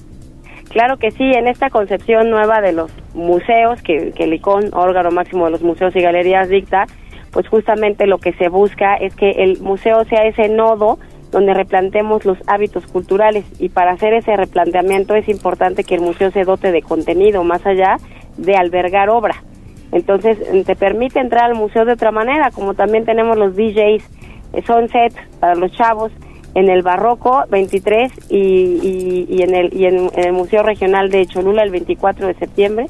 Claro 0.74 0.98
que 0.98 1.12
sí, 1.12 1.24
en 1.24 1.48
esta 1.48 1.70
concepción 1.70 2.32
nueva 2.32 2.60
de 2.60 2.74
los 2.74 2.92
museos 3.14 3.80
que, 3.84 4.12
el 4.18 4.34
ICON, 4.34 4.74
órgano 4.74 5.12
máximo 5.12 5.46
de 5.46 5.52
los 5.52 5.62
museos 5.62 5.96
y 5.96 6.02
galerías, 6.02 6.50
dicta, 6.50 6.88
pues 7.32 7.48
justamente 7.48 8.08
lo 8.08 8.18
que 8.18 8.34
se 8.34 8.50
busca 8.50 8.96
es 8.96 9.16
que 9.16 9.30
el 9.44 9.62
museo 9.62 10.04
sea 10.06 10.26
ese 10.26 10.50
nodo 10.50 10.98
donde 11.30 11.54
replantemos 11.54 12.26
los 12.26 12.40
hábitos 12.48 12.88
culturales 12.88 13.46
y 13.62 13.70
para 13.70 13.92
hacer 13.92 14.14
ese 14.14 14.36
replanteamiento 14.36 15.14
es 15.14 15.30
importante 15.30 15.84
que 15.84 15.94
el 15.94 16.02
museo 16.02 16.32
se 16.32 16.44
dote 16.44 16.72
de 16.72 16.82
contenido 16.82 17.44
más 17.44 17.64
allá 17.68 17.98
de 18.38 18.56
albergar 18.56 19.12
obra. 19.12 19.44
Entonces 19.92 20.40
te 20.66 20.76
permite 20.76 21.20
entrar 21.20 21.44
al 21.46 21.56
museo 21.56 21.86
de 21.86 21.94
otra 21.94 22.12
manera, 22.12 22.50
como 22.50 22.74
también 22.74 23.06
tenemos 23.06 23.38
los 23.38 23.56
DJs 23.56 24.10
eh, 24.54 24.64
Sunset 24.66 25.14
para 25.40 25.54
los 25.54 25.72
chavos 25.74 26.12
en 26.56 26.70
el 26.70 26.84
Barroco 26.84 27.44
23 27.50 28.12
y, 28.30 29.28
y, 29.28 29.42
en, 29.42 29.56
el, 29.56 29.74
y 29.74 29.86
en 29.86 30.10
el 30.16 30.34
Museo 30.34 30.64
Regional 30.64 31.10
de 31.10 31.26
Cholula 31.26 31.64
el 31.64 31.72
24 31.72 32.28
de 32.28 32.34
septiembre 32.36 32.88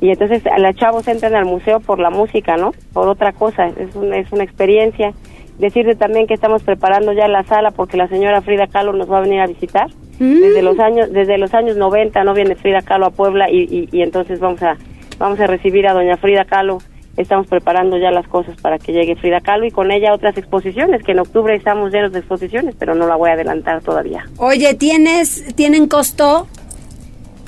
y 0.00 0.08
entonces 0.10 0.42
las 0.58 0.74
chavos 0.76 1.06
entran 1.08 1.34
al 1.34 1.44
museo 1.44 1.80
por 1.80 1.98
la 1.98 2.10
música, 2.10 2.56
¿no? 2.56 2.72
Por 2.92 3.08
otra 3.08 3.32
cosa, 3.32 3.66
es 3.66 3.94
una, 3.94 4.16
es 4.16 4.32
una 4.32 4.44
experiencia. 4.44 5.12
Decirte 5.58 5.94
también 5.94 6.26
que 6.26 6.32
estamos 6.32 6.62
preparando 6.62 7.12
ya 7.12 7.28
la 7.28 7.44
sala 7.44 7.70
porque 7.70 7.98
la 7.98 8.08
señora 8.08 8.40
Frida 8.40 8.66
Kahlo 8.66 8.94
nos 8.94 9.10
va 9.10 9.18
a 9.18 9.20
venir 9.20 9.40
a 9.40 9.46
visitar. 9.46 9.88
Mm. 10.18 10.40
Desde 10.40 10.62
los 10.62 10.78
años 10.78 11.12
desde 11.12 11.36
los 11.36 11.52
años 11.52 11.76
90 11.76 12.24
no 12.24 12.32
viene 12.32 12.54
Frida 12.54 12.80
Kahlo 12.80 13.06
a 13.06 13.10
Puebla 13.10 13.50
y, 13.50 13.88
y, 13.92 14.00
entonces 14.00 14.40
vamos 14.40 14.62
a 14.62 14.78
vamos 15.18 15.38
a 15.38 15.46
recibir 15.46 15.86
a 15.86 15.92
doña 15.92 16.16
Frida 16.16 16.46
Kahlo. 16.46 16.78
Estamos 17.16 17.46
preparando 17.48 17.98
ya 17.98 18.10
las 18.10 18.26
cosas 18.28 18.56
para 18.60 18.78
que 18.78 18.92
llegue 18.92 19.16
Frida 19.16 19.40
Kahlo 19.40 19.66
y 19.66 19.70
con 19.70 19.90
ella 19.90 20.14
otras 20.14 20.36
exposiciones, 20.38 21.02
que 21.02 21.12
en 21.12 21.18
octubre 21.18 21.54
estamos 21.54 21.92
llenos 21.92 22.12
de 22.12 22.20
exposiciones, 22.20 22.74
pero 22.78 22.94
no 22.94 23.06
la 23.06 23.16
voy 23.16 23.30
a 23.30 23.32
adelantar 23.34 23.82
todavía. 23.82 24.24
Oye, 24.38 24.74
¿tienes 24.74 25.54
tienen 25.54 25.86
costo 25.86 26.46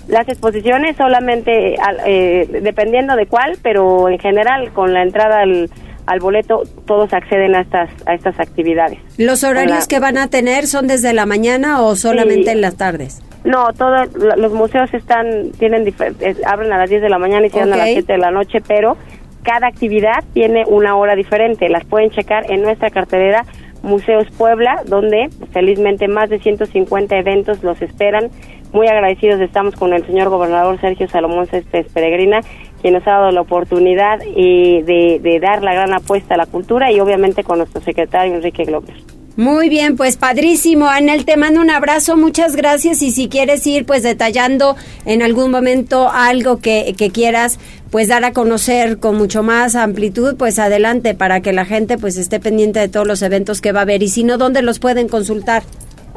las 0.09 0.29
exposiciones 0.29 0.97
solamente, 0.97 1.77
eh, 2.07 2.49
dependiendo 2.63 3.15
de 3.17 3.27
cuál, 3.27 3.57
pero 3.63 4.09
en 4.09 4.19
general 4.19 4.73
con 4.73 4.93
la 4.93 5.03
entrada 5.03 5.41
al, 5.43 5.71
al 6.07 6.21
boleto 6.21 6.65
todos 6.87 7.13
acceden 7.13 7.55
a 7.55 7.61
estas 7.61 7.91
a 8.07 8.15
estas 8.15 8.39
actividades. 8.41 8.99
¿Los 9.17 9.45
horarios 9.45 9.87
que 9.87 10.01
van 10.01 10.19
a 10.19 10.29
tener 10.29 10.67
son 10.67 10.87
desde 10.87 11.13
la 11.13 11.27
mañana 11.27 11.83
o 11.83 11.97
solamente 11.97 12.51
en 12.51 12.61
las 12.61 12.77
tardes? 12.77 13.23
No, 13.45 13.73
todos 13.73 14.09
los 14.37 14.53
museos 14.53 14.93
están 14.95 15.51
tienen 15.59 15.93
abren 16.47 16.73
a 16.73 16.79
las 16.79 16.91
10 16.91 17.03
de 17.03 17.09
la 17.09 17.19
mañana 17.19 17.47
y 17.47 17.51
cierran 17.51 17.73
a 17.75 17.77
las 17.77 17.91
7 17.91 18.13
de 18.13 18.19
la 18.19 18.31
noche, 18.31 18.61
pero 18.67 18.97
cada 19.43 19.67
actividad 19.67 20.25
tiene 20.33 20.65
una 20.67 20.97
hora 20.97 21.15
diferente. 21.15 21.69
Las 21.69 21.85
pueden 21.85 22.11
checar 22.11 22.51
en 22.51 22.63
nuestra 22.63 22.91
cartelera 22.91 23.45
Museos 23.83 24.31
Puebla, 24.37 24.83
donde 24.87 25.29
felizmente 25.53 26.09
más 26.09 26.31
de 26.31 26.39
150 26.39 27.17
eventos 27.17 27.63
los 27.63 27.83
esperan 27.83 28.31
muy 28.73 28.89
agradecidos 28.89 29.41
estamos 29.41 29.77
con 29.77 29.93
el 29.93 30.05
señor 30.07 30.31
gobernador 30.31 30.81
Sergio 30.81 31.09
Salomón 31.09 31.47
Céspedes 31.47 31.93
Peregrina, 31.93 32.41
quien 32.81 32.95
nos 32.95 33.07
ha 33.07 33.13
dado 33.13 33.31
la 33.31 33.43
oportunidad 33.43 34.21
eh, 34.25 34.83
de, 35.23 35.41
dar 35.41 35.63
la 35.63 35.75
gran 35.75 35.93
apuesta 35.93 36.35
a 36.35 36.39
la 36.39 36.47
cultura 36.47 36.91
y 36.91 36.99
obviamente 36.99 37.45
con 37.45 37.59
nuestro 37.59 37.83
secretario 37.83 38.35
Enrique 38.35 38.65
Glover. 38.65 38.95
Muy 39.37 39.71
bien, 39.71 39.97
pues 39.97 40.19
padrísimo. 40.19 40.89
Anel, 40.89 41.25
te 41.25 41.37
mando 41.37 41.61
un 41.61 41.71
abrazo, 41.71 42.17
muchas 42.17 42.55
gracias 42.55 43.01
y 43.03 43.11
si 43.11 43.29
quieres 43.29 43.67
ir 43.67 43.87
pues 43.87 44.03
detallando 44.03 44.77
en 45.07 45.23
algún 45.23 45.51
momento 45.51 46.11
algo 46.11 46.59
que, 46.59 46.95
que 46.99 47.11
quieras 47.11 47.59
pues 47.91 48.09
dar 48.09 48.25
a 48.25 48.33
conocer 48.33 48.99
con 48.99 49.17
mucho 49.17 49.43
más 49.43 49.75
amplitud, 49.75 50.37
pues 50.37 50.59
adelante 50.59 51.15
para 51.15 51.41
que 51.41 51.53
la 51.53 51.65
gente 51.65 51.97
pues 51.97 52.19
esté 52.19 52.41
pendiente 52.41 52.81
de 52.81 52.89
todos 52.89 53.07
los 53.07 53.23
eventos 53.23 53.61
que 53.61 53.73
va 53.73 53.81
a 53.81 53.83
haber 53.83 54.03
y 54.03 54.09
si 54.09 54.23
no, 54.23 54.37
¿dónde 54.37 54.61
los 54.63 54.79
pueden 54.79 55.09
consultar? 55.09 55.63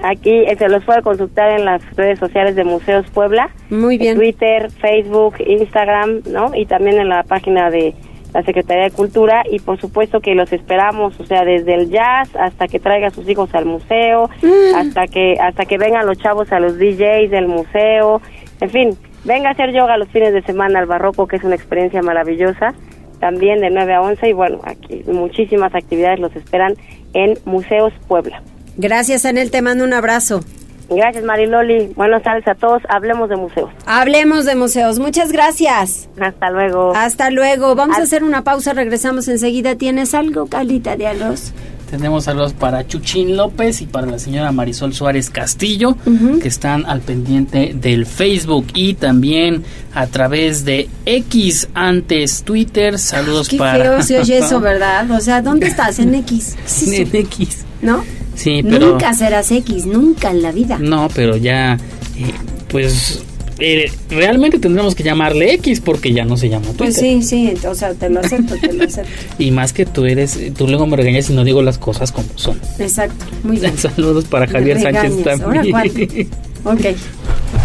Aquí 0.03 0.32
eh, 0.32 0.55
se 0.57 0.68
los 0.68 0.84
puede 0.84 1.01
consultar 1.01 1.57
en 1.57 1.66
las 1.66 1.82
redes 1.95 2.20
sociales 2.20 2.55
de 2.55 2.63
Museos 2.63 3.05
Puebla. 3.13 3.49
Muy 3.70 3.97
bien. 3.97 4.18
Twitter, 4.18 4.70
Facebook, 4.70 5.36
Instagram, 5.39 6.22
¿no? 6.30 6.51
Y 6.53 6.66
también 6.66 6.99
en 6.99 7.09
la 7.09 7.24
página 7.24 7.70
de 7.70 7.93
la 8.36 8.43
Secretaría 8.43 8.83
de 8.83 8.91
Cultura 8.91 9.43
y 9.49 9.59
por 9.59 9.79
supuesto 9.79 10.19
que 10.19 10.36
los 10.36 10.51
esperamos, 10.51 11.17
o 11.21 11.25
sea, 11.25 11.45
desde 11.45 11.73
el 11.73 11.89
jazz 11.89 12.27
hasta 12.38 12.67
que 12.67 12.81
traiga 12.81 13.07
a 13.07 13.11
sus 13.11 13.29
hijos 13.29 13.49
al 13.55 13.63
museo, 13.63 14.29
mm. 14.41 14.75
hasta 14.75 15.07
que 15.07 15.38
hasta 15.39 15.63
que 15.63 15.77
vengan 15.77 16.05
los 16.05 16.17
chavos 16.17 16.51
a 16.51 16.59
los 16.59 16.77
DJs 16.77 17.31
del 17.31 17.47
museo, 17.47 18.21
en 18.59 18.69
fin, 18.69 18.97
venga 19.23 19.47
a 19.47 19.51
hacer 19.53 19.71
yoga 19.71 19.95
los 19.95 20.09
fines 20.09 20.33
de 20.33 20.41
semana 20.41 20.79
al 20.79 20.86
Barroco, 20.86 21.27
que 21.27 21.38
es 21.38 21.45
una 21.45 21.55
experiencia 21.55 22.01
maravillosa, 22.01 22.73
también 23.21 23.61
de 23.61 23.69
9 23.69 23.93
a 23.93 24.01
11 24.01 24.27
y 24.27 24.33
bueno, 24.33 24.59
aquí 24.65 25.03
muchísimas 25.07 25.73
actividades 25.73 26.19
los 26.19 26.36
esperan 26.36 26.75
en 27.13 27.39
Museos 27.45 27.93
Puebla. 28.09 28.43
Gracias, 28.75 29.23
Anel, 29.23 29.49
te 29.49 29.61
mando 29.61 29.86
un 29.86 29.93
abrazo. 29.93 30.41
Gracias, 30.89 31.23
Mariloli. 31.23 31.88
Buenas 31.95 32.21
tardes 32.23 32.47
a 32.47 32.55
todos. 32.55 32.81
Hablemos 32.89 33.29
de 33.29 33.36
museos. 33.38 33.69
Hablemos 33.86 34.45
de 34.45 34.55
museos. 34.55 34.99
Muchas 34.99 35.31
gracias. 35.31 36.07
Hasta 36.19 36.51
luego. 36.51 36.93
Hasta 36.95 37.29
luego. 37.31 37.75
Vamos 37.75 37.97
a 37.97 38.03
hacer 38.03 38.23
una 38.23 38.43
pausa. 38.43 38.73
Regresamos 38.73 39.27
enseguida. 39.27 39.75
¿Tienes 39.75 40.13
algo, 40.13 40.45
Calita 40.47 40.95
de 40.95 41.07
arroz? 41.07 41.53
Tenemos 41.89 42.25
saludos 42.25 42.53
para 42.53 42.86
Chuchín 42.88 43.38
López 43.38 43.81
y 43.81 43.86
para 43.86 44.07
la 44.07 44.17
señora 44.19 44.51
Marisol 44.51 44.93
Suárez 44.93 45.29
Castillo, 45.29 45.95
que 46.41 46.47
están 46.47 46.86
al 46.88 47.01
pendiente 47.01 47.73
del 47.75 48.05
Facebook 48.07 48.65
y 48.73 48.95
también 48.95 49.63
a 49.93 50.07
través 50.07 50.65
de 50.65 50.89
X 51.05 51.69
antes 51.75 52.43
Twitter. 52.43 52.97
Saludos 52.97 53.49
Qué 53.49 53.57
para. 53.57 53.83
feo 53.83 54.01
se 54.01 54.19
oye 54.19 54.38
eso, 54.39 54.59
¿verdad? 54.59 55.09
O 55.11 55.21
sea, 55.21 55.41
¿dónde 55.43 55.67
estás? 55.67 55.99
En 55.99 56.15
X. 56.15 56.57
en 56.91 57.15
X. 57.15 57.65
¿No? 57.81 58.03
Sí, 58.36 58.61
pero. 58.63 58.91
Nunca 58.91 59.13
serás 59.13 59.51
X, 59.51 59.86
nunca 59.86 60.31
en 60.31 60.41
la 60.41 60.51
vida. 60.51 60.77
No, 60.79 61.07
pero 61.15 61.38
ya, 61.38 61.75
eh, 62.17 62.31
pues. 62.69 63.23
eh, 63.59 63.89
realmente 64.09 64.59
tendremos 64.59 64.93
que 64.95 65.03
llamarle 65.03 65.53
X 65.53 65.79
porque 65.79 66.11
ya 66.13 66.25
no 66.25 66.36
se 66.38 66.49
llama 66.49 66.65
Twitter. 66.65 66.77
Pues 66.86 66.95
sí, 66.97 67.21
sí, 67.23 67.53
o 67.67 67.73
sea, 67.73 67.93
te 67.93 68.09
lo 68.09 68.19
acepto, 68.19 68.55
te 68.59 68.73
lo 68.73 68.83
acepto. 68.83 69.09
Y 69.39 69.51
más 69.51 69.71
que 69.73 69.86
tú 69.86 70.05
eres, 70.05 70.38
tú 70.57 70.67
luego 70.67 70.86
me 70.88 70.97
regañas 70.97 71.25
si 71.27 71.33
no 71.33 71.43
digo 71.43 71.61
las 71.61 71.77
cosas 71.77 72.11
como 72.11 72.27
son. 72.36 72.59
Exacto, 72.79 73.25
muy 73.43 73.57
bien. 73.57 73.77
Saludos 73.77 74.25
para 74.25 74.47
Javier 74.47 74.81
Sánchez 74.81 75.15
regañas. 75.15 75.41
¿Ahora 75.41 75.61
también. 75.61 75.71
cuál? 75.71 76.27
Ok, 76.75 76.81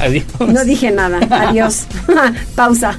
Adiós. 0.02 0.24
no 0.40 0.62
dije 0.62 0.90
nada. 0.90 1.20
Adiós. 1.30 1.86
Pausa. 2.54 2.98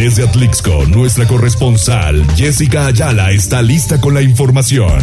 Desde 0.00 0.26
Atlixco, 0.26 0.86
nuestra 0.86 1.26
corresponsal 1.26 2.24
Jessica 2.34 2.86
Ayala 2.86 3.32
está 3.32 3.60
lista 3.60 4.00
con 4.00 4.14
la 4.14 4.22
información. 4.22 4.98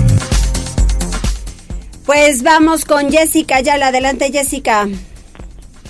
Pues 2.03 2.41
vamos 2.41 2.83
con 2.83 3.11
Jessica 3.11 3.57
Ayala. 3.57 3.89
Adelante, 3.89 4.31
Jessica. 4.31 4.87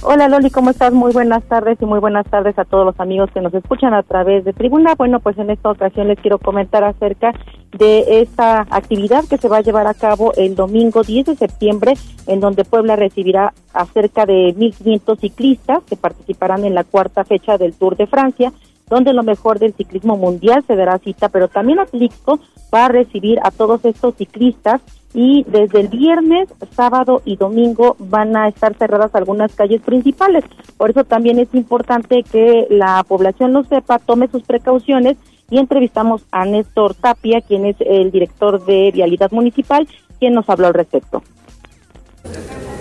Hola 0.01 0.27
Loli, 0.27 0.49
¿cómo 0.49 0.71
estás? 0.71 0.91
Muy 0.91 1.13
buenas 1.13 1.41
tardes 1.45 1.77
y 1.81 1.85
muy 1.85 1.99
buenas 1.99 2.25
tardes 2.27 2.59
a 2.59 2.65
todos 2.65 2.85
los 2.85 2.99
amigos 2.99 3.31
que 3.33 3.39
nos 3.39 3.53
escuchan 3.53 3.93
a 3.93 4.03
través 4.03 4.43
de 4.43 4.51
Tribuna. 4.51 4.95
Bueno, 4.95 5.21
pues 5.21 5.37
en 5.37 5.51
esta 5.51 5.71
ocasión 5.71 6.09
les 6.09 6.19
quiero 6.19 6.37
comentar 6.37 6.83
acerca 6.83 7.31
de 7.77 8.21
esta 8.21 8.67
actividad 8.69 9.23
que 9.23 9.37
se 9.37 9.47
va 9.47 9.57
a 9.57 9.61
llevar 9.61 9.87
a 9.87 9.93
cabo 9.93 10.33
el 10.35 10.53
domingo 10.55 11.03
10 11.03 11.27
de 11.27 11.35
septiembre, 11.35 11.93
en 12.27 12.41
donde 12.41 12.65
Puebla 12.65 12.97
recibirá 12.97 13.53
a 13.73 13.85
cerca 13.85 14.25
de 14.25 14.53
1.500 14.53 15.19
ciclistas 15.19 15.83
que 15.85 15.95
participarán 15.95 16.65
en 16.65 16.75
la 16.75 16.83
cuarta 16.83 17.23
fecha 17.23 17.57
del 17.57 17.73
Tour 17.73 17.95
de 17.95 18.07
Francia, 18.07 18.51
donde 18.89 19.13
lo 19.13 19.23
mejor 19.23 19.59
del 19.59 19.73
ciclismo 19.73 20.17
mundial 20.17 20.63
se 20.65 20.75
dará 20.75 20.97
cita, 20.99 21.29
pero 21.29 21.47
también 21.47 21.79
Atlixco 21.79 22.39
va 22.73 22.85
a 22.85 22.89
recibir 22.89 23.39
a 23.43 23.51
todos 23.51 23.83
estos 23.85 24.15
ciclistas 24.15 24.81
y 25.13 25.43
desde 25.47 25.79
el 25.79 25.87
viernes, 25.87 26.49
sábado 26.71 27.21
y 27.25 27.37
domingo 27.37 27.95
van 27.99 28.35
a 28.35 28.47
estar 28.47 28.75
cerradas 28.75 29.15
algunas 29.15 29.55
calles 29.55 29.81
principales. 29.81 30.43
Por 30.77 30.91
eso 30.91 31.03
también 31.05 31.39
es 31.39 31.53
importante 31.53 32.23
que 32.23 32.67
la 32.69 33.03
población 33.07 33.53
lo 33.53 33.63
sepa, 33.63 33.99
tome 33.99 34.27
sus 34.27 34.43
precauciones 34.43 35.17
y 35.49 35.59
entrevistamos 35.59 36.23
a 36.31 36.45
Néstor 36.45 36.93
Tapia, 36.93 37.41
quien 37.41 37.65
es 37.65 37.77
el 37.79 38.11
director 38.11 38.63
de 38.65 38.91
Vialidad 38.93 39.31
Municipal, 39.31 39.87
quien 40.19 40.33
nos 40.33 40.49
habló 40.49 40.67
al 40.67 40.73
respecto. 40.73 41.23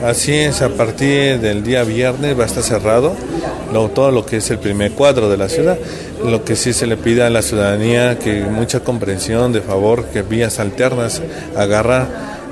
Así 0.04 0.34
es, 0.34 0.60
a 0.60 0.68
partir 0.68 1.40
del 1.40 1.62
día 1.64 1.82
viernes 1.82 2.38
va 2.38 2.42
a 2.42 2.46
estar 2.46 2.62
cerrado 2.62 3.14
lo- 3.72 3.88
todo 3.88 4.10
lo 4.10 4.26
que 4.26 4.36
es 4.38 4.50
el 4.50 4.58
primer 4.58 4.92
cuadro 4.92 5.30
de 5.30 5.38
la 5.38 5.48
ciudad. 5.48 5.78
Lo 6.24 6.44
que 6.44 6.54
sí 6.54 6.72
se 6.74 6.86
le 6.86 6.96
pide 6.98 7.22
a 7.22 7.30
la 7.30 7.40
ciudadanía 7.42 8.18
que 8.18 8.42
mucha 8.42 8.80
comprensión, 8.80 9.52
de 9.52 9.62
favor, 9.62 10.04
que 10.06 10.20
vías 10.22 10.58
alternas 10.60 11.22
agarrar, 11.56 12.06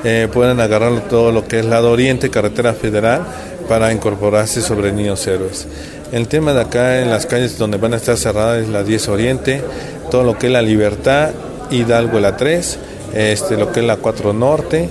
eh, 0.04 0.28
puedan 0.32 0.58
agarrar 0.60 1.06
todo 1.08 1.32
lo 1.32 1.46
que 1.46 1.58
es 1.60 1.64
lado 1.66 1.90
oriente, 1.90 2.30
carretera 2.30 2.72
federal, 2.72 3.22
para 3.68 3.92
incorporarse 3.92 4.60
sobre 4.62 4.92
Niños 4.92 5.26
Héroes. 5.26 5.66
El 6.12 6.28
tema 6.28 6.52
de 6.54 6.60
acá 6.62 7.00
en 7.02 7.10
las 7.10 7.26
calles 7.26 7.58
donde 7.58 7.76
van 7.76 7.92
a 7.94 7.96
estar 7.96 8.16
cerradas 8.16 8.62
es 8.62 8.68
la 8.68 8.82
10 8.84 9.08
Oriente, 9.08 9.62
todo 10.10 10.22
lo 10.22 10.38
que 10.38 10.46
es 10.46 10.52
la 10.52 10.62
Libertad, 10.62 11.30
Hidalgo 11.70 12.20
la 12.20 12.36
3, 12.36 12.78
este, 13.14 13.56
lo 13.56 13.72
que 13.72 13.80
es 13.80 13.86
la 13.86 13.96
4 13.96 14.32
Norte, 14.32 14.88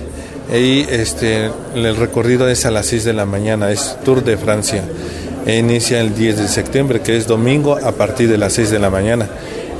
y 0.52 0.80
este, 0.90 1.50
el 1.74 1.96
recorrido 1.96 2.48
es 2.48 2.66
a 2.66 2.70
las 2.70 2.86
6 2.86 3.04
de 3.04 3.12
la 3.12 3.24
mañana, 3.26 3.70
es 3.70 3.96
Tour 4.04 4.22
de 4.24 4.36
Francia. 4.36 4.82
E 5.46 5.56
inicia 5.58 6.00
el 6.00 6.14
10 6.14 6.38
de 6.38 6.48
septiembre, 6.48 7.00
que 7.00 7.16
es 7.16 7.26
domingo, 7.26 7.76
a 7.82 7.92
partir 7.92 8.28
de 8.28 8.38
las 8.38 8.52
6 8.54 8.70
de 8.70 8.78
la 8.78 8.90
mañana. 8.90 9.28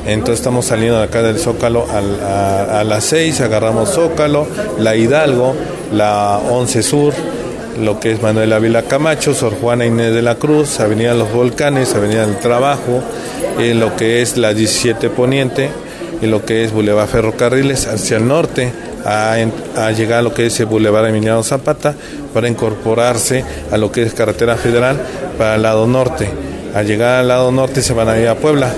Entonces 0.06 0.40
estamos 0.40 0.66
saliendo 0.66 0.98
de 0.98 1.04
acá 1.04 1.22
del 1.22 1.38
Zócalo 1.38 1.86
al- 1.90 2.20
a, 2.22 2.84
las 2.84 3.04
6, 3.04 3.40
agarramos 3.40 3.90
Zócalo, 3.90 4.46
la 4.78 4.94
Hidalgo, 4.96 5.54
la 5.94 6.38
11 6.50 6.82
Sur, 6.82 7.14
lo 7.82 7.98
que 8.00 8.12
es 8.12 8.20
Manuel 8.22 8.52
Ávila 8.52 8.82
Camacho, 8.82 9.32
Sor 9.34 9.54
Juana 9.58 9.86
Inés 9.86 10.14
de 10.14 10.20
la 10.22 10.34
Cruz, 10.34 10.80
Avenida 10.80 11.14
Los 11.14 11.32
Volcanes, 11.32 11.94
Avenida 11.94 12.26
del 12.26 12.36
Trabajo, 12.38 13.02
lo 13.58 13.96
que 13.96 14.20
es 14.20 14.36
la 14.36 14.52
17 14.52 15.08
Poniente 15.08 15.70
y 16.20 16.26
lo 16.26 16.44
que 16.44 16.64
es 16.64 16.72
Boulevard 16.72 17.08
Ferrocarriles 17.08 17.86
hacia 17.86 18.18
el 18.18 18.28
norte, 18.28 18.70
a, 19.04 19.90
llegar 19.92 20.20
a 20.20 20.22
lo 20.22 20.32
que 20.32 20.46
es 20.46 20.60
el 20.60 20.66
Boulevard 20.66 21.06
Emiliano 21.06 21.42
Zapata 21.42 21.94
para 22.32 22.48
incorporarse 22.48 23.44
a 23.70 23.76
lo 23.76 23.92
que 23.92 24.02
es 24.02 24.14
Carretera 24.14 24.56
Federal 24.56 24.98
para 25.38 25.56
el 25.56 25.62
lado 25.62 25.86
norte. 25.86 26.28
Al 26.74 26.86
llegar 26.86 27.20
al 27.20 27.28
lado 27.28 27.52
norte 27.52 27.82
se 27.82 27.92
van 27.92 28.08
a 28.08 28.18
ir 28.18 28.28
a 28.28 28.34
Puebla. 28.34 28.72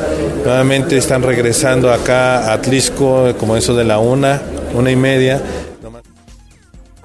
Nuevamente 0.45 0.97
están 0.97 1.23
regresando 1.23 1.93
acá 1.93 2.51
a 2.51 2.53
Atlisco 2.55 3.35
como 3.39 3.57
eso 3.57 3.75
de 3.75 3.85
la 3.85 3.99
una, 3.99 4.43
una 4.75 4.91
y 4.91 4.97
media. 4.97 5.41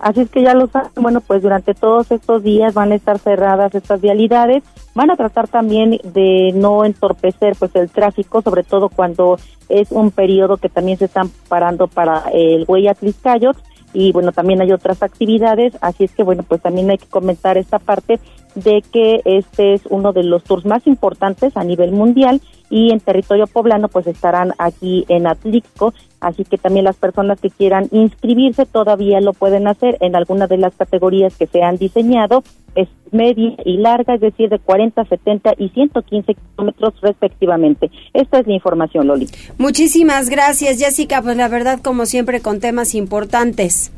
Así 0.01 0.21
es 0.21 0.31
que 0.31 0.41
ya 0.41 0.55
lo 0.55 0.65
saben, 0.65 0.89
bueno, 0.95 1.21
pues 1.21 1.43
durante 1.43 1.75
todos 1.75 2.11
estos 2.11 2.41
días 2.41 2.73
van 2.73 2.91
a 2.91 2.95
estar 2.95 3.19
cerradas 3.19 3.75
estas 3.75 4.01
vialidades. 4.01 4.63
Van 4.95 5.11
a 5.11 5.15
tratar 5.15 5.47
también 5.47 5.99
de 6.03 6.51
no 6.55 6.83
entorpecer 6.83 7.55
pues 7.57 7.75
el 7.75 7.89
tráfico, 7.91 8.41
sobre 8.41 8.63
todo 8.63 8.89
cuando 8.89 9.37
es 9.69 9.91
un 9.91 10.09
periodo 10.09 10.57
que 10.57 10.69
también 10.69 10.97
se 10.97 11.05
están 11.05 11.29
parando 11.47 11.87
para 11.87 12.23
el 12.33 12.65
Güey 12.65 12.87
Atliscayot 12.87 13.55
y 13.93 14.11
bueno, 14.11 14.31
también 14.31 14.61
hay 14.61 14.71
otras 14.71 15.03
actividades, 15.03 15.77
así 15.81 16.05
es 16.05 16.11
que 16.13 16.23
bueno, 16.23 16.43
pues 16.43 16.61
también 16.61 16.89
hay 16.89 16.97
que 16.97 17.07
comentar 17.07 17.57
esta 17.57 17.77
parte 17.77 18.19
de 18.55 18.81
que 18.81 19.21
este 19.25 19.73
es 19.73 19.81
uno 19.89 20.13
de 20.13 20.23
los 20.23 20.43
tours 20.43 20.65
más 20.65 20.87
importantes 20.87 21.55
a 21.57 21.63
nivel 21.63 21.91
mundial 21.91 22.41
y 22.69 22.91
en 22.91 22.99
territorio 22.99 23.47
poblano 23.47 23.87
pues 23.87 24.07
estarán 24.07 24.53
aquí 24.57 25.05
en 25.09 25.27
Atlixco, 25.27 25.93
así 26.21 26.45
que 26.45 26.57
también 26.57 26.85
las 26.85 26.95
personas 26.95 27.41
que 27.41 27.49
quieran 27.49 27.89
inscribirse 27.91 28.65
todavía 28.65 29.19
lo 29.19 29.33
pueden 29.33 29.67
hacer 29.67 29.97
en 29.99 30.15
alguna 30.15 30.47
de 30.47 30.57
las 30.57 30.73
categorías 30.75 31.35
que 31.35 31.47
se 31.47 31.63
han 31.63 31.77
diseñado, 31.77 32.43
es 32.75 32.87
media 33.11 33.55
y 33.65 33.77
larga, 33.77 34.15
es 34.15 34.21
decir, 34.21 34.49
de 34.49 34.59
40, 34.59 35.03
70 35.03 35.55
y 35.57 35.69
115 35.69 36.35
kilómetros 36.35 36.93
respectivamente. 37.01 37.91
Esta 38.13 38.39
es 38.39 38.47
la 38.47 38.53
información, 38.53 39.07
Loli. 39.07 39.27
Muchísimas 39.57 40.29
gracias, 40.29 40.79
Jessica. 40.79 41.21
Pues 41.21 41.35
la 41.35 41.49
verdad, 41.49 41.79
como 41.81 42.05
siempre, 42.05 42.39
con 42.41 42.59
temas 42.61 42.95
importantes. 42.95 43.91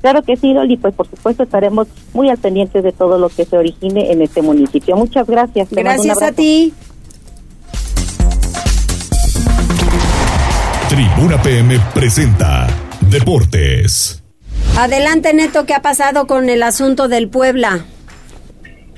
Claro 0.00 0.22
que 0.22 0.36
sí, 0.36 0.52
Loli, 0.52 0.76
pues 0.78 0.94
por 0.94 1.08
supuesto 1.08 1.44
estaremos 1.44 1.86
muy 2.12 2.28
al 2.28 2.38
pendiente 2.38 2.82
de 2.82 2.92
todo 2.92 3.18
lo 3.18 3.28
que 3.28 3.44
se 3.44 3.56
origine 3.56 4.10
en 4.10 4.22
este 4.22 4.42
municipio. 4.42 4.96
Muchas 4.96 5.28
gracias. 5.28 5.68
Te 5.68 5.82
Gracias 5.82 6.22
a 6.22 6.32
ti. 6.32 6.72
Tribuna 10.92 11.40
PM 11.40 11.78
presenta 11.94 12.66
Deportes. 13.10 14.22
Adelante, 14.78 15.32
Neto, 15.32 15.64
¿qué 15.64 15.72
ha 15.72 15.80
pasado 15.80 16.26
con 16.26 16.50
el 16.50 16.62
asunto 16.62 17.08
del 17.08 17.30
Puebla? 17.30 17.86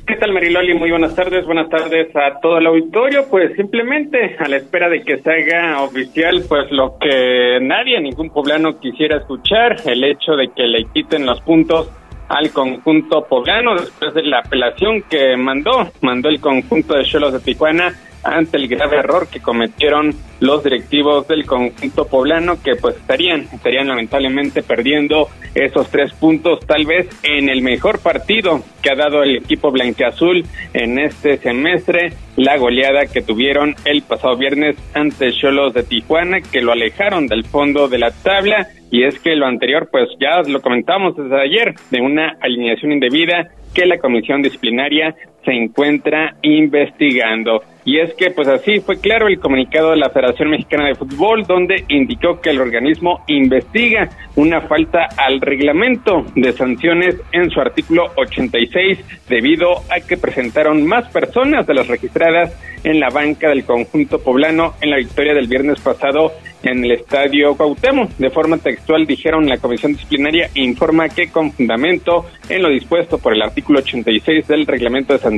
¿Qué 0.05 0.17
tal, 0.17 0.33
Mariloli? 0.33 0.75
Muy 0.75 0.91
buenas 0.91 1.15
tardes. 1.15 1.47
Buenas 1.47 1.69
tardes 1.69 2.09
a 2.17 2.41
todo 2.41 2.59
el 2.59 2.67
auditorio. 2.67 3.29
Pues 3.31 3.55
simplemente 3.55 4.35
a 4.41 4.49
la 4.49 4.57
espera 4.57 4.89
de 4.89 5.03
que 5.03 5.19
se 5.19 5.31
haga 5.31 5.83
oficial, 5.83 6.45
pues 6.49 6.69
lo 6.73 6.99
que 6.99 7.61
nadie, 7.63 8.01
ningún 8.01 8.31
poblano 8.31 8.81
quisiera 8.81 9.19
escuchar, 9.19 9.77
el 9.85 10.03
hecho 10.03 10.33
de 10.33 10.49
que 10.49 10.65
le 10.65 10.87
quiten 10.93 11.25
los 11.25 11.41
puntos 11.43 11.89
al 12.29 12.51
conjunto 12.51 13.25
poblano 13.29 13.77
después 13.77 14.15
de 14.15 14.25
la 14.25 14.41
apelación 14.41 15.03
que 15.03 15.37
mandó, 15.37 15.93
mandó 16.01 16.29
el 16.29 16.41
conjunto 16.41 16.95
de 16.95 17.05
Cholos 17.05 17.35
de 17.35 17.39
Tijuana 17.39 17.95
ante 18.25 18.57
el 18.57 18.69
grave 18.69 18.99
error 18.99 19.29
que 19.29 19.41
cometieron 19.41 20.15
los 20.41 20.65
directivos 20.65 21.29
del 21.29 21.47
conjunto 21.47 22.07
poblano 22.07 22.61
que 22.63 22.77
pues 22.77 22.97
estarían, 22.97 23.47
estarían 23.53 23.89
lamentablemente 23.89 24.63
perdiendo 24.63 25.29
esos 25.55 25.89
tres 25.91 26.13
puntos 26.13 26.61
tal 26.67 26.85
vez 26.85 27.09
en 27.23 27.49
el 27.49 27.63
mejor 27.63 28.01
partido 28.01 28.63
que 28.83 28.91
ha 28.91 28.97
dado 28.97 29.23
el 29.23 29.37
equipo 29.37 29.71
blanqueazul 29.71 30.45
en 30.73 30.99
este 30.99 31.39
semestre, 31.39 32.13
la 32.37 32.57
goleada 32.57 33.07
que 33.07 33.23
tuvieron 33.23 33.75
el 33.85 34.03
pasado 34.03 34.37
viernes 34.37 34.77
ante 34.95 35.33
Cholos 35.33 35.73
de 35.75 35.85
Tijuana 35.85 36.41
que 36.41 36.61
lo 36.61 36.73
alejaron 36.73 37.27
del 37.27 37.45
fondo 37.45 37.89
de 37.89 37.99
la 37.99 38.11
tabla 38.11 38.69
y 38.91 39.05
es 39.05 39.19
que 39.21 39.37
lo 39.37 39.47
anterior 39.47 39.89
pues 39.91 40.09
ya 40.21 40.43
lo 40.49 40.61
comentamos 40.61 41.17
desde 41.17 41.41
ayer 41.41 41.75
de 41.91 42.01
una 42.01 42.37
alineación 42.41 42.93
indebida 42.93 43.51
que 43.75 43.87
la 43.87 43.99
comisión 43.99 44.41
disciplinaria 44.41 45.15
se 45.45 45.53
encuentra 45.53 46.37
investigando. 46.43 47.63
Y 47.87 47.99
es 47.99 48.15
que, 48.15 48.31
pues 48.31 48.49
así 48.49 48.81
fue 48.81 48.99
claro 48.99 49.29
el 49.29 49.39
comunicado 49.39 49.91
de 49.91 49.99
la 49.99 50.09
Federación 50.09 50.51
Mexicana 50.51 50.87
de 50.89 50.95
Fútbol, 50.95 51.45
donde 51.45 51.85
indicó 51.89 52.41
que 52.41 52.51
el 52.51 52.61
organismo 52.61 53.23
investiga 53.27 54.09
una 54.37 54.63
falta 54.63 55.07
al 55.19 55.41
reglamento 55.41 56.25
de 56.35 56.53
sanciones 56.53 57.21
en 57.33 57.51
su 57.51 57.61
artículo 57.61 58.07
86, 58.17 59.05
debido 59.29 59.83
a 59.91 60.01
que 60.01 60.17
presentaron 60.17 60.87
más 60.87 61.11
personas 61.11 61.67
de 61.67 61.75
las 61.75 61.87
registradas 61.87 62.59
en 62.85 63.01
la 63.01 63.09
banca 63.11 63.49
del 63.49 63.65
conjunto 63.65 64.19
poblano 64.19 64.75
en 64.81 64.91
la 64.91 64.99
victoria 64.99 65.35
del 65.35 65.49
viernes 65.49 65.81
pasado 65.81 66.33
en 66.63 66.85
el 66.85 66.93
estadio 66.93 67.55
Cuauhtémoc. 67.57 68.11
De 68.17 68.31
forma 68.31 68.59
textual 68.59 69.07
dijeron 69.07 69.49
la 69.49 69.59
comisión 69.59 69.93
disciplinaria 69.93 70.51
informa 70.55 71.09
que 71.09 71.31
con 71.31 71.53
fundamento 71.53 72.27
en 72.49 72.63
lo 72.63 72.69
dispuesto 72.71 73.19
por 73.19 73.35
el 73.35 73.43
artículo 73.43 73.81
86 73.81 74.47
del 74.49 74.67
reglamento 74.67 75.13
de 75.13 75.19
sanciones 75.19 75.34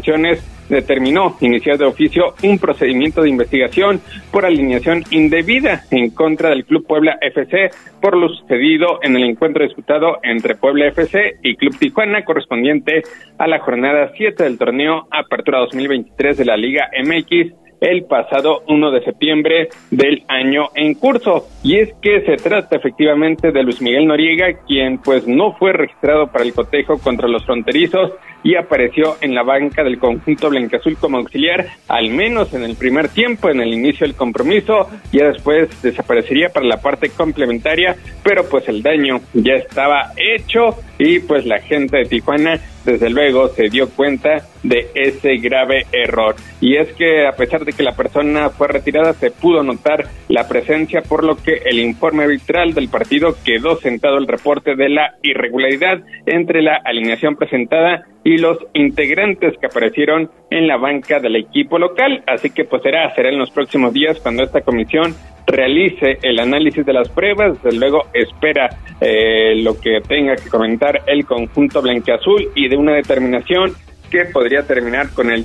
determinó 0.68 1.36
iniciar 1.40 1.78
de 1.78 1.84
oficio 1.84 2.34
un 2.42 2.58
procedimiento 2.58 3.22
de 3.22 3.30
investigación 3.30 4.00
por 4.30 4.44
alineación 4.44 5.04
indebida 5.10 5.84
en 5.90 6.10
contra 6.10 6.50
del 6.50 6.64
Club 6.64 6.86
Puebla 6.86 7.18
FC 7.20 7.70
por 8.00 8.16
lo 8.16 8.28
sucedido 8.28 8.98
en 9.02 9.16
el 9.16 9.24
encuentro 9.24 9.64
disputado 9.64 10.18
entre 10.22 10.56
Puebla 10.56 10.86
FC 10.88 11.38
y 11.42 11.56
Club 11.56 11.78
Tijuana 11.78 12.24
correspondiente 12.24 13.02
a 13.38 13.46
la 13.46 13.60
jornada 13.60 14.12
7 14.16 14.42
del 14.42 14.58
torneo 14.58 15.06
Apertura 15.10 15.60
2023 15.60 16.36
de 16.38 16.44
la 16.44 16.56
Liga 16.56 16.90
MX 17.04 17.65
el 17.80 18.04
pasado 18.04 18.62
1 18.68 18.90
de 18.90 19.04
septiembre 19.04 19.68
del 19.90 20.24
año 20.28 20.70
en 20.74 20.94
curso. 20.94 21.48
Y 21.62 21.78
es 21.78 21.92
que 22.00 22.22
se 22.22 22.36
trata 22.36 22.76
efectivamente 22.76 23.52
de 23.52 23.62
Luis 23.62 23.80
Miguel 23.80 24.06
Noriega, 24.06 24.60
quien 24.66 24.98
pues 24.98 25.26
no 25.26 25.52
fue 25.52 25.72
registrado 25.72 26.28
para 26.28 26.44
el 26.44 26.54
cotejo 26.54 26.98
contra 26.98 27.28
los 27.28 27.44
fronterizos 27.44 28.12
y 28.42 28.54
apareció 28.54 29.16
en 29.20 29.34
la 29.34 29.42
banca 29.42 29.82
del 29.82 29.98
conjunto 29.98 30.48
blanqueazul 30.50 30.96
como 30.98 31.18
auxiliar, 31.18 31.66
al 31.88 32.10
menos 32.10 32.54
en 32.54 32.62
el 32.62 32.76
primer 32.76 33.08
tiempo, 33.08 33.50
en 33.50 33.60
el 33.60 33.72
inicio 33.72 34.06
del 34.06 34.14
compromiso, 34.14 34.88
ya 35.12 35.26
después 35.26 35.82
desaparecería 35.82 36.50
para 36.50 36.64
la 36.64 36.80
parte 36.80 37.10
complementaria, 37.10 37.96
pero 38.22 38.48
pues 38.48 38.68
el 38.68 38.82
daño 38.82 39.20
ya 39.34 39.54
estaba 39.54 40.12
hecho 40.16 40.76
y 40.96 41.18
pues 41.18 41.44
la 41.44 41.58
gente 41.58 41.96
de 41.98 42.04
Tijuana 42.04 42.60
desde 42.86 43.10
luego 43.10 43.48
se 43.48 43.68
dio 43.68 43.90
cuenta 43.90 44.46
de 44.62 44.88
ese 44.94 45.36
grave 45.36 45.86
error. 45.92 46.36
Y 46.60 46.76
es 46.76 46.92
que 46.94 47.26
a 47.26 47.32
pesar 47.32 47.64
de 47.64 47.72
que 47.72 47.82
la 47.82 47.96
persona 47.96 48.48
fue 48.48 48.68
retirada, 48.68 49.12
se 49.12 49.30
pudo 49.30 49.62
notar 49.62 50.06
la 50.28 50.48
presencia, 50.48 51.02
por 51.02 51.24
lo 51.24 51.36
que 51.36 51.62
el 51.66 51.80
informe 51.80 52.24
arbitral 52.24 52.72
del 52.72 52.88
partido 52.88 53.36
quedó 53.44 53.76
sentado 53.76 54.18
el 54.18 54.26
reporte 54.26 54.76
de 54.76 54.88
la 54.88 55.16
irregularidad 55.22 56.00
entre 56.26 56.62
la 56.62 56.76
alineación 56.84 57.36
presentada 57.36 58.06
y 58.26 58.38
los 58.38 58.58
integrantes 58.74 59.56
que 59.56 59.66
aparecieron 59.66 60.28
en 60.50 60.66
la 60.66 60.76
banca 60.78 61.20
del 61.20 61.36
equipo 61.36 61.78
local. 61.78 62.24
Así 62.26 62.50
que 62.50 62.64
pues 62.64 62.82
será, 62.82 63.14
será 63.14 63.28
en 63.28 63.38
los 63.38 63.52
próximos 63.52 63.94
días 63.94 64.18
cuando 64.18 64.42
esta 64.42 64.62
comisión 64.62 65.14
realice 65.46 66.18
el 66.22 66.40
análisis 66.40 66.84
de 66.84 66.92
las 66.92 67.08
pruebas, 67.08 67.62
desde 67.62 67.78
luego 67.78 68.06
espera 68.12 68.68
eh, 69.00 69.54
lo 69.62 69.78
que 69.78 70.00
tenga 70.00 70.34
que 70.34 70.50
comentar 70.50 71.02
el 71.06 71.24
conjunto 71.24 71.80
blanqueazul 71.80 72.48
y 72.56 72.66
de 72.66 72.76
una 72.76 72.94
determinación 72.94 73.74
que 74.10 74.24
podría 74.24 74.66
terminar 74.66 75.10
con 75.14 75.30
el 75.30 75.44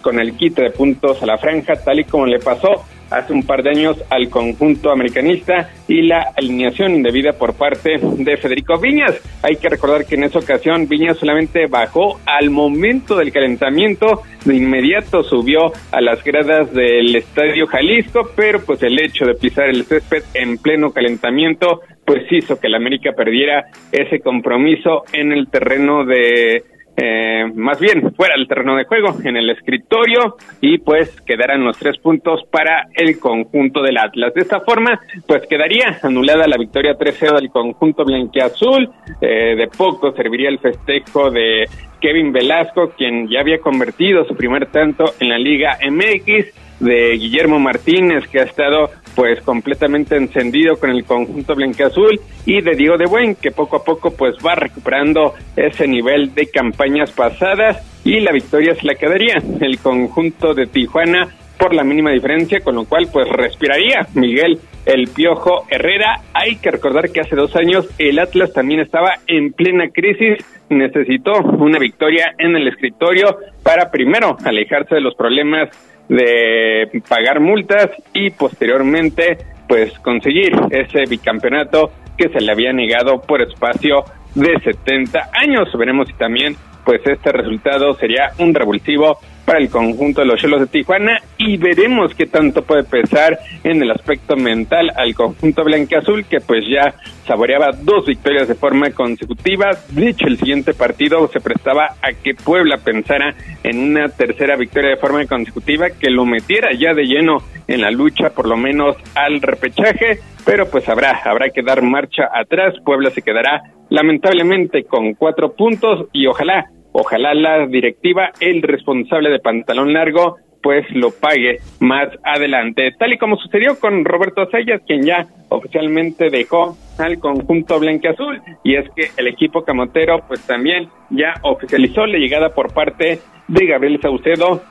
con 0.00 0.20
el 0.20 0.36
quite 0.36 0.62
de 0.62 0.70
puntos 0.70 1.20
a 1.24 1.26
la 1.26 1.36
franja, 1.36 1.74
tal 1.84 1.98
y 1.98 2.04
como 2.04 2.26
le 2.26 2.38
pasó 2.38 2.84
hace 3.10 3.32
un 3.32 3.42
par 3.42 3.62
de 3.62 3.70
años 3.70 4.02
al 4.08 4.28
conjunto 4.28 4.90
americanista 4.90 5.70
y 5.88 6.02
la 6.02 6.32
alineación 6.36 6.94
indebida 6.94 7.32
por 7.32 7.54
parte 7.54 7.98
de 8.00 8.36
Federico 8.36 8.78
Viñas. 8.78 9.20
Hay 9.42 9.56
que 9.56 9.68
recordar 9.68 10.06
que 10.06 10.14
en 10.14 10.24
esa 10.24 10.38
ocasión 10.38 10.88
Viñas 10.88 11.18
solamente 11.18 11.66
bajó 11.66 12.20
al 12.26 12.50
momento 12.50 13.16
del 13.16 13.32
calentamiento, 13.32 14.22
de 14.44 14.56
inmediato 14.56 15.22
subió 15.22 15.72
a 15.92 16.00
las 16.00 16.22
gradas 16.24 16.72
del 16.72 17.16
Estadio 17.16 17.66
Jalisco, 17.66 18.30
pero 18.36 18.64
pues 18.64 18.82
el 18.82 18.98
hecho 19.00 19.24
de 19.24 19.34
pisar 19.34 19.68
el 19.68 19.84
césped 19.84 20.22
en 20.34 20.58
pleno 20.58 20.92
calentamiento 20.92 21.80
pues 22.04 22.24
hizo 22.32 22.58
que 22.58 22.68
la 22.68 22.78
América 22.78 23.12
perdiera 23.12 23.66
ese 23.92 24.20
compromiso 24.20 25.04
en 25.12 25.32
el 25.32 25.48
terreno 25.48 26.04
de 26.04 26.64
eh, 26.96 27.50
más 27.54 27.78
bien 27.80 28.14
fuera 28.14 28.34
del 28.36 28.48
terreno 28.48 28.76
de 28.76 28.84
juego, 28.84 29.16
en 29.24 29.36
el 29.36 29.50
escritorio, 29.50 30.36
y 30.60 30.78
pues 30.78 31.20
quedarán 31.22 31.64
los 31.64 31.78
tres 31.78 31.98
puntos 31.98 32.42
para 32.50 32.88
el 32.94 33.18
conjunto 33.18 33.82
del 33.82 33.98
Atlas. 33.98 34.34
De 34.34 34.42
esta 34.42 34.60
forma, 34.60 35.00
pues 35.26 35.46
quedaría 35.48 35.98
anulada 36.02 36.46
la 36.46 36.58
victoria 36.58 36.98
3-0 36.98 37.36
del 37.36 37.50
conjunto 37.50 38.04
blanquiazul. 38.04 38.90
Eh, 39.20 39.56
de 39.56 39.68
poco 39.68 40.12
serviría 40.12 40.48
el 40.48 40.58
festejo 40.58 41.30
de 41.30 41.64
Kevin 42.00 42.32
Velasco, 42.32 42.92
quien 42.96 43.28
ya 43.28 43.40
había 43.40 43.60
convertido 43.60 44.24
su 44.24 44.34
primer 44.34 44.66
tanto 44.66 45.04
en 45.20 45.28
la 45.28 45.38
Liga 45.38 45.78
MX 45.88 46.69
de 46.80 47.16
Guillermo 47.18 47.58
Martínez, 47.58 48.26
que 48.28 48.40
ha 48.40 48.44
estado 48.44 48.90
pues 49.14 49.40
completamente 49.42 50.16
encendido 50.16 50.76
con 50.76 50.90
el 50.90 51.04
conjunto 51.04 51.54
blanqueazul 51.54 52.20
y 52.46 52.62
de 52.62 52.74
Diego 52.74 52.96
de 52.96 53.06
Buen, 53.06 53.34
que 53.34 53.50
poco 53.50 53.76
a 53.76 53.84
poco 53.84 54.12
pues 54.12 54.36
va 54.44 54.54
recuperando 54.54 55.34
ese 55.56 55.86
nivel 55.86 56.34
de 56.34 56.46
campañas 56.46 57.12
pasadas 57.12 57.86
y 58.04 58.20
la 58.20 58.32
victoria 58.32 58.74
se 58.74 58.86
la 58.86 58.94
quedaría 58.94 59.42
el 59.60 59.78
conjunto 59.78 60.54
de 60.54 60.66
Tijuana 60.66 61.28
por 61.58 61.74
la 61.74 61.84
mínima 61.84 62.10
diferencia, 62.10 62.60
con 62.60 62.74
lo 62.74 62.86
cual 62.86 63.08
pues 63.12 63.28
respiraría 63.28 64.06
Miguel 64.14 64.58
el 64.86 65.08
Piojo 65.08 65.66
Herrera. 65.68 66.22
Hay 66.32 66.56
que 66.56 66.70
recordar 66.70 67.10
que 67.10 67.20
hace 67.20 67.36
dos 67.36 67.54
años 67.54 67.86
el 67.98 68.18
Atlas 68.18 68.52
también 68.54 68.80
estaba 68.80 69.10
en 69.26 69.52
plena 69.52 69.90
crisis, 69.90 70.38
necesitó 70.70 71.32
una 71.32 71.78
victoria 71.78 72.34
en 72.38 72.56
el 72.56 72.66
escritorio 72.68 73.36
para 73.62 73.90
primero 73.90 74.38
alejarse 74.44 74.94
de 74.94 75.00
los 75.02 75.14
problemas 75.14 75.68
de 76.10 77.02
pagar 77.08 77.40
multas 77.40 77.88
y 78.12 78.30
posteriormente 78.30 79.38
pues 79.68 79.96
conseguir 80.00 80.50
ese 80.70 81.04
bicampeonato 81.08 81.92
que 82.18 82.28
se 82.28 82.40
le 82.40 82.50
había 82.50 82.72
negado 82.72 83.20
por 83.20 83.40
espacio 83.40 84.04
de 84.34 84.58
70 84.62 85.30
años. 85.32 85.68
Veremos 85.76 86.08
si 86.08 86.14
también 86.14 86.56
pues 86.84 87.00
este 87.06 87.32
resultado 87.32 87.94
sería 87.94 88.32
un 88.38 88.54
revulsivo 88.54 89.18
para 89.44 89.58
el 89.58 89.70
conjunto 89.70 90.20
de 90.20 90.26
los 90.26 90.40
Chelos 90.40 90.60
de 90.60 90.66
Tijuana 90.66 91.18
y 91.36 91.56
veremos 91.56 92.14
qué 92.14 92.26
tanto 92.26 92.62
puede 92.62 92.84
pesar 92.84 93.38
en 93.64 93.82
el 93.82 93.90
aspecto 93.90 94.36
mental 94.36 94.92
al 94.94 95.14
conjunto 95.14 95.64
blanqueazul 95.64 96.24
que 96.24 96.40
pues 96.40 96.64
ya 96.68 96.94
saboreaba 97.26 97.70
dos 97.82 98.06
victorias 98.06 98.48
de 98.48 98.54
forma 98.54 98.90
consecutiva. 98.90 99.70
Dicho 99.90 100.26
el 100.26 100.38
siguiente 100.38 100.72
partido 100.74 101.26
se 101.28 101.40
prestaba 101.40 101.96
a 102.02 102.12
que 102.12 102.34
Puebla 102.34 102.76
pensara 102.78 103.34
en 103.62 103.90
una 103.90 104.08
tercera 104.08 104.56
victoria 104.56 104.90
de 104.90 104.96
forma 104.96 105.24
consecutiva 105.26 105.90
que 105.90 106.10
lo 106.10 106.24
metiera 106.24 106.70
ya 106.78 106.94
de 106.94 107.04
lleno 107.04 107.38
en 107.66 107.80
la 107.80 107.90
lucha 107.90 108.30
por 108.30 108.46
lo 108.46 108.56
menos 108.56 108.96
al 109.14 109.40
repechaje, 109.40 110.20
pero 110.44 110.70
pues 110.70 110.88
habrá 110.88 111.22
habrá 111.24 111.50
que 111.50 111.62
dar 111.62 111.82
marcha 111.82 112.28
atrás. 112.32 112.74
Puebla 112.84 113.10
se 113.10 113.22
quedará 113.22 113.62
lamentablemente 113.90 114.84
con 114.84 115.14
cuatro 115.14 115.52
puntos 115.52 116.06
y 116.12 116.26
ojalá 116.26 116.70
Ojalá 116.92 117.34
la 117.34 117.66
directiva, 117.66 118.32
el 118.40 118.62
responsable 118.62 119.30
de 119.30 119.38
pantalón 119.38 119.92
largo, 119.92 120.36
pues 120.62 120.84
lo 120.90 121.10
pague 121.10 121.58
más 121.78 122.08
adelante. 122.24 122.90
Tal 122.98 123.12
y 123.12 123.18
como 123.18 123.36
sucedió 123.36 123.78
con 123.78 124.04
Roberto 124.04 124.48
Sayas, 124.50 124.82
quien 124.86 125.02
ya 125.02 125.26
oficialmente 125.48 126.30
dejó 126.30 126.76
al 126.98 127.18
conjunto 127.18 127.78
blanqueazul, 127.78 128.42
y 128.64 128.74
es 128.74 128.90
que 128.94 129.10
el 129.16 129.28
equipo 129.28 129.62
camotero, 129.64 130.24
pues 130.26 130.44
también 130.46 130.88
ya 131.10 131.34
oficializó 131.42 132.06
la 132.06 132.18
llegada 132.18 132.54
por 132.54 132.74
parte 132.74 133.20
de 133.48 133.66
Gabriel 133.66 134.00
Saucedo 134.02 134.62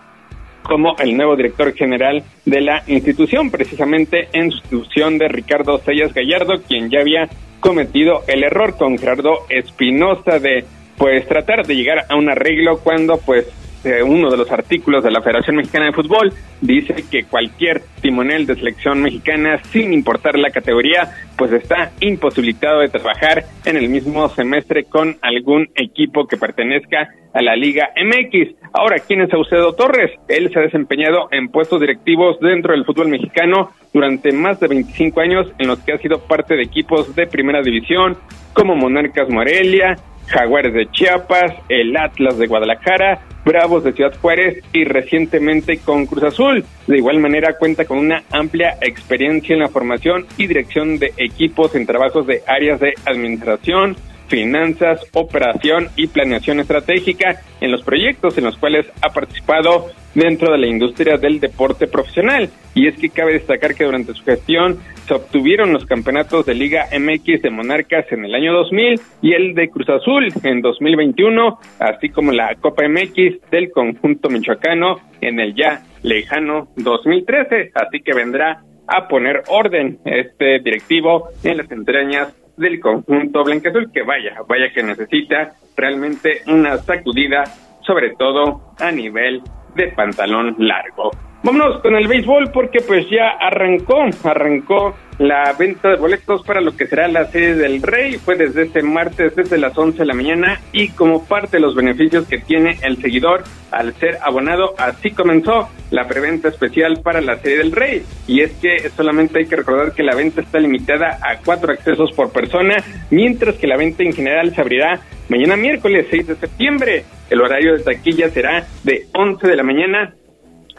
como 0.64 0.95
el 0.99 1.16
nuevo 1.16 1.36
director 1.36 1.74
general 1.74 2.24
de 2.45 2.62
la 2.62 2.84
institución, 2.88 3.49
precisamente 3.51 4.30
en 4.34 4.51
sustitución 4.51 5.18
de 5.18 5.28
Ricardo 5.28 5.80
Sayas 5.80 6.14
Gallardo, 6.14 6.62
quien 6.68 6.89
ya 6.89 6.99
había 6.99 7.30
cometido 7.60 8.24
el 8.28 8.43
error 8.43 8.78
con 8.78 8.97
Gerardo 8.97 9.45
Espinosa 9.49 10.39
de 10.39 10.66
pues 10.97 11.26
tratar 11.28 11.66
de 11.66 11.76
llegar 11.76 12.05
a 12.10 12.16
un 12.16 12.30
arreglo 12.30 12.80
cuando 12.80 13.18
pues 13.18 13.47
eh, 13.84 14.03
uno 14.03 14.30
de 14.30 14.38
los 14.38 14.51
artículos 14.51 15.03
de 15.03 15.11
la 15.11 15.21
Federación 15.21 15.55
Mexicana 15.55 15.86
de 15.86 15.93
Fútbol 15.93 16.34
dice 16.61 16.95
que 17.09 17.23
cualquier 17.23 17.82
timonel 18.01 18.45
de 18.45 18.55
selección 18.55 19.01
mexicana, 19.01 19.59
sin 19.71 19.93
importar 19.93 20.38
la 20.38 20.51
categoría, 20.51 21.09
pues 21.38 21.53
está 21.53 21.91
imposibilitado 22.01 22.80
de 22.80 22.89
trabajar 22.89 23.45
en 23.65 23.77
el 23.77 23.89
mismo 23.89 24.27
semestre 24.30 24.84
con 24.84 25.17
algún 25.21 25.69
equipo 25.75 26.27
que 26.27 26.38
pertenezca 26.38 27.09
a 27.34 27.41
la 27.41 27.55
Liga 27.55 27.89
MX. 27.95 28.55
Ahora, 28.73 28.97
¿quién 28.99 29.21
es 29.21 29.30
Saucedo 29.30 29.73
Torres? 29.73 30.11
Él 30.27 30.51
se 30.51 30.59
ha 30.59 30.63
desempeñado 30.63 31.30
en 31.32 31.49
puestos 31.49 31.80
directivos 31.80 32.39
dentro 32.39 32.73
del 32.73 32.86
fútbol 32.86 33.07
mexicano 33.07 33.71
durante 33.93 34.32
más 34.32 34.59
de 34.59 34.67
25 34.67 35.21
años 35.21 35.47
en 35.57 35.67
los 35.67 35.80
que 35.80 35.93
ha 35.93 35.97
sido 35.97 36.19
parte 36.19 36.55
de 36.55 36.63
equipos 36.63 37.15
de 37.15 37.27
primera 37.27 37.61
división 37.61 38.17
como 38.53 38.75
Monarcas 38.75 39.30
Morelia, 39.30 39.95
Jaguares 40.30 40.73
de 40.73 40.89
Chiapas, 40.91 41.53
el 41.69 41.95
Atlas 41.97 42.38
de 42.38 42.47
Guadalajara, 42.47 43.21
Bravos 43.43 43.84
de 43.84 43.93
Ciudad 43.93 44.13
Juárez 44.21 44.63
y 44.73 44.84
recientemente 44.84 45.80
con 45.80 46.05
Cruz 46.05 46.23
Azul. 46.23 46.63
De 46.88 46.97
igual 46.97 47.19
manera 47.19 47.57
cuenta 47.57 47.86
con 47.86 47.97
una 47.97 48.23
amplia 48.32 48.77
experiencia 48.82 49.53
en 49.53 49.61
la 49.61 49.69
formación 49.69 50.27
y 50.38 50.47
dirección 50.47 50.99
de 50.99 51.13
equipos 51.17 51.75
en 51.75 51.86
trabajos 51.86 52.27
de 52.27 52.41
áreas 52.45 52.80
de 52.80 52.93
administración, 53.05 53.95
finanzas, 54.30 55.05
operación 55.13 55.89
y 55.95 56.07
planeación 56.07 56.59
estratégica 56.59 57.41
en 57.59 57.71
los 57.71 57.84
proyectos 57.84 58.38
en 58.38 58.45
los 58.45 58.57
cuales 58.57 58.86
ha 59.01 59.09
participado 59.09 59.88
dentro 60.15 60.51
de 60.51 60.57
la 60.57 60.67
industria 60.67 61.17
del 61.17 61.39
deporte 61.39 61.88
profesional. 61.88 62.49
Y 62.73 62.88
es 62.88 62.97
que 62.97 63.09
cabe 63.09 63.34
destacar 63.34 63.75
que 63.75 63.84
durante 63.84 64.13
su 64.13 64.23
gestión 64.23 64.80
se 65.07 65.13
obtuvieron 65.15 65.73
los 65.73 65.86
campeonatos 65.86 66.45
de 66.45 66.53
Liga 66.53 66.86
MX 66.97 67.41
de 67.41 67.49
Monarcas 67.49 68.05
en 68.11 68.25
el 68.25 68.36
año 68.36 68.53
2000 68.53 69.01
y 69.21 69.34
el 69.34 69.55
de 69.55 69.69
Cruz 69.69 69.89
Azul 69.89 70.32
en 70.43 70.61
2021, 70.61 71.59
así 71.80 72.09
como 72.09 72.32
la 72.32 72.55
Copa 72.55 72.88
MX 72.88 73.49
del 73.51 73.71
conjunto 73.71 74.30
michoacano 74.30 74.99
en 75.21 75.39
el 75.39 75.55
ya 75.55 75.84
lejano 76.03 76.69
2013. 76.77 77.71
Así 77.73 78.01
que 78.01 78.13
vendrá 78.13 78.63
a 78.88 79.07
poner 79.07 79.43
orden 79.47 79.99
este 80.05 80.59
directivo 80.59 81.30
en 81.43 81.57
las 81.57 81.71
entrañas 81.71 82.36
del 82.60 82.80
conjunto 82.80 83.43
blanqueazul 83.43 83.91
que 83.91 84.03
vaya, 84.03 84.41
vaya 84.47 84.72
que 84.74 84.84
necesita 84.84 85.53
realmente 85.76 86.41
una 86.47 86.78
sacudida, 86.78 87.45
sobre 87.82 88.16
todo 88.16 88.74
a 88.80 88.91
nivel 88.91 89.41
de 89.76 89.88
pantalón 89.88 90.55
largo. 90.60 91.12
Vámonos 91.41 91.82
con 91.82 91.95
el 91.95 92.07
béisbol 92.07 92.51
porque 92.51 92.80
pues 92.86 93.10
ya 93.10 93.30
arrancó, 93.39 94.03
arrancó 94.26 94.93
la 95.20 95.53
venta 95.53 95.89
de 95.89 95.97
boletos 95.97 96.43
para 96.43 96.61
lo 96.61 96.76
que 96.76 96.88
será 96.88 97.07
la 97.09 97.26
serie 97.26 97.53
del 97.53 97.82
Rey. 97.82 98.17
Fue 98.17 98.36
desde 98.36 98.63
este 98.63 98.82
martes, 98.82 99.36
desde 99.36 99.57
las 99.57 99.78
11 99.78 99.99
de 99.99 100.05
la 100.05 100.13
mañana 100.13 100.61
y 100.72 100.89
como 100.89 101.26
parte 101.26 101.57
de 101.57 101.61
los 101.61 101.76
beneficios 101.76 102.26
que 102.26 102.39
tiene 102.39 102.78
el 102.84 102.97
seguidor 103.01 103.43
al 103.72 103.93
ser 103.95 104.17
abonado, 104.24 104.74
así 104.78 105.11
comenzó 105.11 105.70
la 105.91 106.07
preventa 106.07 106.47
especial 106.47 107.01
para 107.03 107.22
la 107.22 107.38
serie 107.38 107.57
del 107.57 107.74
Rey. 107.74 108.03
Y 108.28 108.41
es 108.41 108.51
que 108.53 108.89
solamente 108.89 109.39
hay 109.39 109.45
que 109.45 109.57
recordar 109.57 109.93
que 109.93 110.03
la 110.03 110.15
venta 110.15 110.41
está 110.41 110.57
limitada 110.59 111.20
a 111.22 111.38
cuatro 111.43 111.72
accesos 111.72 112.11
por 112.13 112.32
persona, 112.32 112.78
mientras 113.11 113.55
que 113.55 113.67
la 113.67 113.78
venta 113.78 114.03
en 114.03 114.13
general 114.13 114.55
se 114.55 114.61
abrirá 114.61 115.01
mañana 115.28 115.57
miércoles 115.57 116.07
6 116.09 116.28
de 116.28 116.36
septiembre. 116.36 117.03
El 117.30 117.41
horario 117.41 117.78
de 117.78 117.84
taquilla 117.84 118.30
será 118.30 118.65
de 118.84 119.05
11 119.13 119.47
de 119.47 119.55
la 119.55 119.63
mañana 119.63 120.13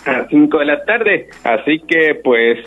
a 0.07 0.27
5 0.29 0.59
de 0.59 0.65
la 0.65 0.83
tarde. 0.85 1.29
Así 1.45 1.81
que, 1.87 2.15
pues, 2.23 2.59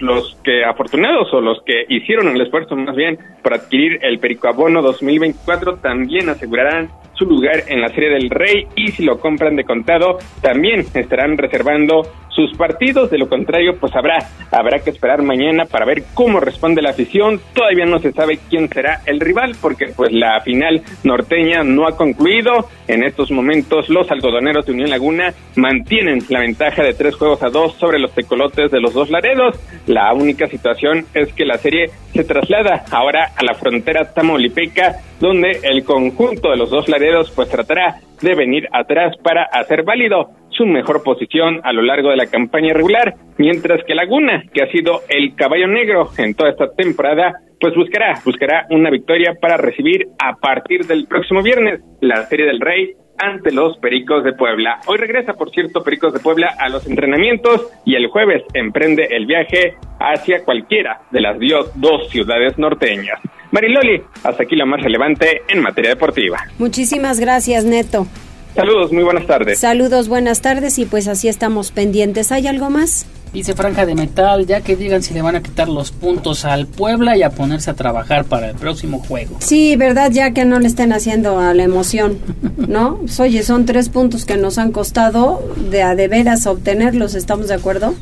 los 0.00 0.36
que 0.44 0.64
afortunados 0.64 1.32
o 1.32 1.40
los 1.40 1.62
que 1.62 1.84
hicieron 1.88 2.28
el 2.28 2.40
esfuerzo 2.40 2.76
más 2.76 2.96
bien 2.96 3.18
por 3.42 3.54
adquirir 3.54 3.98
el 4.02 4.18
Perico 4.18 4.48
Abono 4.48 4.82
2024 4.82 5.76
también 5.76 6.28
asegurarán 6.28 6.90
su 7.14 7.26
lugar 7.26 7.64
en 7.66 7.80
la 7.80 7.88
Serie 7.88 8.10
del 8.10 8.30
Rey 8.30 8.66
y 8.76 8.92
si 8.92 9.04
lo 9.04 9.18
compran 9.18 9.56
de 9.56 9.64
contado 9.64 10.18
también 10.40 10.86
estarán 10.94 11.36
reservando 11.36 12.02
sus 12.28 12.56
partidos, 12.56 13.10
de 13.10 13.18
lo 13.18 13.28
contrario 13.28 13.78
pues 13.80 13.94
habrá 13.96 14.18
habrá 14.52 14.78
que 14.78 14.90
esperar 14.90 15.22
mañana 15.22 15.64
para 15.64 15.84
ver 15.84 16.04
cómo 16.14 16.38
responde 16.38 16.80
la 16.80 16.90
afición, 16.90 17.40
todavía 17.52 17.84
no 17.84 17.98
se 17.98 18.12
sabe 18.12 18.38
quién 18.48 18.68
será 18.68 19.00
el 19.06 19.18
rival 19.18 19.56
porque 19.60 19.88
pues 19.88 20.12
la 20.12 20.40
final 20.42 20.82
norteña 21.02 21.64
no 21.64 21.88
ha 21.88 21.96
concluido, 21.96 22.68
en 22.86 23.02
estos 23.02 23.32
momentos 23.32 23.88
los 23.88 24.08
algodoneros 24.12 24.66
de 24.66 24.72
Unión 24.72 24.90
Laguna 24.90 25.34
mantienen 25.56 26.20
la 26.28 26.38
ventaja 26.38 26.84
de 26.84 26.94
tres 26.94 27.16
juegos 27.16 27.42
a 27.42 27.48
dos 27.48 27.74
sobre 27.74 27.98
los 27.98 28.14
tecolotes 28.14 28.70
de 28.70 28.80
los 28.80 28.94
dos 28.94 29.10
Laredos, 29.10 29.58
la 29.86 30.12
única 30.12 30.46
situación 30.46 31.06
es 31.14 31.32
que 31.32 31.44
la 31.44 31.58
serie 31.58 31.90
se 32.12 32.24
traslada 32.24 32.84
ahora 32.90 33.32
a 33.36 33.44
la 33.44 33.54
frontera 33.54 34.12
tamaulipeca 34.12 34.96
donde 35.20 35.60
el 35.62 35.84
conjunto 35.84 36.50
de 36.50 36.56
los 36.56 36.70
dos 36.70 36.88
Laredos 36.88 37.30
pues 37.30 37.48
tratará 37.48 38.00
de 38.20 38.34
venir 38.34 38.68
atrás 38.72 39.16
para 39.22 39.44
hacer 39.44 39.84
válido 39.84 40.30
su 40.50 40.66
mejor 40.66 41.02
posición 41.04 41.60
a 41.62 41.72
lo 41.72 41.82
largo 41.82 42.10
de 42.10 42.16
la 42.16 42.26
campaña 42.26 42.74
regular, 42.74 43.14
mientras 43.36 43.84
que 43.84 43.94
Laguna, 43.94 44.42
que 44.52 44.62
ha 44.62 44.72
sido 44.72 45.02
el 45.08 45.34
caballo 45.36 45.68
negro 45.68 46.10
en 46.18 46.34
toda 46.34 46.50
esta 46.50 46.72
temporada, 46.74 47.32
pues 47.60 47.74
buscará, 47.74 48.14
buscará 48.24 48.66
una 48.70 48.90
victoria 48.90 49.34
para 49.40 49.56
recibir 49.56 50.08
a 50.18 50.34
partir 50.34 50.84
del 50.86 51.06
próximo 51.06 51.42
viernes 51.42 51.80
la 52.00 52.24
Serie 52.26 52.46
del 52.46 52.60
Rey 52.60 52.94
ante 53.18 53.52
los 53.52 53.76
Pericos 53.78 54.24
de 54.24 54.32
Puebla. 54.32 54.80
Hoy 54.86 54.98
regresa, 54.98 55.34
por 55.34 55.50
cierto, 55.50 55.82
Pericos 55.82 56.12
de 56.12 56.20
Puebla 56.20 56.54
a 56.58 56.68
los 56.68 56.86
entrenamientos 56.86 57.66
y 57.84 57.94
el 57.94 58.06
jueves 58.08 58.42
emprende 58.54 59.08
el 59.10 59.26
viaje 59.26 59.74
hacia 60.00 60.44
cualquiera 60.44 61.00
de 61.10 61.20
las 61.20 61.36
dos 61.74 62.08
ciudades 62.10 62.58
norteñas. 62.58 63.20
Mariloli, 63.50 64.02
hasta 64.24 64.42
aquí 64.42 64.56
la 64.56 64.66
más 64.66 64.82
relevante 64.82 65.42
en 65.48 65.62
materia 65.62 65.90
deportiva. 65.90 66.38
Muchísimas 66.58 67.18
gracias, 67.18 67.64
Neto. 67.64 68.06
Saludos, 68.54 68.92
muy 68.92 69.04
buenas 69.04 69.26
tardes. 69.26 69.58
Saludos, 69.58 70.08
buenas 70.08 70.40
tardes 70.40 70.78
y 70.78 70.84
pues 70.84 71.06
así 71.06 71.28
estamos 71.28 71.70
pendientes. 71.70 72.32
¿Hay 72.32 72.46
algo 72.46 72.70
más? 72.70 73.06
Dice 73.32 73.54
Franja 73.54 73.84
de 73.84 73.94
Metal, 73.94 74.46
ya 74.46 74.62
que 74.62 74.74
digan 74.74 75.02
si 75.02 75.12
le 75.12 75.20
van 75.20 75.36
a 75.36 75.42
quitar 75.42 75.68
los 75.68 75.90
puntos 75.90 76.46
al 76.46 76.66
Puebla 76.66 77.16
y 77.16 77.22
a 77.22 77.30
ponerse 77.30 77.70
a 77.70 77.74
trabajar 77.74 78.24
para 78.24 78.48
el 78.48 78.56
próximo 78.56 79.00
juego. 79.00 79.36
Sí, 79.40 79.76
verdad, 79.76 80.10
ya 80.10 80.32
que 80.32 80.46
no 80.46 80.58
le 80.58 80.66
estén 80.66 80.92
haciendo 80.92 81.38
a 81.38 81.52
la 81.52 81.62
emoción, 81.62 82.18
¿no? 82.56 82.96
Pues, 82.96 83.20
oye, 83.20 83.42
son 83.42 83.66
tres 83.66 83.90
puntos 83.90 84.24
que 84.24 84.38
nos 84.38 84.56
han 84.56 84.72
costado 84.72 85.42
de 85.70 85.82
a 85.82 85.94
de 85.94 86.08
veras 86.08 86.46
obtenerlos, 86.46 87.14
¿estamos 87.14 87.48
de 87.48 87.54
acuerdo? 87.54 87.94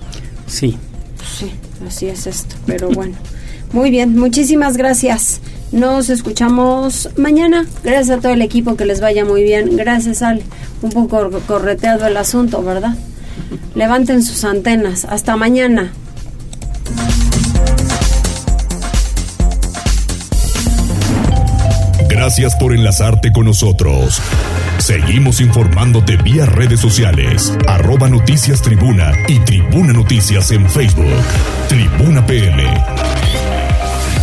Sí. 0.46 0.78
Sí, 1.24 1.50
así 1.84 2.06
es 2.06 2.28
esto, 2.28 2.54
pero 2.64 2.88
bueno. 2.90 3.16
Muy 3.72 3.90
bien, 3.90 4.16
muchísimas 4.16 4.76
gracias. 4.76 5.40
Nos 5.72 6.10
escuchamos 6.10 7.10
mañana. 7.16 7.66
Gracias 7.82 8.18
a 8.18 8.20
todo 8.20 8.32
el 8.32 8.42
equipo, 8.42 8.76
que 8.76 8.86
les 8.86 9.00
vaya 9.00 9.24
muy 9.24 9.42
bien. 9.42 9.76
Gracias, 9.76 10.22
al 10.22 10.42
Un 10.82 10.90
poco 10.90 11.30
correteado 11.46 12.06
el 12.06 12.16
asunto, 12.16 12.62
¿verdad? 12.62 12.94
Levanten 13.74 14.22
sus 14.22 14.44
antenas. 14.44 15.04
Hasta 15.04 15.36
mañana. 15.36 15.92
Gracias 22.08 22.56
por 22.56 22.72
enlazarte 22.72 23.30
con 23.30 23.46
nosotros. 23.46 24.20
Seguimos 24.78 25.40
informándote 25.40 26.16
vía 26.16 26.46
redes 26.46 26.80
sociales, 26.80 27.56
arroba 27.68 28.08
noticias 28.08 28.62
tribuna 28.62 29.12
y 29.28 29.38
tribuna 29.40 29.92
noticias 29.92 30.50
en 30.50 30.68
Facebook. 30.68 31.22
Tribuna 31.68 32.26
PM. 32.26 32.64